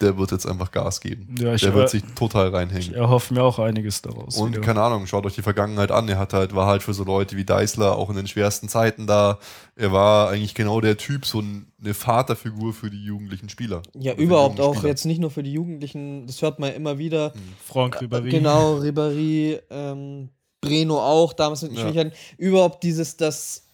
[0.00, 1.34] der wird jetzt einfach Gas geben.
[1.38, 2.94] Ja, ich, Der wird sich total ich reinhängen.
[2.94, 4.36] erhoffe mir auch einiges daraus.
[4.36, 4.60] Und wieder.
[4.60, 6.08] keine Ahnung, schaut euch die Vergangenheit an.
[6.08, 9.06] Er hat halt, war halt für so Leute wie Deißler auch in den schwersten Zeiten
[9.06, 9.38] da.
[9.76, 13.82] Er war eigentlich genau der Typ, so ein- eine Vaterfigur für die jugendlichen Spieler.
[13.94, 14.88] Ja, überhaupt auch Spieler.
[14.88, 17.32] jetzt nicht nur für die Jugendlichen, das hört man ja immer wieder.
[17.64, 18.30] Franck Ribéry.
[18.30, 20.28] Genau, Ribéry, ähm,
[20.60, 21.82] Breno auch, damals mit den Ja.
[21.82, 22.12] Schwierigkeiten.
[22.36, 23.66] Überhaupt dieses, dass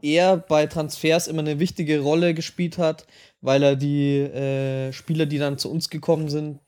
[0.00, 3.06] er bei Transfers immer eine wichtige Rolle gespielt hat,
[3.42, 6.60] weil er die äh, Spieler, die dann zu uns gekommen sind,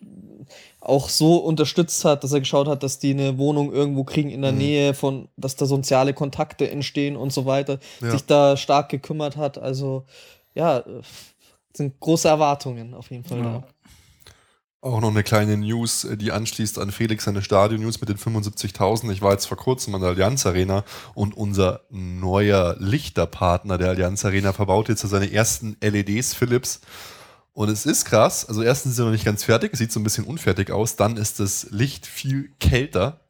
[0.80, 4.42] auch so unterstützt hat, dass er geschaut hat, dass die eine Wohnung irgendwo kriegen in
[4.42, 4.58] der Mhm.
[4.58, 8.10] Nähe von, dass da soziale Kontakte entstehen und so weiter, Ja.
[8.10, 9.56] sich da stark gekümmert hat.
[9.56, 10.04] Also
[10.54, 10.84] ja,
[11.74, 13.38] sind große Erwartungen auf jeden Fall.
[13.38, 13.44] Ja.
[13.44, 13.64] da.
[14.84, 19.10] Auch noch eine kleine News, äh, die anschließt an Felix seine Stadion-News mit den 75.000.
[19.12, 24.26] Ich war jetzt vor kurzem an der Allianz Arena und unser neuer Lichterpartner der Allianz
[24.26, 26.82] Arena verbaut jetzt so seine ersten LEDs, Philips.
[27.54, 28.44] Und es ist krass.
[28.46, 30.96] Also erstens ist er noch nicht ganz fertig, es sieht so ein bisschen unfertig aus.
[30.96, 33.20] Dann ist das Licht viel kälter,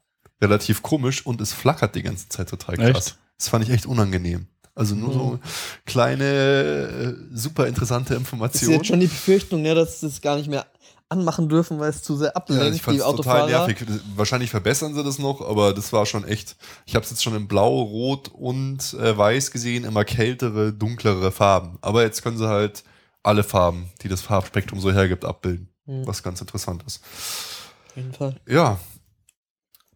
[0.41, 3.07] relativ komisch und es flackert die ganze Zeit total krass.
[3.07, 3.17] Echt?
[3.37, 4.47] Das fand ich echt unangenehm.
[4.77, 5.39] Also nur so
[5.85, 8.73] kleine, äh, super interessante Ist Informationen.
[8.73, 10.65] jetzt schon die Befürchtung, ne, dass sie es gar nicht mehr
[11.09, 13.77] anmachen dürfen, weil es zu sehr Ja, ablenkt, ich fand es total nervig.
[14.15, 16.55] Wahrscheinlich verbessern sie das noch, aber das war schon echt.
[16.85, 21.31] Ich habe es jetzt schon in Blau, Rot und äh, Weiß gesehen, immer kältere, dunklere
[21.31, 21.77] Farben.
[21.81, 22.83] Aber jetzt können sie halt
[23.23, 25.69] alle Farben, die das Farbspektrum so hergibt, abbilden.
[25.85, 27.01] Hm, Was ganz interessant ist.
[27.03, 28.39] auf jeden Fall.
[28.47, 28.79] Ja.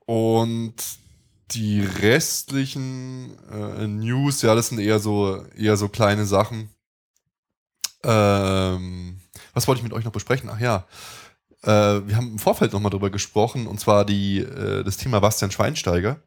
[0.06, 0.76] Und
[1.52, 6.70] die restlichen äh, News, ja, das sind eher so, eher so kleine Sachen.
[8.04, 9.20] Ähm,
[9.60, 10.50] was wollte ich mit euch noch besprechen?
[10.50, 10.86] Ach ja.
[11.64, 15.52] Äh, wir haben im Vorfeld nochmal drüber gesprochen, und zwar die, äh, das Thema Bastian
[15.52, 16.22] Schweinsteiger.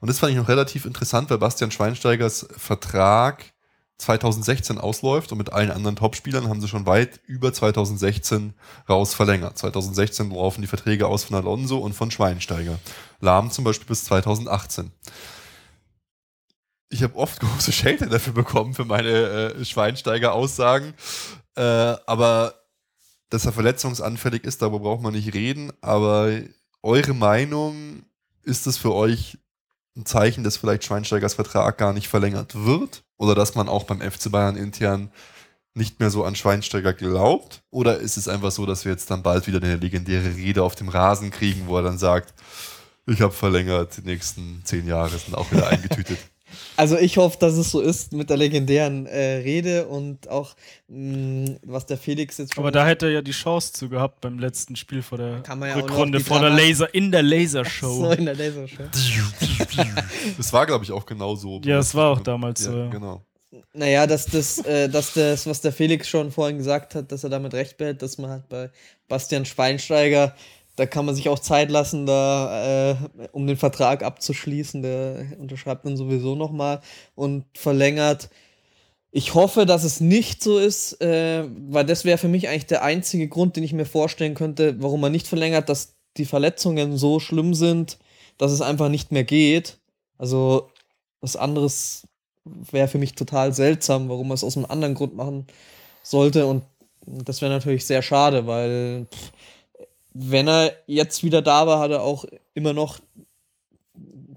[0.00, 3.44] Und das fand ich noch relativ interessant, weil Bastian Schweinsteigers Vertrag
[3.98, 8.54] 2016 ausläuft und mit allen anderen Topspielern haben sie schon weit über 2016
[8.88, 9.58] raus verlängert.
[9.58, 12.78] 2016 laufen die Verträge aus von Alonso und von Schweinsteiger.
[13.18, 14.92] Lahm zum Beispiel bis 2018.
[16.90, 19.10] Ich habe oft große Schelte dafür bekommen für meine
[19.56, 20.94] äh, Schweinsteiger-Aussagen,
[21.56, 21.62] äh,
[22.06, 22.54] aber
[23.30, 25.72] dass er verletzungsanfällig ist, darüber braucht man nicht reden.
[25.80, 26.30] Aber
[26.82, 28.04] eure Meinung,
[28.42, 29.38] ist es für euch
[29.96, 33.02] ein Zeichen, dass vielleicht Schweinsteigers Vertrag gar nicht verlängert wird?
[33.16, 35.10] Oder dass man auch beim FC Bayern intern
[35.74, 37.62] nicht mehr so an Schweinsteiger glaubt?
[37.70, 40.74] Oder ist es einfach so, dass wir jetzt dann bald wieder eine legendäre Rede auf
[40.74, 42.34] dem Rasen kriegen, wo er dann sagt,
[43.06, 46.18] ich habe verlängert, die nächsten zehn Jahre sind auch wieder eingetütet?
[46.76, 50.54] Also ich hoffe, dass es so ist mit der legendären äh, Rede und auch
[50.88, 54.20] mh, was der Felix jetzt schon Aber da hätte er ja die Chance zu gehabt
[54.20, 57.28] beim letzten Spiel vor der Kann man ja Rückrunde, vor der Laser, in der so
[57.28, 58.12] Lasershow.
[58.12, 58.84] in der Lasershow.
[60.36, 61.60] Das war, glaube ich, auch genau so.
[61.64, 62.90] Ja, es war auch damals so, Ja, ja.
[62.90, 63.22] genau.
[63.72, 67.30] Naja, dass das, äh, dass das, was der Felix schon vorhin gesagt hat, dass er
[67.30, 68.70] damit recht behält, dass man halt bei
[69.08, 70.34] Bastian Schweinsteiger,
[70.76, 72.96] da kann man sich auch Zeit lassen, da äh,
[73.32, 74.82] um den Vertrag abzuschließen.
[74.82, 76.80] Der unterschreibt dann sowieso nochmal
[77.14, 78.28] und verlängert.
[79.10, 82.82] Ich hoffe, dass es nicht so ist, äh, weil das wäre für mich eigentlich der
[82.82, 87.20] einzige Grund, den ich mir vorstellen könnte, warum man nicht verlängert, dass die Verletzungen so
[87.20, 87.98] schlimm sind,
[88.36, 89.78] dass es einfach nicht mehr geht.
[90.18, 90.70] Also
[91.22, 92.06] was anderes
[92.44, 95.46] wäre für mich total seltsam, warum man es aus einem anderen Grund machen
[96.02, 96.46] sollte.
[96.46, 96.64] Und
[97.06, 99.32] das wäre natürlich sehr schade, weil pff,
[100.18, 102.24] wenn er jetzt wieder da war, hat er auch
[102.54, 103.00] immer noch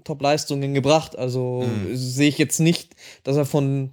[0.04, 1.16] Top-Leistungen gebracht.
[1.16, 1.96] Also Mhm.
[1.96, 2.94] sehe ich jetzt nicht,
[3.24, 3.92] dass er von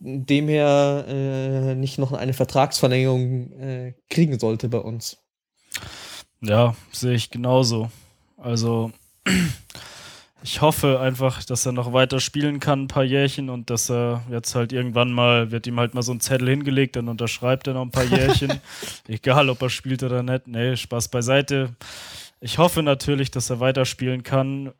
[0.00, 5.18] dem her äh, nicht noch eine Vertragsverlängerung äh, kriegen sollte bei uns.
[6.40, 7.90] Ja, sehe ich genauso.
[8.36, 8.92] Also
[10.44, 14.22] ich hoffe einfach, dass er noch weiter spielen kann, ein paar Jährchen und dass er
[14.30, 17.72] jetzt halt irgendwann mal, wird ihm halt mal so ein Zettel hingelegt, dann unterschreibt er
[17.72, 18.60] noch ein paar Jährchen.
[19.08, 20.46] Egal, ob er spielt oder nicht.
[20.46, 21.74] Nee, Spaß beiseite.
[22.40, 24.74] Ich hoffe natürlich, dass er weiterspielen kann.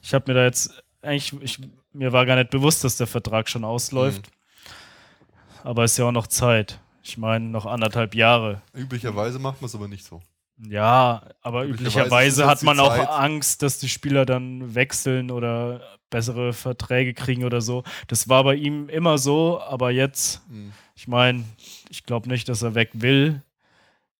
[0.00, 1.58] Ich habe mir da jetzt eigentlich, ich,
[1.92, 4.22] mir war gar nicht bewusst, dass der Vertrag schon ausläuft.
[4.22, 5.68] Mhm.
[5.68, 6.80] Aber es ist ja auch noch Zeit.
[7.02, 8.62] Ich meine, noch anderthalb Jahre.
[8.72, 10.22] Üblicherweise macht man es aber nicht so.
[10.58, 13.08] Ja, aber üblicherweise hat man auch Zeit.
[13.08, 17.82] Angst, dass die Spieler dann wechseln oder bessere Verträge kriegen oder so.
[18.06, 20.72] Das war bei ihm immer so, aber jetzt, mhm.
[20.94, 21.44] ich meine,
[21.90, 23.42] ich glaube nicht, dass er weg will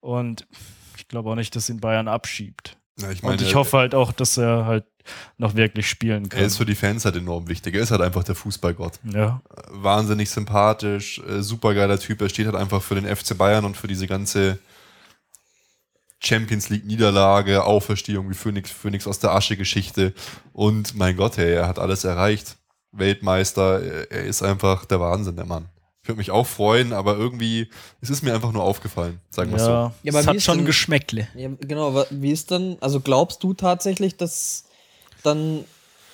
[0.01, 0.47] und
[0.97, 2.77] ich glaube auch nicht, dass ihn Bayern abschiebt.
[3.01, 4.85] Ja, ich meine, und ich hoffe halt auch, dass er halt
[5.37, 6.41] noch wirklich spielen kann.
[6.41, 7.75] Er ist für die Fans halt enorm wichtig.
[7.75, 9.01] Er ist halt einfach der Fußballgott.
[9.05, 9.43] Ja.
[9.71, 12.23] Wahnsinnig sympathisch, äh, supergeiler Typ.
[12.23, 14.59] Er steht halt einfach für den FC Bayern und für diese ganze
[16.25, 20.13] Champions League Niederlage, Auferstehung wie Phoenix, Phoenix aus der Asche Geschichte.
[20.53, 22.57] Und mein Gott, hey, er hat alles erreicht.
[22.93, 25.69] Weltmeister, er ist einfach der Wahnsinn, der Mann.
[26.03, 27.69] Ich würde mich auch freuen, aber irgendwie,
[28.01, 29.65] es ist mir einfach nur aufgefallen, sagen wir ja.
[29.65, 29.71] so.
[30.03, 31.29] Ja, aber es hat schon denn, Geschmäckle.
[31.35, 34.65] Ja, genau, wie ist denn, also glaubst du tatsächlich, dass
[35.23, 35.65] dann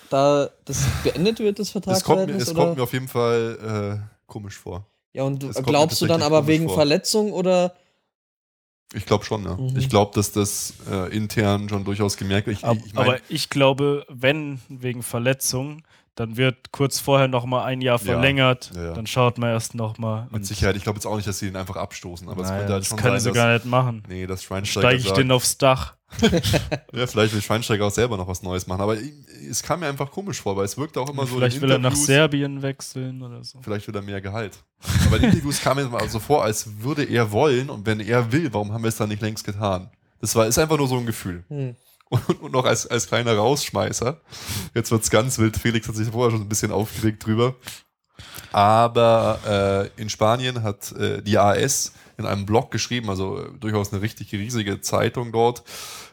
[0.08, 2.42] da das beendet wird, das Vertragsverhältnis?
[2.42, 4.86] Es kommt, es kommt mir auf jeden Fall äh, komisch vor.
[5.12, 6.76] Ja, und glaubst du dann aber wegen vor.
[6.76, 7.74] Verletzung oder
[8.92, 9.56] ich glaube schon, ja.
[9.56, 9.76] Mhm.
[9.76, 12.58] Ich glaube, dass das äh, intern schon durchaus gemerkt wird.
[12.58, 15.82] Ich, ich mein, aber ich glaube, wenn wegen Verletzung,
[16.16, 18.72] dann wird kurz vorher noch mal ein Jahr verlängert.
[18.74, 18.92] Ja, ja.
[18.92, 20.28] Dann schaut man erst noch mal.
[20.30, 20.76] Mit Sicherheit.
[20.76, 22.28] Ich glaube jetzt auch nicht, dass sie ihn einfach abstoßen.
[22.28, 24.02] Aber naja, könnte halt das können sein, sie gar nicht machen.
[24.08, 25.94] Nee, das Schweinsteiger Steige ich sagt, den aufs Dach.
[26.92, 28.80] ja, vielleicht will Schweinsteiger auch selber noch was Neues machen.
[28.80, 28.96] Aber
[29.48, 31.36] es kam mir einfach komisch vor, weil es wirkt auch immer so.
[31.36, 33.60] Vielleicht will er nach Serbien wechseln oder so.
[33.62, 34.58] Vielleicht will er mehr Gehalt.
[35.06, 38.32] Aber in Interviews kam mir immer so vor, als würde er wollen und wenn er
[38.32, 39.90] will, warum haben wir es dann nicht längst getan?
[40.20, 41.44] Das war, ist einfach nur so ein Gefühl.
[41.48, 41.76] Hm.
[42.08, 44.20] Und, und, noch als, als kleiner Rausschmeißer.
[44.74, 45.56] Jetzt wird es ganz wild.
[45.56, 47.54] Felix hat sich vorher schon ein bisschen aufgeregt drüber.
[48.52, 53.92] Aber äh, in Spanien hat äh, die AS in einem Blog geschrieben, also äh, durchaus
[53.92, 55.64] eine richtig riesige Zeitung dort,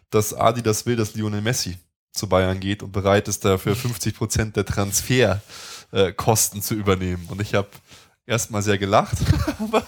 [0.10, 1.78] dass Adidas will, dass Lionel Messi
[2.12, 7.28] zu Bayern geht und bereit ist, dafür 50 Prozent der Transferkosten äh, zu übernehmen.
[7.30, 7.68] Und ich habe
[8.26, 9.18] erstmal sehr gelacht.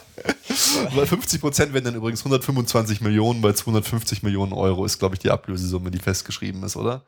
[0.86, 5.18] aber 50 Prozent werden dann übrigens 125 Millionen bei 250 Millionen Euro ist, glaube ich,
[5.20, 7.02] die Ablösesumme, die festgeschrieben ist, oder?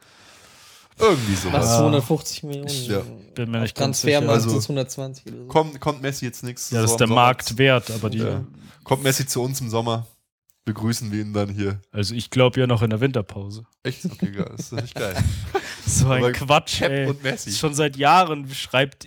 [0.99, 1.65] Irgendwie sowas.
[1.65, 2.69] Was, 250 Millionen?
[2.87, 3.03] Ja.
[3.35, 4.29] Bin mir nicht ganz sicher.
[4.29, 5.45] Also, 120 oder so.
[5.47, 6.71] Kommt, kommt Messi jetzt nichts.
[6.71, 8.19] Ja, das ist der Marktwert, aber die.
[8.19, 8.45] Ja.
[8.85, 10.07] Kommt Messi zu uns im Sommer,
[10.65, 11.81] begrüßen wir ihn dann hier.
[11.93, 13.65] Also ich glaube ja noch in der Winterpause.
[13.83, 14.05] Echt?
[14.05, 14.53] Okay, geil.
[14.57, 15.17] Das ist echt geil.
[15.87, 17.07] so ein aber Quatsch, ey.
[17.07, 17.53] Und Messi.
[17.53, 19.07] Schon seit Jahren schreibt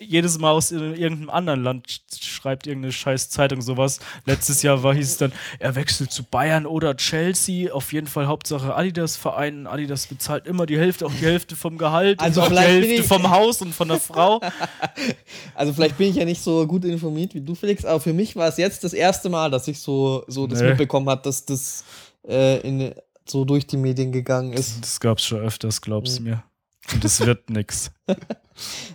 [0.00, 4.00] jedes Mal aus irgendeinem anderen Land schreibt irgendeine scheiß Zeitung sowas.
[4.24, 7.72] Letztes Jahr war, hieß es dann, er wechselt zu Bayern oder Chelsea.
[7.72, 9.66] Auf jeden Fall Hauptsache Adidas-Verein.
[9.66, 13.60] Adidas bezahlt immer die Hälfte, auch die Hälfte vom Gehalt, also die Hälfte vom Haus
[13.60, 14.40] und von der Frau.
[15.54, 18.36] Also vielleicht bin ich ja nicht so gut informiert wie du, Felix, aber für mich
[18.36, 20.68] war es jetzt das erste Mal, dass ich so, so das nee.
[20.68, 21.84] mitbekommen habe, dass das
[22.26, 22.94] äh, in,
[23.28, 24.82] so durch die Medien gegangen ist.
[24.82, 26.28] Das gab es schon öfters, glaubst du mhm.
[26.30, 26.44] mir.
[26.92, 27.90] Und es wird nix.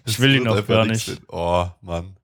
[0.06, 1.22] Ich will ihn auch gar nicht.
[1.28, 2.16] Oh, Mann.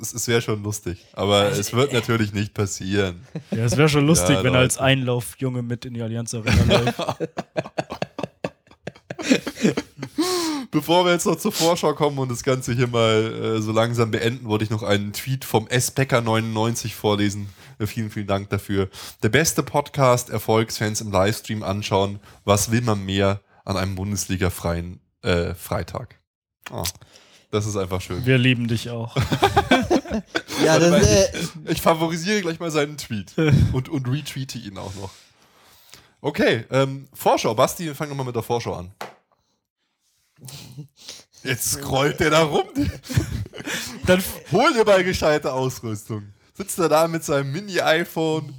[0.00, 1.04] Es, es wäre schon lustig.
[1.12, 3.20] Aber also, es wird natürlich nicht passieren.
[3.50, 6.78] Ja, es wäre schon lustig, ja, wenn er als Einlaufjunge mit in die Allianz Arena
[6.84, 6.98] läuft.
[10.70, 14.12] Bevor wir jetzt noch zur Vorschau kommen und das Ganze hier mal äh, so langsam
[14.12, 17.48] beenden, wollte ich noch einen Tweet vom S-Becker99 vorlesen.
[17.78, 18.88] Äh, vielen, vielen Dank dafür.
[19.22, 22.20] Der beste Podcast, Erfolgsfans im Livestream anschauen.
[22.44, 23.40] Was will man mehr
[23.70, 26.18] an einem Bundesliga-freien äh, Freitag?
[26.70, 26.84] Oh,
[27.50, 28.26] das ist einfach schön.
[28.26, 29.16] Wir lieben dich auch.
[30.64, 33.34] ja, das, äh, ich, ich, favorisiere gleich mal seinen Tweet
[33.72, 35.10] und, und retweete ihn auch noch.
[36.20, 37.54] Okay, ähm, Vorschau.
[37.54, 38.92] Basti, fang nochmal mit der Vorschau an.
[41.42, 42.66] Jetzt scrollt der da rum.
[44.06, 44.22] Dann
[44.52, 46.32] hol dir mal gescheite Ausrüstung.
[46.54, 48.52] Sitzt er da mit seinem Mini-iPhone.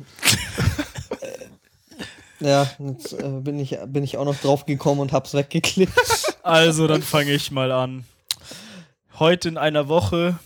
[2.41, 5.93] Ja, jetzt äh, bin, ich, bin ich auch noch drauf gekommen und hab's weggeklickt.
[6.43, 8.03] Also, dann fange ich mal an.
[9.19, 10.39] Heute in einer Woche,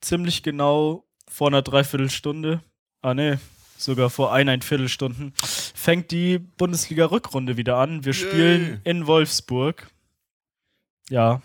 [0.00, 2.62] ziemlich genau vor einer Dreiviertelstunde,
[3.02, 3.38] ah ne,
[3.76, 8.06] sogar vor eineinviertel Stunden, fängt die Bundesliga-Rückrunde wieder an.
[8.06, 8.78] Wir spielen Yay.
[8.84, 9.90] in Wolfsburg.
[11.10, 11.42] Ja.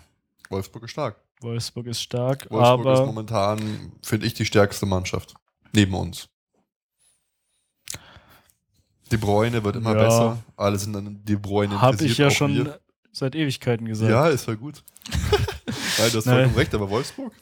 [0.48, 1.16] Wolfsburg ist stark.
[1.42, 5.34] Wolfsburg ist stark, Wolfsburg aber ist momentan, finde ich, die stärkste Mannschaft.
[5.74, 6.29] Neben uns.
[9.10, 10.04] De Bruyne wird immer ja.
[10.04, 10.38] besser.
[10.56, 12.80] Alle sind dann De Bruyne Habe ich ja schon wir.
[13.12, 14.10] seit Ewigkeiten gesagt.
[14.10, 14.82] Ja, ist voll gut.
[15.98, 17.32] Nein, du hast vollkommen recht, aber Wolfsburg?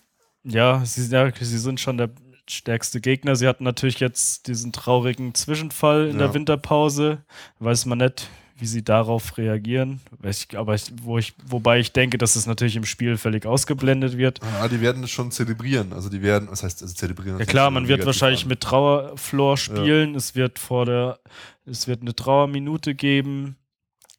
[0.45, 2.11] Ja sie, ja, sie sind schon der
[2.49, 3.37] stärkste Gegner.
[3.37, 6.27] Sie hatten natürlich jetzt diesen traurigen Zwischenfall in Ja.
[6.27, 7.25] der Winterpause.
[7.59, 8.29] Weiß man nicht,
[8.59, 10.01] wie sie darauf reagieren.
[10.23, 14.19] Ich, aber ich, wo ich, wobei ich denke, dass es natürlich im Spiel völlig ausgeblendet
[14.19, 14.41] wird.
[14.43, 15.93] Ja, die werden es schon zelebrieren.
[15.93, 17.39] Also die werden, was heißt also zelebrieren?
[17.39, 18.49] Ja das klar, man wird wahrscheinlich an.
[18.49, 20.15] mit Trauerflor spielen.
[20.15, 21.21] Es wird vor der,
[21.67, 23.57] es wird eine Trauerminute geben.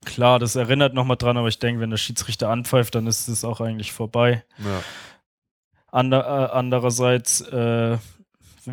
[0.06, 3.44] Klar, das erinnert nochmal dran, aber ich denke, wenn der Schiedsrichter anpfeift, dann ist es
[3.44, 4.44] auch eigentlich vorbei.
[4.60, 4.82] Ja.
[5.92, 7.98] Ander, äh, andererseits äh,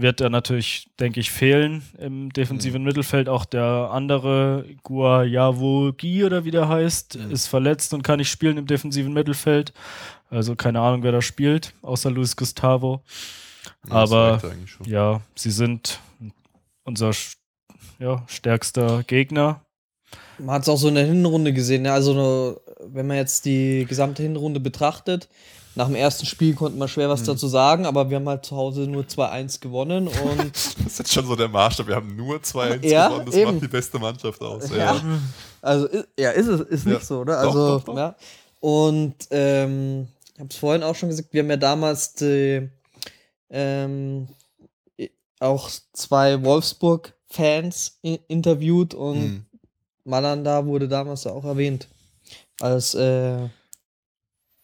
[0.02, 3.28] wird er natürlich, denke ich, fehlen im defensiven Mittelfeld.
[3.28, 7.31] Auch der andere, Guayavogi oder wie der heißt, Mhm.
[7.31, 9.73] ist verletzt und kann nicht spielen im defensiven Mittelfeld.
[10.31, 13.02] Also keine Ahnung, wer da spielt, außer Luis Gustavo.
[13.89, 14.40] Ja, Aber-.
[14.85, 16.01] Ja, sie sind
[16.85, 17.12] unser
[17.98, 19.62] ja, stärkster Gegner.
[20.39, 21.82] Man hat es auch so in der Hinrunde gesehen.
[21.82, 21.93] Ne?
[21.93, 25.28] Also, nur, wenn man jetzt die gesamte Hinrunde betrachtet,
[25.77, 27.27] nach dem ersten Spiel konnte man schwer was Mhm.
[27.27, 31.12] dazu sagen, aber wir haben halt zu Hause nur 2-1 gewonnen und Das ist jetzt
[31.12, 31.86] schon so der Maßstab.
[31.86, 33.27] Wir haben nur 2-1 Ja, gewonnen.
[33.27, 33.53] Das eben.
[33.53, 34.70] macht die beste Mannschaft aus.
[34.70, 34.77] Ja.
[34.97, 35.03] Ja.
[35.62, 35.89] Also,
[36.19, 36.93] ja, ist es, ist Ja.
[36.94, 37.43] nicht so, oder?
[37.43, 37.97] Doch, Also, doch, doch.
[37.97, 38.15] ja.
[38.61, 42.69] Und ähm, ich habe es vorhin auch schon gesagt, wir haben ja damals die,
[43.51, 44.28] ähm,
[45.40, 47.98] auch zwei Wolfsburg-Fans
[48.28, 49.47] interviewt und Mhm.
[50.05, 51.89] Malanda wurde damals auch erwähnt
[52.61, 53.48] als äh,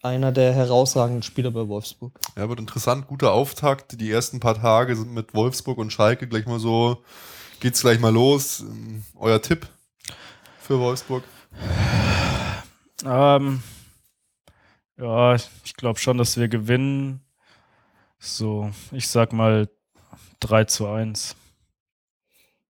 [0.03, 2.19] einer der herausragenden Spieler bei Wolfsburg.
[2.37, 3.07] ja, wird interessant.
[3.07, 4.01] Guter Auftakt.
[4.01, 7.03] Die ersten paar Tage sind mit Wolfsburg und Schalke gleich mal so.
[7.61, 8.61] Geht's gleich mal los.
[8.61, 9.67] Ähm, Euer Tipp
[10.61, 11.23] für Wolfsburg?
[13.05, 13.63] Ähm,
[14.99, 17.21] ja, ich glaube schon, dass wir gewinnen.
[18.19, 19.69] So, ich sag mal
[20.41, 21.37] 3 zu 1.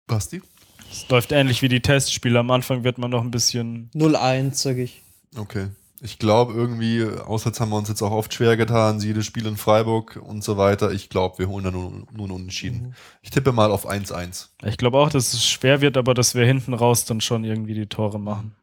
[0.06, 0.42] Basti?
[0.90, 2.38] Es läuft ähnlich wie die Testspiele.
[2.38, 3.90] Am Anfang wird man noch ein bisschen.
[3.94, 5.02] 0-1, sag ich.
[5.36, 5.68] Okay.
[6.00, 9.56] Ich glaube irgendwie, auswärts haben wir uns jetzt auch oft schwer getan, jedes Spiel in
[9.56, 10.92] Freiburg und so weiter.
[10.92, 12.88] Ich glaube, wir holen da nur einen Unentschieden.
[12.88, 12.94] Mhm.
[13.22, 14.48] Ich tippe mal auf 1-1.
[14.64, 17.74] Ich glaube auch, dass es schwer wird, aber dass wir hinten raus dann schon irgendwie
[17.74, 18.54] die Tore machen.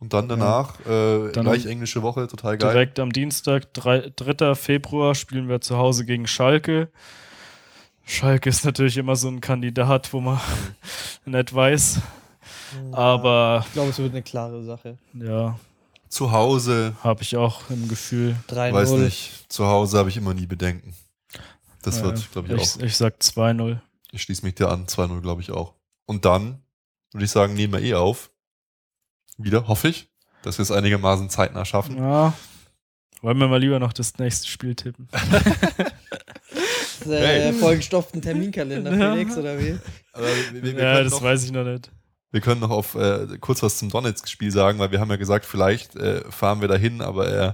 [0.00, 2.72] Und dann danach, äh, Dann- gleich englische Woche, total geil.
[2.72, 4.54] Direkt am Dienstag, drei, 3.
[4.54, 6.88] Februar, spielen wir zu Hause gegen Schalke.
[8.04, 10.40] Schalke ist natürlich immer so ein Kandidat, wo man
[11.24, 12.00] nicht weiß.
[12.92, 14.98] Aber Ich glaube, es wird eine klare Sache.
[15.14, 15.58] ja,
[16.08, 18.36] Zu Hause, habe ich auch im Gefühl.
[18.48, 18.72] 3-0.
[18.72, 19.44] weiß nicht.
[19.52, 20.94] Zu Hause habe ich immer nie Bedenken.
[21.82, 22.76] Das wird, glaube ich, auch.
[22.78, 23.78] ich, ich sag 2-0.
[24.12, 24.86] Ich schließe mich dir an.
[24.86, 25.74] 2-0, glaube ich auch.
[26.06, 26.62] Und dann
[27.12, 28.30] würde ich sagen, nehmen wir eh auf.
[29.36, 30.08] Wieder, hoffe ich,
[30.42, 31.96] dass wir es einigermaßen zeitnah schaffen.
[31.98, 32.32] Ja.
[33.20, 35.08] Wollen wir mal lieber noch das nächste Spiel tippen?
[37.06, 37.52] äh, Hey.
[37.52, 39.12] vollgestopften Terminkalender, Ja.
[39.14, 39.78] Felix, oder wie?
[40.12, 41.90] Aber wir, wir, wir, ja, das noch, weiß ich noch nicht.
[42.30, 45.46] Wir können noch auf äh, kurz was zum Donetsk-Spiel sagen, weil wir haben ja gesagt,
[45.46, 47.52] vielleicht äh, fahren wir dahin, aber äh,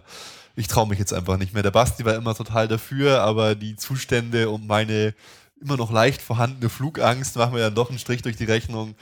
[0.57, 1.63] ich traue mich jetzt einfach nicht mehr.
[1.63, 5.15] Der Basti war immer total dafür, aber die Zustände und meine
[5.61, 8.95] immer noch leicht vorhandene Flugangst machen wir dann doch einen Strich durch die Rechnung.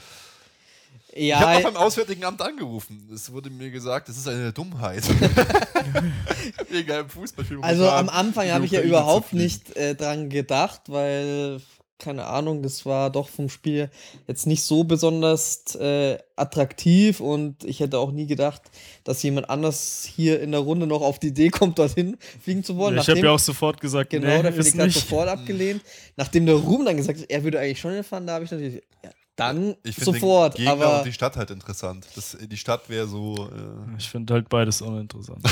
[1.14, 3.10] Ich habe Ja, auch beim Auswärtigen Amt angerufen.
[3.14, 5.04] Es wurde mir gesagt, das ist eine Dummheit.
[6.70, 7.58] Wegen einem Fußballspiel.
[7.60, 11.60] also am Anfang habe ich ja überhaupt nicht äh, dran gedacht, weil,
[12.02, 13.90] keine Ahnung, das war doch vom Spiel
[14.26, 18.60] jetzt nicht so besonders äh, attraktiv und ich hätte auch nie gedacht,
[19.04, 22.76] dass jemand anders hier in der Runde noch auf die Idee kommt, dorthin fliegen zu
[22.76, 22.98] wollen.
[22.98, 25.00] ich habe ja auch sofort gesagt, Genau, nee, der ist Felix hat nicht.
[25.00, 25.80] sofort abgelehnt.
[26.16, 28.82] Nachdem der Ruhm dann gesagt hat, er würde eigentlich schon hinfahren, da habe ich natürlich,
[29.02, 30.58] ja, dann Ich finde sofort.
[30.58, 32.06] den Gegner Aber und die Stadt halt interessant.
[32.16, 33.34] Das, die Stadt wäre so.
[33.48, 35.38] Äh, Ich finde halt beides uninteressant.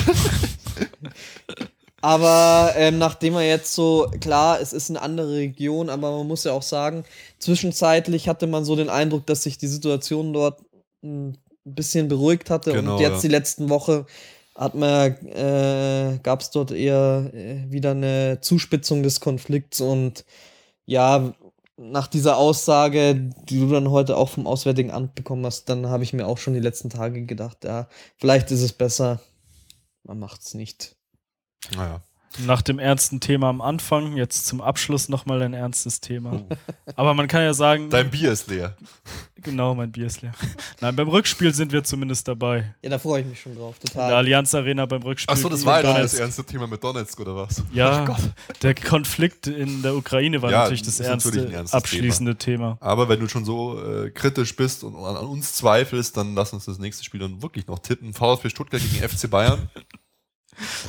[2.02, 6.44] Aber ähm, nachdem er jetzt so, klar, es ist eine andere Region, aber man muss
[6.44, 7.04] ja auch sagen,
[7.38, 10.60] zwischenzeitlich hatte man so den Eindruck, dass sich die Situation dort
[11.02, 12.72] ein bisschen beruhigt hatte.
[12.72, 13.20] Genau, und jetzt ja.
[13.20, 14.06] die letzten Woche
[14.54, 20.24] hat man, äh, gab es dort eher äh, wieder eine Zuspitzung des Konflikts und
[20.86, 21.34] ja,
[21.76, 26.04] nach dieser Aussage, die du dann heute auch vom Auswärtigen Amt bekommen hast, dann habe
[26.04, 29.20] ich mir auch schon die letzten Tage gedacht, ja, vielleicht ist es besser,
[30.02, 30.96] man macht's nicht.
[31.74, 32.00] Naja.
[32.46, 36.32] Nach dem ernsten Thema am Anfang, jetzt zum Abschluss nochmal ein ernstes Thema.
[36.48, 36.56] Oh.
[36.94, 38.76] Aber man kann ja sagen, Dein Bier ist leer.
[39.34, 40.32] genau, mein Bier ist leer.
[40.80, 42.72] Nein, beim Rückspiel sind wir zumindest dabei.
[42.82, 44.14] Ja, da freue ich mich schon drauf, In der total.
[44.14, 45.34] Allianz Arena beim Rückspiel.
[45.34, 47.64] Achso, das war ja das ernste Thema mit Donetsk oder was?
[47.72, 48.16] Ja,
[48.62, 52.36] der Konflikt in der Ukraine war Ja, natürlich das ist natürlich ernste, ein ernstes abschließende
[52.36, 52.78] Thema.
[52.80, 56.52] Aber wenn du schon so äh, kritisch bist und an, an uns zweifelst, dann lass
[56.52, 58.14] uns das nächste Spiel dann wirklich noch tippen.
[58.14, 59.68] VfB Stuttgart gegen FC Bayern.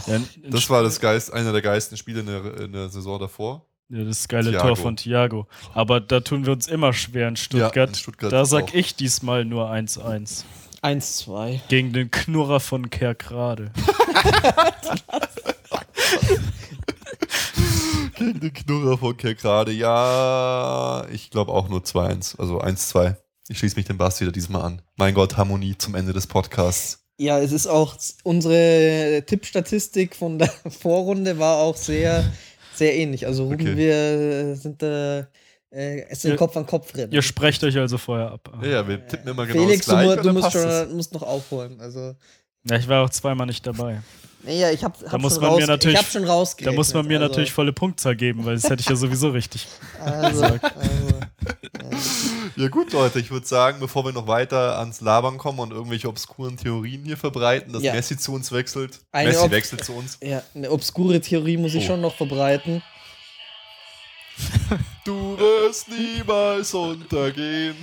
[0.07, 3.19] Ja, in- Das war das Geist, einer der geilsten Spiele in der, in der Saison
[3.19, 3.65] davor.
[3.89, 4.67] ja, das geile Thiago.
[4.67, 5.47] Tor von Thiago.
[5.73, 7.89] Aber da tun wir uns immer schwer in Stuttgart.
[7.89, 8.45] in Stuttgart da auch.
[8.45, 10.43] sag ich diesmal nur 1-1.
[10.81, 11.59] 1-2.
[11.67, 13.71] Gegen den Knurrer von Kerkrade.
[18.15, 19.71] Gegen den Knurrer von gerade.
[19.71, 22.39] Ja, ich glaube auch nur 2-1.
[22.39, 23.15] Also 1-2.
[23.49, 24.81] Ich schließe mich dem Basti wieder diesmal an.
[24.95, 27.03] Mein Gott, Harmonie zum Ende des Podcasts.
[27.21, 30.47] Ja, es ist auch unsere Tippstatistik von der
[30.81, 32.23] Vorrunde war auch sehr,
[32.73, 33.27] sehr ähnlich.
[33.27, 33.77] Also Ruben, Okay.
[33.77, 35.27] wir sind da
[35.69, 37.11] äh, es sind Ihr- Kopf an Kopf rennen.
[37.13, 38.51] Ihr sprecht euch also vorher ab.
[38.63, 41.13] Ja, ja, wir tippen immer genau Felix, das du, und du dann musst, schon, musst
[41.13, 41.79] noch aufholen.
[41.79, 42.15] Also,
[42.67, 44.01] Ja, ich war auch zweimal nicht dabei.
[44.43, 46.75] Naja, ich hab, hab muss schon man mir natürlich- ich hab schon Da rausgerechnet.
[46.77, 49.67] muss man mir also, natürlich volle Punktzahl geben, weil das hätte ich ja sowieso richtig.
[50.03, 50.59] Also, also,
[52.55, 56.07] Ja gut, Leute, ich würde sagen, bevor wir noch weiter ans Labern kommen und irgendwelche
[56.09, 57.93] obskuren Theorien hier verbreiten, dass Ja.
[57.93, 58.99] Messi zu uns wechselt.
[59.11, 60.17] Eine Messi ob- wechselt zu uns.
[60.21, 61.87] ja, eine obskure Theorie muss ich Oh.
[61.87, 62.81] schon noch verbreiten.
[65.03, 67.75] Du wirst niemals untergehen.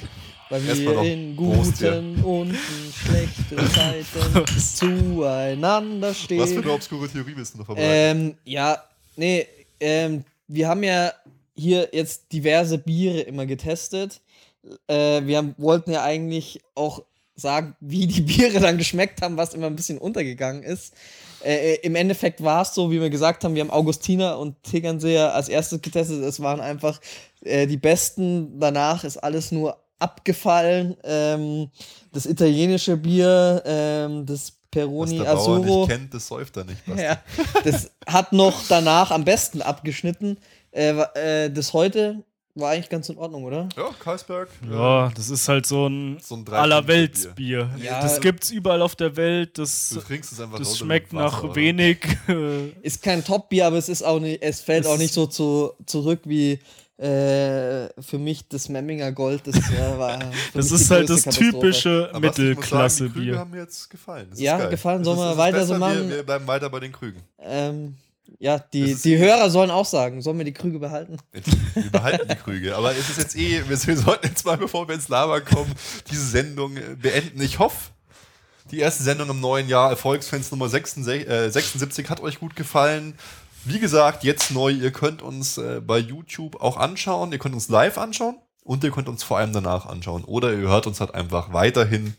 [0.51, 6.41] Weil wir in Prost, guten und in schlechten Zeiten zueinander stehen.
[6.41, 7.91] Was für eine obskure Theorie willst du noch verbreiten?
[7.91, 8.83] Ähm, ja,
[9.16, 9.47] nee,
[9.81, 11.12] ähm, wir haben ja
[11.55, 14.23] hier jetzt diverse Biere immer getestet.
[14.87, 17.03] Äh, wir haben, wollten ja eigentlich auch
[17.37, 20.95] sagen, wie die Biere dann geschmeckt haben, was immer ein bisschen untergegangen ist.
[21.45, 24.62] Äh, äh, Im Endeffekt war es so, wie wir gesagt haben, wir haben Augustiner und
[24.62, 26.23] Tegernseer als erstes getestet.
[26.23, 27.01] Es waren einfach
[27.43, 28.59] äh, die besten.
[28.59, 30.97] Danach ist alles nur abgefallen.
[31.05, 31.70] Ähm,
[32.12, 35.81] das italienische Bier, ähm, das Was Peroni der Bauer Azzurro.
[35.87, 36.85] nicht kennt, das säuft er nicht.
[36.87, 37.03] Basti.
[37.03, 37.19] Ja,
[37.65, 40.37] das hat noch danach am besten abgeschnitten.
[40.73, 40.91] Äh,
[41.47, 42.23] äh, das heute
[42.55, 43.69] war eigentlich ganz in Ordnung, oder?
[43.77, 44.49] Ja, Karlsberg.
[44.69, 47.70] äh, Ja, das ist halt so ein So ein Allerweltsbier.
[47.83, 48.03] Ja.
[48.03, 49.59] Das gibt's überall auf der Welt.
[49.59, 51.55] Das, Du trinkst es einfach das schmeckt nach oder?
[51.55, 51.99] wenig.
[52.83, 55.73] Ist kein Top-Bier, aber es ist auch nicht, es fällt Es- auch nicht so zu,
[55.87, 56.59] zurück wie
[56.99, 59.47] äh, für mich das Memminger Gold.
[59.47, 60.19] Das äh, war.
[60.55, 63.39] Das ist halt das typische sagen, die Krüge Mittelklasse-Bier.
[63.39, 64.27] haben mir jetzt gefallen.
[64.31, 64.70] Das ist Ja, geil.
[64.70, 65.05] gefallen.
[65.05, 66.09] Sollen wir weiter so machen?
[66.09, 67.23] Wir, wir bleiben weiter bei den Krügen.
[67.41, 67.97] Ähm,
[68.41, 71.16] ja, die, die Hörer sollen auch sagen, sollen wir die Krüge behalten?
[71.75, 72.77] Wir behalten die Krüge.
[72.77, 75.73] Aber es ist jetzt eh, wir, wir sollten jetzt mal, bevor wir ins Laber kommen,
[76.11, 77.41] diese Sendung äh, beenden.
[77.41, 77.91] Ich hoffe,
[78.70, 83.15] die erste Sendung im neuen Jahr, Erfolgsfans Nummer 76, äh, 76, hat euch gut gefallen.
[83.65, 87.69] Wie gesagt, jetzt neu, ihr könnt uns äh, bei YouTube auch anschauen, ihr könnt uns
[87.69, 90.25] live anschauen und ihr könnt uns vor allem danach anschauen.
[90.25, 92.15] Oder ihr hört uns halt einfach weiterhin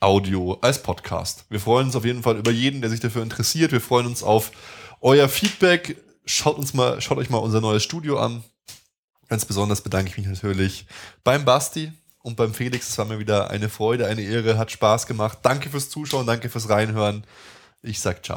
[0.00, 1.46] Audio als Podcast.
[1.48, 3.72] Wir freuen uns auf jeden Fall über jeden, der sich dafür interessiert.
[3.72, 4.52] Wir freuen uns auf
[5.00, 5.96] euer Feedback.
[6.24, 8.44] Schaut uns mal, schaut euch mal unser neues Studio an.
[9.28, 10.86] Ganz besonders bedanke ich mich natürlich
[11.24, 11.92] beim Basti
[12.22, 12.90] und beim Felix.
[12.90, 15.38] Es war mir wieder eine Freude, eine Ehre, hat Spaß gemacht.
[15.42, 17.24] Danke fürs Zuschauen, danke fürs Reinhören.
[17.82, 18.36] Ich sag ciao.